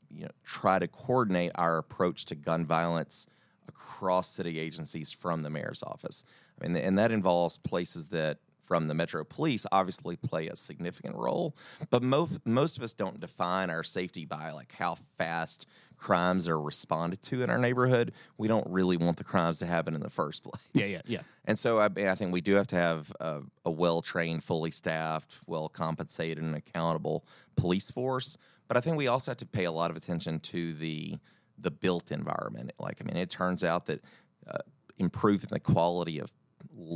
you 0.09 0.23
know 0.23 0.31
try 0.43 0.79
to 0.79 0.87
coordinate 0.87 1.51
our 1.55 1.77
approach 1.77 2.25
to 2.25 2.35
gun 2.35 2.65
violence 2.65 3.27
across 3.67 4.29
city 4.29 4.59
agencies 4.59 5.11
from 5.11 5.43
the 5.43 5.49
mayor's 5.49 5.83
office. 5.83 6.23
I 6.61 6.67
mean, 6.67 6.75
and 6.77 6.97
that 6.97 7.11
involves 7.11 7.57
places 7.57 8.09
that 8.09 8.39
from 8.69 8.87
the 8.87 8.93
Metro 8.93 9.23
Police 9.23 9.65
obviously 9.71 10.15
play 10.15 10.47
a 10.47 10.55
significant 10.55 11.15
role, 11.15 11.55
but 11.89 12.03
most 12.03 12.39
most 12.45 12.77
of 12.77 12.83
us 12.83 12.93
don't 12.93 13.19
define 13.19 13.69
our 13.69 13.83
safety 13.83 14.25
by 14.25 14.51
like 14.51 14.73
how 14.73 14.97
fast 15.17 15.65
crimes 15.97 16.47
are 16.47 16.59
responded 16.59 17.21
to 17.23 17.41
in 17.41 17.49
our 17.49 17.57
neighborhood. 17.57 18.13
We 18.37 18.47
don't 18.47 18.65
really 18.69 18.95
want 18.95 19.17
the 19.17 19.23
crimes 19.23 19.59
to 19.59 19.65
happen 19.65 19.95
in 19.95 20.01
the 20.01 20.09
first 20.09 20.43
place. 20.43 20.61
Yeah, 20.73 20.85
yeah, 20.85 20.99
yeah. 21.05 21.21
And 21.45 21.57
so 21.57 21.79
I, 21.79 21.85
I 21.85 22.15
think 22.15 22.31
we 22.31 22.41
do 22.41 22.53
have 22.55 22.67
to 22.67 22.75
have 22.75 23.11
a, 23.19 23.41
a 23.65 23.71
well 23.71 24.03
trained, 24.03 24.43
fully 24.43 24.71
staffed, 24.71 25.39
well 25.47 25.67
compensated, 25.67 26.43
and 26.43 26.55
accountable 26.55 27.25
police 27.55 27.89
force. 27.89 28.37
But 28.69 28.77
I 28.77 28.81
think 28.81 28.95
we 28.95 29.07
also 29.07 29.31
have 29.31 29.37
to 29.37 29.45
pay 29.45 29.65
a 29.65 29.71
lot 29.71 29.91
of 29.91 29.97
attention 29.97 30.39
to 30.39 30.73
the 30.73 31.17
the 31.57 31.71
built 31.71 32.13
environment. 32.13 32.71
Like, 32.79 33.01
I 33.01 33.03
mean, 33.03 33.17
it 33.17 33.29
turns 33.29 33.65
out 33.65 33.87
that 33.87 34.01
uh, 34.47 34.59
improving 34.97 35.49
the 35.51 35.59
quality 35.59 36.19
of 36.19 36.31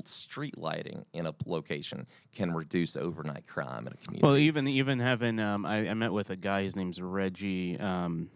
street 0.06 0.58
lighting 0.58 1.06
in 1.14 1.26
a 1.26 1.34
location 1.46 2.08
can 2.32 2.54
reduce 2.54 2.96
overnight 2.96 3.48
crime 3.48 3.88
in 3.88 3.94
a 3.94 3.98
community. 3.98 4.22
Well, 4.22 4.38
even 4.38 4.68
even 4.68 5.00
having 5.00 5.40
um, 5.40 5.66
I, 5.66 5.90
I 5.90 5.94
met 5.96 6.14
with 6.14 6.30
a 6.30 6.36
guy. 6.36 6.62
His 6.62 6.76
name's 6.76 7.02
Reggie. 7.02 7.80
Um, 7.80 8.30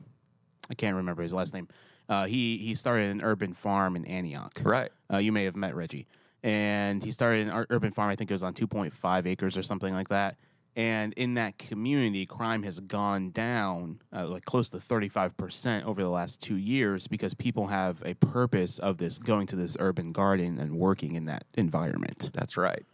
I 0.69 0.73
can't 0.73 0.95
remember 0.95 1.23
his 1.23 1.33
last 1.33 1.53
name. 1.53 1.67
Uh, 2.09 2.25
he 2.25 2.57
he 2.57 2.73
started 2.73 3.11
an 3.11 3.21
urban 3.21 3.53
farm 3.53 3.95
in 3.95 4.05
Antioch. 4.05 4.59
right. 4.63 4.91
Uh, 5.13 5.17
you 5.17 5.31
may 5.31 5.43
have 5.43 5.55
met 5.55 5.75
Reggie, 5.75 6.07
and 6.43 7.03
he 7.03 7.11
started 7.11 7.47
an 7.47 7.65
urban 7.69 7.91
farm. 7.91 8.09
I 8.09 8.15
think 8.15 8.31
it 8.31 8.33
was 8.33 8.43
on 8.43 8.53
2.5 8.53 9.27
acres 9.27 9.57
or 9.57 9.63
something 9.63 9.93
like 9.93 10.09
that. 10.09 10.37
And 10.77 11.13
in 11.13 11.33
that 11.33 11.57
community, 11.57 12.27
crime 12.27 12.61
has 12.61 12.79
gone 12.79 13.31
down 13.31 13.99
uh, 14.15 14.27
like 14.27 14.45
close 14.45 14.69
to 14.69 14.77
35% 14.77 15.83
over 15.85 16.03
the 16.03 16.09
last 16.09 16.39
two 16.39 16.55
years 16.55 17.07
because 17.07 17.33
people 17.33 17.65
have 17.65 18.03
a 18.05 18.13
purpose 18.13 18.77
of 18.77 18.99
this 18.99 19.17
going 19.17 19.47
to 19.47 19.55
this 19.55 19.75
urban 19.79 20.11
garden 20.11 20.59
and 20.59 20.77
working 20.77 21.15
in 21.15 21.25
that 21.25 21.45
environment. 21.55 22.29
That's 22.31 22.57
right. 22.57 22.85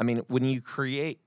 I 0.00 0.02
mean, 0.02 0.22
when 0.26 0.44
you 0.44 0.60
create, 0.60 1.20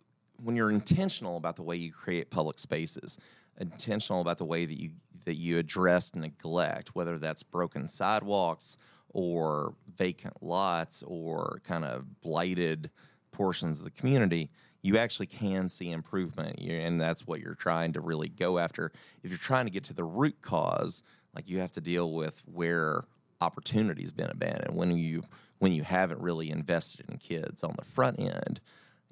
when 0.43 0.57
you're 0.57 0.69
intentional 0.69 1.37
about 1.37 1.55
the 1.55 1.63
way 1.63 1.77
you 1.77 1.93
create 1.93 2.29
public 2.29 2.59
spaces, 2.59 3.17
intentional 3.57 4.19
about 4.19 4.37
the 4.37 4.45
way 4.45 4.65
that 4.65 4.79
you 4.79 4.89
that 5.23 5.35
you 5.35 5.59
address 5.59 6.13
neglect, 6.13 6.93
whether 6.93 7.19
that's 7.19 7.43
broken 7.43 7.87
sidewalks 7.87 8.77
or 9.13 9.75
vacant 9.95 10.33
lots 10.41 11.03
or 11.07 11.61
kind 11.63 11.85
of 11.85 12.21
blighted 12.21 12.89
portions 13.31 13.79
of 13.79 13.85
the 13.85 13.91
community, 13.91 14.49
you 14.81 14.97
actually 14.97 15.27
can 15.27 15.69
see 15.69 15.91
improvement, 15.91 16.59
and 16.59 16.99
that's 16.99 17.27
what 17.27 17.39
you're 17.39 17.55
trying 17.55 17.93
to 17.93 18.01
really 18.01 18.29
go 18.29 18.57
after. 18.57 18.91
If 19.23 19.29
you're 19.29 19.37
trying 19.37 19.65
to 19.65 19.71
get 19.71 19.83
to 19.85 19.93
the 19.93 20.03
root 20.03 20.41
cause, 20.41 21.03
like 21.35 21.47
you 21.47 21.59
have 21.59 21.71
to 21.73 21.81
deal 21.81 22.11
with 22.11 22.41
where 22.45 23.03
opportunity's 23.39 24.11
been 24.11 24.29
abandoned 24.29 24.75
when 24.75 24.95
you 24.97 25.23
when 25.59 25.71
you 25.71 25.83
haven't 25.83 26.19
really 26.21 26.49
invested 26.49 27.05
in 27.09 27.17
kids 27.17 27.63
on 27.63 27.75
the 27.77 27.85
front 27.85 28.19
end 28.19 28.59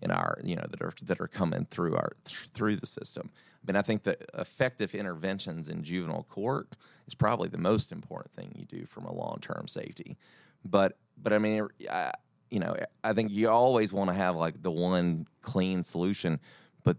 in 0.01 0.11
our 0.11 0.39
you 0.43 0.55
know 0.55 0.65
that 0.69 0.81
are 0.81 0.93
that 1.03 1.19
are 1.19 1.27
coming 1.27 1.65
through 1.69 1.95
our 1.95 2.13
through 2.25 2.75
the 2.75 2.87
system. 2.87 3.29
I 3.35 3.71
mean, 3.71 3.75
I 3.75 3.81
think 3.81 4.03
that 4.03 4.29
effective 4.37 4.95
interventions 4.95 5.67
in 5.67 5.83
juvenile 5.83 6.25
court 6.29 6.69
is 7.07 7.13
probably 7.13 7.49
the 7.49 7.57
most 7.57 7.91
important 7.91 8.33
thing 8.33 8.53
you 8.55 8.65
do 8.65 8.85
from 8.85 9.05
a 9.05 9.13
long 9.13 9.39
term 9.41 9.67
safety. 9.67 10.17
But 10.63 10.97
but 11.21 11.33
I 11.33 11.37
mean, 11.37 11.67
you 12.51 12.59
know, 12.59 12.75
I 13.03 13.13
think 13.13 13.31
you 13.31 13.49
always 13.49 13.93
want 13.93 14.09
to 14.09 14.15
have 14.15 14.35
like 14.35 14.61
the 14.61 14.71
one 14.71 15.27
clean 15.41 15.83
solution. 15.83 16.39
But 16.83 16.97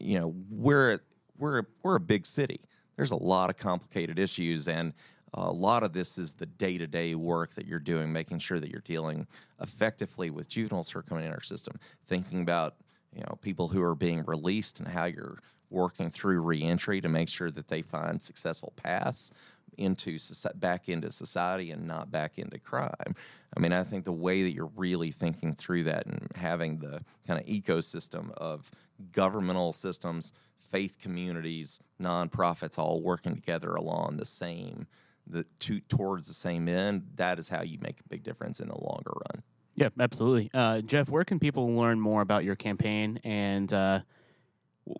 you 0.00 0.18
know, 0.18 0.34
we're 0.50 1.00
we're 1.38 1.64
we're 1.82 1.96
a 1.96 2.00
big 2.00 2.26
city. 2.26 2.60
There's 2.96 3.10
a 3.10 3.16
lot 3.16 3.50
of 3.50 3.56
complicated 3.56 4.18
issues, 4.18 4.66
and 4.66 4.92
a 5.34 5.50
lot 5.50 5.82
of 5.82 5.92
this 5.92 6.18
is 6.18 6.34
the 6.34 6.46
day 6.46 6.78
to 6.78 6.86
day 6.86 7.14
work 7.14 7.54
that 7.54 7.66
you're 7.66 7.78
doing, 7.78 8.12
making 8.12 8.38
sure 8.38 8.58
that 8.58 8.70
you're 8.70 8.80
dealing 8.80 9.26
effectively 9.60 10.30
with 10.30 10.48
juveniles 10.48 10.90
who 10.90 10.98
are 10.98 11.02
coming 11.02 11.24
in 11.24 11.32
our 11.32 11.42
system, 11.42 11.78
thinking 12.06 12.40
about 12.40 12.76
you 13.14 13.20
know 13.20 13.38
people 13.42 13.68
who 13.68 13.82
are 13.82 13.94
being 13.94 14.24
released 14.24 14.80
and 14.80 14.88
how 14.88 15.04
you're 15.04 15.38
working 15.70 16.10
through 16.10 16.40
reentry 16.40 17.00
to 17.00 17.10
make 17.10 17.28
sure 17.28 17.50
that 17.50 17.68
they 17.68 17.82
find 17.82 18.22
successful 18.22 18.72
paths 18.76 19.30
into 19.78 20.18
back 20.56 20.88
into 20.88 21.10
society 21.10 21.70
and 21.70 21.86
not 21.86 22.10
back 22.10 22.38
into 22.38 22.58
crime. 22.58 23.14
I 23.56 23.60
mean, 23.60 23.72
I 23.72 23.84
think 23.84 24.04
the 24.04 24.12
way 24.12 24.42
that 24.42 24.52
you're 24.52 24.70
really 24.76 25.10
thinking 25.10 25.54
through 25.54 25.84
that 25.84 26.06
and 26.06 26.28
having 26.34 26.78
the 26.78 27.02
kind 27.26 27.40
of 27.40 27.46
ecosystem 27.46 28.30
of 28.32 28.70
governmental 29.12 29.72
systems, 29.72 30.32
faith 30.58 30.98
communities, 31.00 31.80
nonprofits 32.00 32.78
all 32.78 33.00
working 33.00 33.34
together 33.34 33.74
along 33.74 34.16
the 34.16 34.26
same 34.26 34.86
the 35.30 35.44
to, 35.60 35.80
towards 35.80 36.26
the 36.26 36.34
same 36.34 36.68
end, 36.68 37.06
that 37.16 37.38
is 37.38 37.48
how 37.48 37.62
you 37.62 37.78
make 37.80 38.00
a 38.00 38.08
big 38.08 38.22
difference 38.22 38.60
in 38.60 38.68
the 38.68 38.80
longer 38.80 39.12
run. 39.12 39.42
Yeah, 39.74 39.90
absolutely. 40.00 40.50
Uh, 40.52 40.80
Jeff, 40.80 41.08
where 41.08 41.24
can 41.24 41.38
people 41.38 41.70
learn 41.74 42.00
more 42.00 42.20
about 42.20 42.44
your 42.44 42.56
campaign 42.56 43.20
and 43.22 43.72
uh, 43.72 44.00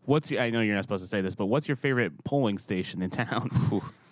what's 0.05 0.31
your, 0.31 0.41
I 0.41 0.51
know 0.51 0.61
you're 0.61 0.75
not 0.75 0.85
supposed 0.85 1.03
to 1.03 1.09
say 1.09 1.21
this, 1.21 1.35
but 1.35 1.47
what's 1.47 1.67
your 1.67 1.77
favorite 1.77 2.25
polling 2.25 2.59
station 2.59 3.03
in 3.03 3.11
town? 3.11 3.51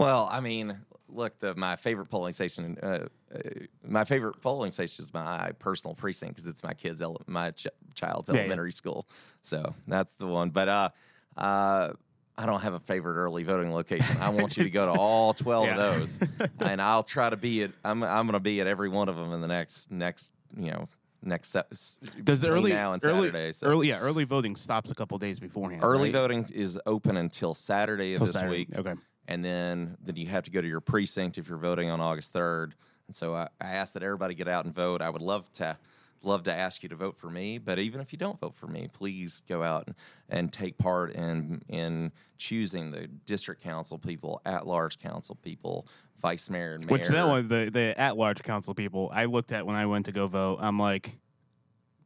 Well, 0.00 0.28
I 0.32 0.40
mean, 0.40 0.76
look, 1.08 1.38
the, 1.38 1.54
my 1.54 1.76
favorite 1.76 2.06
polling 2.06 2.32
station, 2.32 2.78
uh, 2.82 2.86
uh, 3.34 3.38
my 3.86 4.04
favorite 4.04 4.40
polling 4.40 4.72
station 4.72 5.04
is 5.04 5.12
my 5.12 5.52
personal 5.58 5.94
precinct 5.94 6.34
because 6.36 6.46
it's 6.48 6.62
my 6.64 6.72
kid's, 6.74 7.02
ele- 7.02 7.20
my 7.26 7.50
ch- 7.50 7.66
child's 7.94 8.28
Yeah, 8.28 8.34
yeah. 8.36 8.40
elementary 8.40 8.72
school. 8.72 9.06
So 9.42 9.74
that's 9.86 10.14
the 10.14 10.26
one. 10.26 10.50
But 10.50 10.68
uh, 10.68 10.88
uh, 11.36 11.92
I 12.38 12.46
don't 12.46 12.60
have 12.62 12.72
a 12.74 12.80
favorite 12.80 13.16
early 13.16 13.42
voting 13.44 13.72
location. 13.74 14.16
I 14.20 14.30
want 14.30 14.56
you 14.56 14.64
to 14.64 14.70
go 14.70 14.86
to 14.86 14.92
all 14.98 15.34
twelve 15.34 15.66
Yeah. 15.66 15.72
of 15.78 15.98
those, 15.98 16.20
and 16.60 16.80
I'll 16.80 17.02
try 17.02 17.28
to 17.28 17.36
be 17.36 17.62
at. 17.64 17.72
I'm 17.84 18.02
I'm 18.02 18.24
going 18.26 18.32
to 18.32 18.40
be 18.40 18.60
at 18.62 18.66
every 18.66 18.88
one 18.88 19.10
of 19.10 19.16
them 19.16 19.32
in 19.34 19.42
the 19.42 19.48
next 19.48 19.90
next 19.90 20.32
you 20.56 20.70
know 20.70 20.88
next 21.22 21.48
se- 21.50 22.00
Does 22.24 22.46
early 22.46 22.72
now 22.72 22.94
and 22.94 23.04
early, 23.04 23.28
Saturday. 23.28 23.52
So. 23.52 23.66
early 23.66 23.88
yeah 23.88 23.98
early 23.98 24.24
voting 24.24 24.56
stops 24.56 24.90
a 24.90 24.94
couple 24.94 25.18
days 25.18 25.38
beforehand. 25.38 25.84
Early 25.84 26.04
right? 26.04 26.12
voting 26.14 26.46
is 26.54 26.80
open 26.86 27.18
until 27.18 27.54
Saturday 27.54 28.14
of 28.14 28.18
Till 28.20 28.26
this 28.26 28.34
Saturday. 28.36 28.66
week. 28.70 28.78
Okay. 28.78 28.94
And 29.30 29.44
then, 29.44 29.96
then 30.02 30.16
you 30.16 30.26
have 30.26 30.42
to 30.42 30.50
go 30.50 30.60
to 30.60 30.66
your 30.66 30.80
precinct 30.80 31.38
if 31.38 31.48
you're 31.48 31.56
voting 31.56 31.88
on 31.88 32.00
August 32.00 32.34
3rd. 32.34 32.72
And 33.06 33.14
so 33.14 33.32
I, 33.32 33.48
I 33.60 33.68
ask 33.68 33.94
that 33.94 34.02
everybody 34.02 34.34
get 34.34 34.48
out 34.48 34.64
and 34.64 34.74
vote. 34.74 35.00
I 35.00 35.08
would 35.08 35.22
love 35.22 35.50
to 35.52 35.78
love 36.22 36.42
to 36.44 36.54
ask 36.54 36.82
you 36.82 36.88
to 36.88 36.96
vote 36.96 37.16
for 37.16 37.30
me, 37.30 37.56
but 37.58 37.78
even 37.78 38.00
if 38.00 38.12
you 38.12 38.18
don't 38.18 38.38
vote 38.40 38.54
for 38.54 38.66
me, 38.66 38.88
please 38.92 39.42
go 39.48 39.62
out 39.62 39.86
and, 39.86 39.96
and 40.28 40.52
take 40.52 40.76
part 40.76 41.12
in 41.12 41.62
in 41.68 42.12
choosing 42.38 42.90
the 42.90 43.06
district 43.06 43.62
council 43.62 43.98
people, 43.98 44.42
at 44.44 44.66
large 44.66 44.98
council 44.98 45.36
people, 45.42 45.86
vice 46.20 46.50
mayor 46.50 46.74
and 46.74 46.84
mayor. 46.86 46.98
Which 46.98 47.08
that 47.08 47.26
one 47.26 47.48
the 47.48 47.70
the 47.72 47.94
at 47.98 48.16
large 48.16 48.42
council 48.42 48.74
people 48.74 49.10
I 49.14 49.26
looked 49.26 49.52
at 49.52 49.64
when 49.64 49.76
I 49.76 49.86
went 49.86 50.06
to 50.06 50.12
go 50.12 50.26
vote. 50.26 50.58
I'm 50.60 50.78
like. 50.78 51.16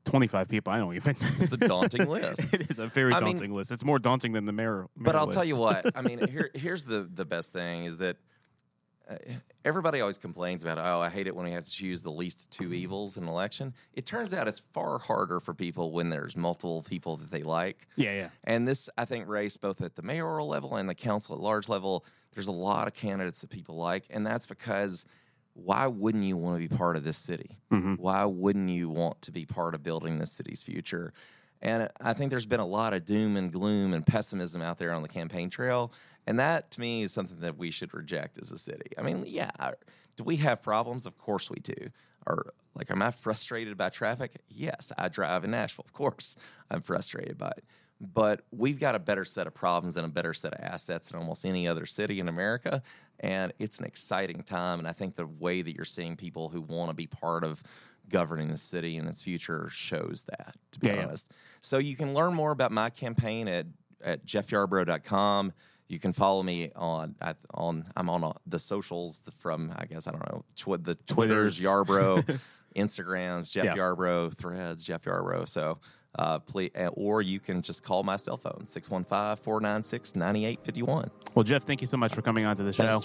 25 0.05 0.49
people. 0.49 0.73
I 0.73 0.79
don't 0.79 0.95
even. 0.95 1.17
It's 1.41 1.53
a 1.53 1.57
daunting 1.69 2.07
list. 2.09 2.53
it 2.53 2.71
is 2.71 2.79
a 2.79 2.87
very 2.87 3.13
I 3.13 3.21
mean- 3.21 3.31
daunting 3.37 3.55
list. 3.55 3.73
It's 3.73 3.85
more 3.85 3.99
daunting 3.99 4.33
than 4.33 4.45
the 4.45 4.53
mayor. 4.53 4.87
But 4.97 5.17
I'll 5.17 5.27
tell 5.29 5.45
you 5.45 5.57
what. 5.57 5.97
I 5.97 6.03
mean, 6.03 6.27
here 6.29 6.51
here's 6.55 6.85
the 6.85 7.09
the 7.13 7.25
best 7.25 7.53
thing 7.53 7.85
is 7.85 7.99
that 7.99 8.17
uh, 9.09 9.17
everybody 9.67 10.01
always 10.01 10.17
complains 10.17 10.63
about 10.63 10.79
oh 10.79 11.01
I 11.01 11.11
hate 11.11 11.27
it 11.27 11.37
when 11.37 11.45
we 11.45 11.53
have 11.53 11.65
to 11.65 11.71
choose 11.71 12.01
the 12.03 12.11
least 12.11 12.51
two 12.51 12.73
evils 12.73 13.17
in 13.17 13.25
an 13.25 13.29
election. 13.29 13.75
It 13.93 14.07
turns 14.07 14.33
out 14.33 14.49
it's 14.49 14.61
far 14.73 14.99
harder 14.99 15.41
for 15.41 15.53
people 15.53 15.93
when 15.93 16.09
there's 16.11 16.37
multiple 16.37 16.83
people 16.83 17.17
that 17.17 17.31
they 17.31 17.43
like. 17.43 17.87
Yeah, 17.97 18.15
yeah. 18.15 18.29
And 18.45 18.67
this, 18.67 18.89
I 18.97 19.05
think, 19.05 19.29
race 19.29 19.57
both 19.57 19.83
at 19.83 19.95
the 19.97 20.03
mayoral 20.03 20.49
level 20.49 20.77
and 20.77 20.89
the 20.89 20.95
council 20.95 21.35
at 21.35 21.41
large 21.43 21.69
level, 21.69 22.05
there's 22.33 22.47
a 22.47 22.53
lot 22.53 22.89
of 22.89 22.95
candidates 22.95 23.41
that 23.43 23.51
people 23.51 23.77
like, 23.77 24.05
and 24.11 24.27
that's 24.27 24.47
because 24.47 25.05
why 25.55 25.87
wouldn't 25.87 26.25
you 26.25 26.37
want 26.37 26.61
to 26.61 26.69
be 26.69 26.77
part 26.77 26.97
of 26.97 27.05
this 27.05 27.17
city? 27.17 27.59
Mm-hmm. 27.73 27.95
Why 27.95 28.25
wouldn't 28.25 28.69
you 28.71 28.89
want 28.89 29.23
to 29.23 29.33
be 29.33 29.47
part 29.47 29.75
of 29.75 29.83
building 29.83 30.19
this 30.19 30.33
city's 30.33 30.63
future? 30.63 31.13
And 31.63 31.89
I 32.01 32.13
think 32.13 32.31
there's 32.31 32.47
been 32.47 32.61
a 32.61 32.67
lot 32.67 32.93
of 32.93 33.05
doom 33.05 33.37
and 33.37 33.53
gloom 33.53 33.95
and 33.95 34.05
pessimism 34.07 34.61
out 34.61 34.79
there 34.79 34.93
on 34.93 35.03
the 35.03 35.09
campaign 35.09 35.49
trail, 35.51 35.93
and 36.27 36.39
that 36.39 36.71
to 36.73 36.81
me 36.81 37.03
is 37.03 37.13
something 37.13 37.41
that 37.41 37.57
we 37.57 37.71
should 37.71 37.95
reject 37.95 38.39
as 38.39 38.53
a 38.53 38.59
city. 38.59 38.91
I 38.99 39.03
mean, 39.03 39.25
yeah, 39.27 39.51
do 40.17 40.25
we 40.25 40.37
have 40.37 40.61
problems? 40.61 41.07
Of 41.07 41.17
course 41.19 41.51
we 41.51 41.61
do. 41.61 41.91
Or 42.27 42.53
like, 42.75 42.91
am 42.91 43.03
I 43.03 43.11
frustrated 43.11 43.77
by 43.77 43.91
traffic? 43.91 44.33
Yes, 44.49 44.93
I 44.99 45.09
drive 45.09 45.45
in 45.45 45.53
Nashville. 45.53 45.85
Of 45.87 45.93
course, 45.93 46.37
I'm 46.71 46.83
frustrated 46.83 47.39
by 47.39 47.53
it. 47.57 47.65
But 48.01 48.43
we've 48.51 48.79
got 48.79 48.95
a 48.95 48.99
better 48.99 49.25
set 49.25 49.47
of 49.47 49.55
problems 49.55 49.97
and 49.97 50.05
a 50.05 50.09
better 50.09 50.35
set 50.35 50.53
of 50.53 50.61
assets 50.63 51.09
than 51.09 51.19
almost 51.21 51.45
any 51.47 51.67
other 51.69 51.87
city 51.87 52.21
in 52.21 52.29
America. 52.29 52.83
And 53.21 53.53
it's 53.59 53.79
an 53.79 53.85
exciting 53.85 54.43
time. 54.43 54.79
And 54.81 54.89
I 54.89 54.93
think 54.93 55.15
the 55.15 55.27
way 55.27 55.63
that 55.63 55.75
you're 55.75 55.85
seeing 55.85 56.17
people 56.17 56.49
who 56.49 56.61
want 56.61 56.91
to 56.91 56.95
be 56.95 57.07
part 57.07 57.45
of 57.45 57.63
governing 58.09 58.49
the 58.49 58.57
city 58.59 58.97
and 58.99 59.09
its 59.09 59.23
future 59.23 59.69
shows 59.71 60.25
that, 60.29 60.57
to 60.73 60.79
be 60.81 60.91
honest. 60.91 61.31
So 61.61 61.79
you 61.79 61.97
can 61.97 62.13
learn 62.13 62.35
more 62.35 62.51
about 62.51 62.73
my 62.73 62.91
campaign 62.91 63.49
at, 63.49 63.67
at 64.03 64.27
jeffyarbro.com. 64.27 65.53
You 65.89 65.99
can 65.99 66.13
follow 66.13 66.43
me 66.43 66.71
on 66.75 67.15
on 67.53 67.85
I'm 67.97 68.11
on 68.11 68.25
uh, 68.25 68.33
the 68.47 68.59
socials 68.59 69.23
from 69.39 69.73
I 69.77 69.85
guess 69.85 70.07
I 70.09 70.13
don't 70.13 70.27
know 70.31 70.45
tw- 70.57 70.83
the 70.83 70.95
Twitters. 71.07 71.59
Twitters 71.59 71.63
Yarbro, 71.63 72.41
Instagrams 72.77 73.53
Jeff 73.53 73.77
Yeah. 73.77 74.31
Threads 74.31 74.85
Jeff 74.85 75.03
Yarbro. 75.03 75.47
So 75.47 75.79
uh, 76.19 76.39
please, 76.41 76.71
or 76.93 77.23
you 77.23 77.41
can 77.41 77.63
just 77.63 77.83
call 77.83 78.03
my 78.03 78.17
cell 78.17 78.37
phone 78.37 78.63
615-496-9851. 78.65 81.11
Well, 81.35 81.43
Jeff, 81.43 81.65
thank 81.65 81.81
you 81.81 81.87
so 81.87 81.97
much 81.97 82.15
for 82.15 82.23
coming 82.23 82.45
on 82.45 82.57
to 82.57 82.63
the 82.63 82.73
show. 82.73 82.85
Thanks, 82.85 82.99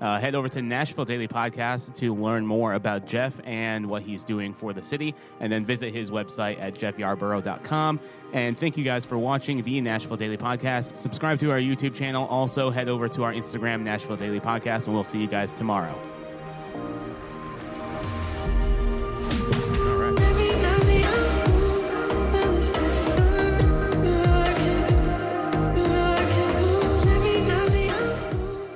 Uh, 0.00 0.18
head 0.18 0.34
over 0.34 0.48
to 0.48 0.60
Nashville 0.62 1.04
Daily 1.04 1.28
Podcast 1.28 1.94
to 1.96 2.12
learn 2.14 2.44
more 2.44 2.74
about 2.74 3.06
Jeff 3.06 3.34
and 3.44 3.86
what 3.86 4.02
he's 4.02 4.24
doing 4.24 4.52
for 4.52 4.72
the 4.72 4.82
city, 4.82 5.14
and 5.38 5.52
then 5.52 5.64
visit 5.64 5.94
his 5.94 6.10
website 6.10 6.60
at 6.60 6.74
jeffyarbro.com. 6.74 8.00
And 8.32 8.58
thank 8.58 8.76
you 8.76 8.82
guys 8.82 9.04
for 9.04 9.16
watching 9.18 9.62
the 9.62 9.80
Nashville 9.80 10.16
Daily 10.16 10.36
Podcast. 10.36 10.96
Subscribe 10.98 11.38
to 11.40 11.50
our 11.52 11.58
YouTube 11.58 11.94
channel. 11.94 12.26
Also, 12.26 12.70
head 12.70 12.88
over 12.88 13.08
to 13.10 13.22
our 13.22 13.32
Instagram, 13.32 13.82
Nashville 13.82 14.16
Daily 14.16 14.40
Podcast, 14.40 14.86
and 14.86 14.94
we'll 14.94 15.04
see 15.04 15.20
you 15.20 15.28
guys 15.28 15.54
tomorrow. 15.54 15.96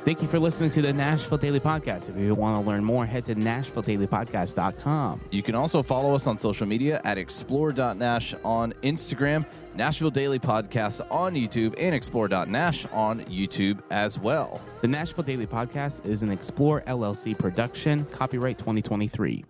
Thank 0.07 0.23
you 0.23 0.29
for 0.29 0.39
listening 0.39 0.71
to 0.71 0.83
the 0.83 0.93
Nashville 0.93 1.37
Daily 1.37 1.59
Podcast. 1.59 2.09
If 2.09 2.17
you 2.17 2.33
want 2.33 2.63
to 2.63 2.71
learn 2.71 2.85
more, 2.85 3.05
head 3.05 3.25
to 3.25 3.35
NashvilleDailyPodcast.com. 3.35 5.21
You 5.33 5.43
can 5.43 5.57
also 5.57 5.83
follow 5.83 6.15
us 6.15 6.29
on 6.29 6.39
social 6.39 6.65
media 6.65 7.01
at 7.03 7.19
xplr.nash 7.19 8.37
on 8.45 8.73
Instagram, 8.85 9.45
Nashville 9.75 10.13
Daily 10.13 10.39
Podcast 10.39 11.05
on 11.11 11.35
YouTube, 11.35 11.75
and 11.77 12.01
xplr.nash 12.01 12.87
on 12.93 13.23
YouTube 13.23 13.81
as 13.91 14.17
well. 14.17 14.61
The 14.81 14.87
Nashville 14.87 15.25
Daily 15.25 15.49
Podcast 15.49 16.07
is 16.07 16.23
an 16.23 16.29
XPLR 16.29 16.85
LLC 16.85 17.37
production, 17.37 18.05
copyright 18.05 18.59
2023. 18.59 19.45